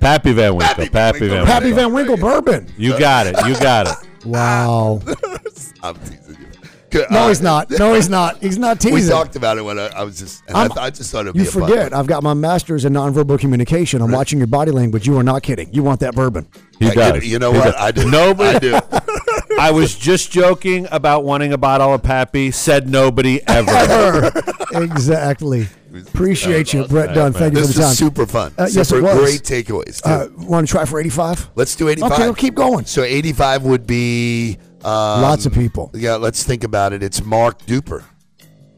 Pappy 0.00 0.32
Van 0.32 0.54
Winkle. 0.56 0.86
Pappy 0.88 0.88
Van 0.88 0.90
Pappy 0.90 1.18
Van 1.18 1.20
Winkle. 1.20 1.36
Winkle. 1.36 1.46
Happy 1.46 1.72
Van 1.72 1.92
Winkle 1.92 2.16
bourbon. 2.16 2.66
You 2.76 2.98
got 2.98 3.26
it. 3.26 3.36
You 3.46 3.54
got 3.60 3.86
it. 3.88 4.08
Wow. 4.26 5.00
I'm 5.82 5.94
teasing 6.00 6.36
you. 6.38 6.46
Good. 6.90 7.10
No, 7.10 7.20
Uh, 7.20 7.28
he's 7.28 7.40
not. 7.40 7.70
No, 7.70 7.94
he's 7.94 8.10
not. 8.10 8.36
He's 8.42 8.58
not 8.58 8.78
teasing. 8.80 8.96
We 8.96 9.08
talked 9.08 9.34
about 9.34 9.56
it 9.56 9.62
when 9.62 9.78
I, 9.78 9.86
I 9.86 10.02
was 10.02 10.18
just, 10.18 10.42
and 10.46 10.54
I, 10.58 10.60
I'm- 10.60 10.68
th- 10.68 10.78
I 10.78 10.90
just 10.90 11.10
thought 11.10 11.20
it'd 11.26 11.36
You 11.36 11.44
be 11.44 11.48
a 11.48 11.50
forget, 11.52 11.92
one. 11.92 11.94
I've 11.98 12.06
got 12.06 12.22
my 12.22 12.34
master's 12.34 12.84
in 12.84 12.92
nonverbal 12.92 13.38
communication. 13.38 14.02
I'm 14.02 14.10
watching 14.12 14.38
your 14.38 14.46
body 14.48 14.72
language. 14.72 15.06
You 15.06 15.16
are 15.18 15.22
not 15.22 15.42
kidding. 15.42 15.72
You 15.72 15.82
want 15.82 16.00
that 16.00 16.14
bourbon. 16.14 16.48
He 16.78 16.84
Yeah, 16.84 16.90
you- 16.90 16.94
does. 16.96 17.26
You 17.26 17.38
know 17.38 17.52
He 17.52 17.58
what? 17.60 17.64
does. 17.64 17.74
I 17.78 17.90
do. 17.92 18.10
Nobody. 18.10 18.56
I 18.74 18.80
do. 18.80 18.98
I 19.60 19.70
was 19.72 19.94
just 19.94 20.30
joking 20.32 20.86
about 20.90 21.24
wanting 21.24 21.52
a 21.52 21.58
bottle 21.58 21.92
of 21.92 22.02
Pappy. 22.02 22.50
Said 22.50 22.88
nobody 22.88 23.40
ever. 23.46 24.32
exactly. 24.72 25.68
Appreciate 26.08 26.72
you, 26.72 26.86
Brett 26.86 27.14
Dunn. 27.14 27.32
Thank 27.32 27.54
you 27.54 27.60
for 27.60 27.66
This 27.66 27.76
the 27.76 27.82
time. 27.82 27.90
is 27.92 27.98
super 27.98 28.24
fun. 28.26 28.52
Uh, 28.56 28.68
yes, 28.70 28.88
super 28.88 29.00
it 29.00 29.14
was. 29.14 29.18
great 29.18 29.42
takeaways. 29.42 30.00
Uh, 30.04 30.28
want 30.46 30.66
to 30.66 30.70
try 30.70 30.84
for 30.84 31.00
85? 31.00 31.50
let's 31.56 31.74
do 31.74 31.88
85. 31.88 32.12
Okay, 32.12 32.22
we'll 32.22 32.34
keep 32.34 32.54
going. 32.54 32.84
So 32.86 33.02
85 33.02 33.64
would 33.64 33.86
be. 33.86 34.58
Um, 34.82 35.20
Lots 35.22 35.44
of 35.46 35.52
people. 35.52 35.90
Yeah, 35.92 36.14
let's 36.14 36.42
think 36.44 36.64
about 36.64 36.92
it. 36.92 37.02
It's 37.02 37.22
Mark 37.24 37.58
Duper. 37.62 38.04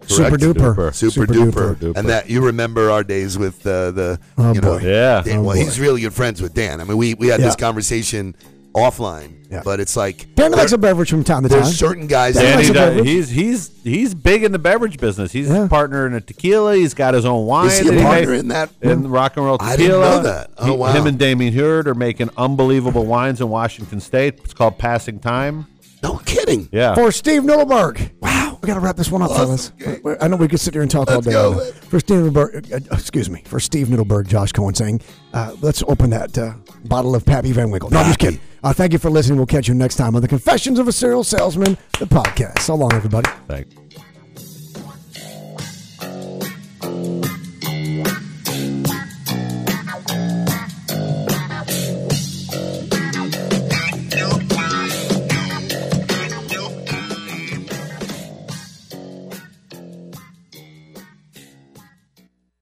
Super 0.06 0.30
Correct? 0.36 0.42
duper. 0.42 0.74
Duper. 0.74 0.94
Super, 0.94 1.10
Super 1.12 1.26
duper. 1.32 1.74
duper. 1.76 1.96
and 1.96 2.08
that 2.08 2.28
you 2.28 2.44
remember 2.44 2.90
our 2.90 3.04
days 3.04 3.38
with 3.38 3.64
uh, 3.66 3.92
the 3.92 4.18
Oh, 4.36 4.52
you 4.52 4.60
know 4.60 4.78
boy. 4.78 4.84
Yeah. 4.84 5.22
Dan, 5.22 5.38
Oh, 5.38 5.42
well 5.42 5.54
boy. 5.56 5.62
he's 5.62 5.78
really 5.78 6.00
good 6.00 6.12
friends 6.12 6.42
with 6.42 6.54
Dan. 6.54 6.80
I 6.80 6.84
mean 6.84 6.96
we 6.96 7.14
we 7.14 7.28
had 7.28 7.38
Yeah. 7.38 7.46
this 7.46 7.54
conversation 7.56 8.34
offline, 8.74 9.34
Yeah. 9.50 9.62
but 9.64 9.80
it's 9.80 9.96
like 9.96 10.34
Dan 10.34 10.52
likes 10.52 10.72
a 10.72 10.78
beverage 10.78 11.10
from 11.10 11.24
time 11.24 11.42
to 11.42 11.48
time. 11.48 11.60
there's 11.62 11.76
certain 11.76 12.06
guys 12.06 12.34
Dan 12.34 12.44
that 12.44 12.56
likes 12.56 12.68
a 12.68 12.72
does, 12.72 12.88
beverage. 12.90 13.06
he's 13.08 13.28
he's 13.30 13.70
he's 13.84 14.14
big 14.14 14.44
in 14.44 14.52
the 14.52 14.58
beverage 14.58 14.98
business. 14.98 15.32
He's 15.32 15.48
Yeah. 15.48 15.64
a 15.64 15.68
partner 15.68 16.06
in 16.06 16.14
a 16.14 16.20
tequila. 16.20 16.76
He's 16.76 16.94
got 16.94 17.14
his 17.14 17.24
own 17.24 17.46
wine. 17.46 17.66
is 17.68 17.78
he 17.78 17.88
that 17.90 17.98
a 17.98 18.02
partner 18.02 18.30
made- 18.30 18.38
in 18.40 18.48
that? 18.48 18.70
in 18.80 19.08
rock 19.10 19.36
and 19.36 19.44
roll 19.46 19.58
tequila. 19.58 19.72
I 19.74 19.76
tequila. 19.76 20.04
didn't 20.04 20.22
know 20.24 20.30
that. 20.30 20.50
Oh, 20.58 20.64
He- 20.66 20.70
wow. 20.76 20.92
Him 20.92 21.06
and 21.06 21.18
Damon 21.18 21.52
Huard 21.52 21.86
are 21.86 21.94
making 21.94 22.30
unbelievable 22.36 23.04
wines 23.04 23.40
in 23.40 23.48
Washington 23.48 24.00
State. 24.00 24.38
It's 24.44 24.54
called 24.54 24.78
Passing 24.78 25.18
Time. 25.18 25.66
No 26.02 26.16
kidding. 26.24 26.68
Yeah. 26.72 26.94
For 26.94 27.12
Steve 27.12 27.42
Nudelberg. 27.42 28.10
Wow 28.20 28.51
we 28.62 28.68
got 28.68 28.74
to 28.74 28.80
wrap 28.80 28.96
this 28.96 29.10
one 29.10 29.22
up, 29.22 29.30
fellas. 29.32 29.72
I 30.20 30.28
know 30.28 30.36
we 30.36 30.46
could 30.46 30.60
sit 30.60 30.72
here 30.72 30.82
and 30.82 30.90
talk 30.90 31.08
let's 31.10 31.26
all 31.26 31.54
day. 31.54 31.70
For 31.88 31.98
Steve 31.98 32.18
Nudelberg, 32.18 32.72
uh, 32.72 32.76
uh, 32.76 32.96
excuse 32.96 33.28
me, 33.28 33.42
for 33.44 33.58
Steve 33.58 33.88
Nudelberg, 33.88 34.28
Josh 34.28 34.52
Cohen 34.52 34.74
saying, 34.74 35.00
uh, 35.34 35.56
let's 35.60 35.82
open 35.88 36.10
that 36.10 36.38
uh, 36.38 36.54
bottle 36.84 37.16
of 37.16 37.26
Pappy 37.26 37.50
Van 37.52 37.70
Winkle. 37.70 37.90
No, 37.90 37.98
I'm 37.98 38.06
just 38.06 38.20
kidding. 38.20 38.40
Uh, 38.62 38.72
thank 38.72 38.92
you 38.92 39.00
for 39.00 39.10
listening. 39.10 39.38
We'll 39.38 39.46
catch 39.46 39.66
you 39.66 39.74
next 39.74 39.96
time 39.96 40.14
on 40.14 40.22
the 40.22 40.28
Confessions 40.28 40.78
of 40.78 40.86
a 40.86 40.92
Serial 40.92 41.24
Salesman, 41.24 41.76
the 41.98 42.06
podcast. 42.06 42.60
So 42.60 42.76
long, 42.76 42.92
everybody. 42.92 43.28
Thanks. 43.48 43.74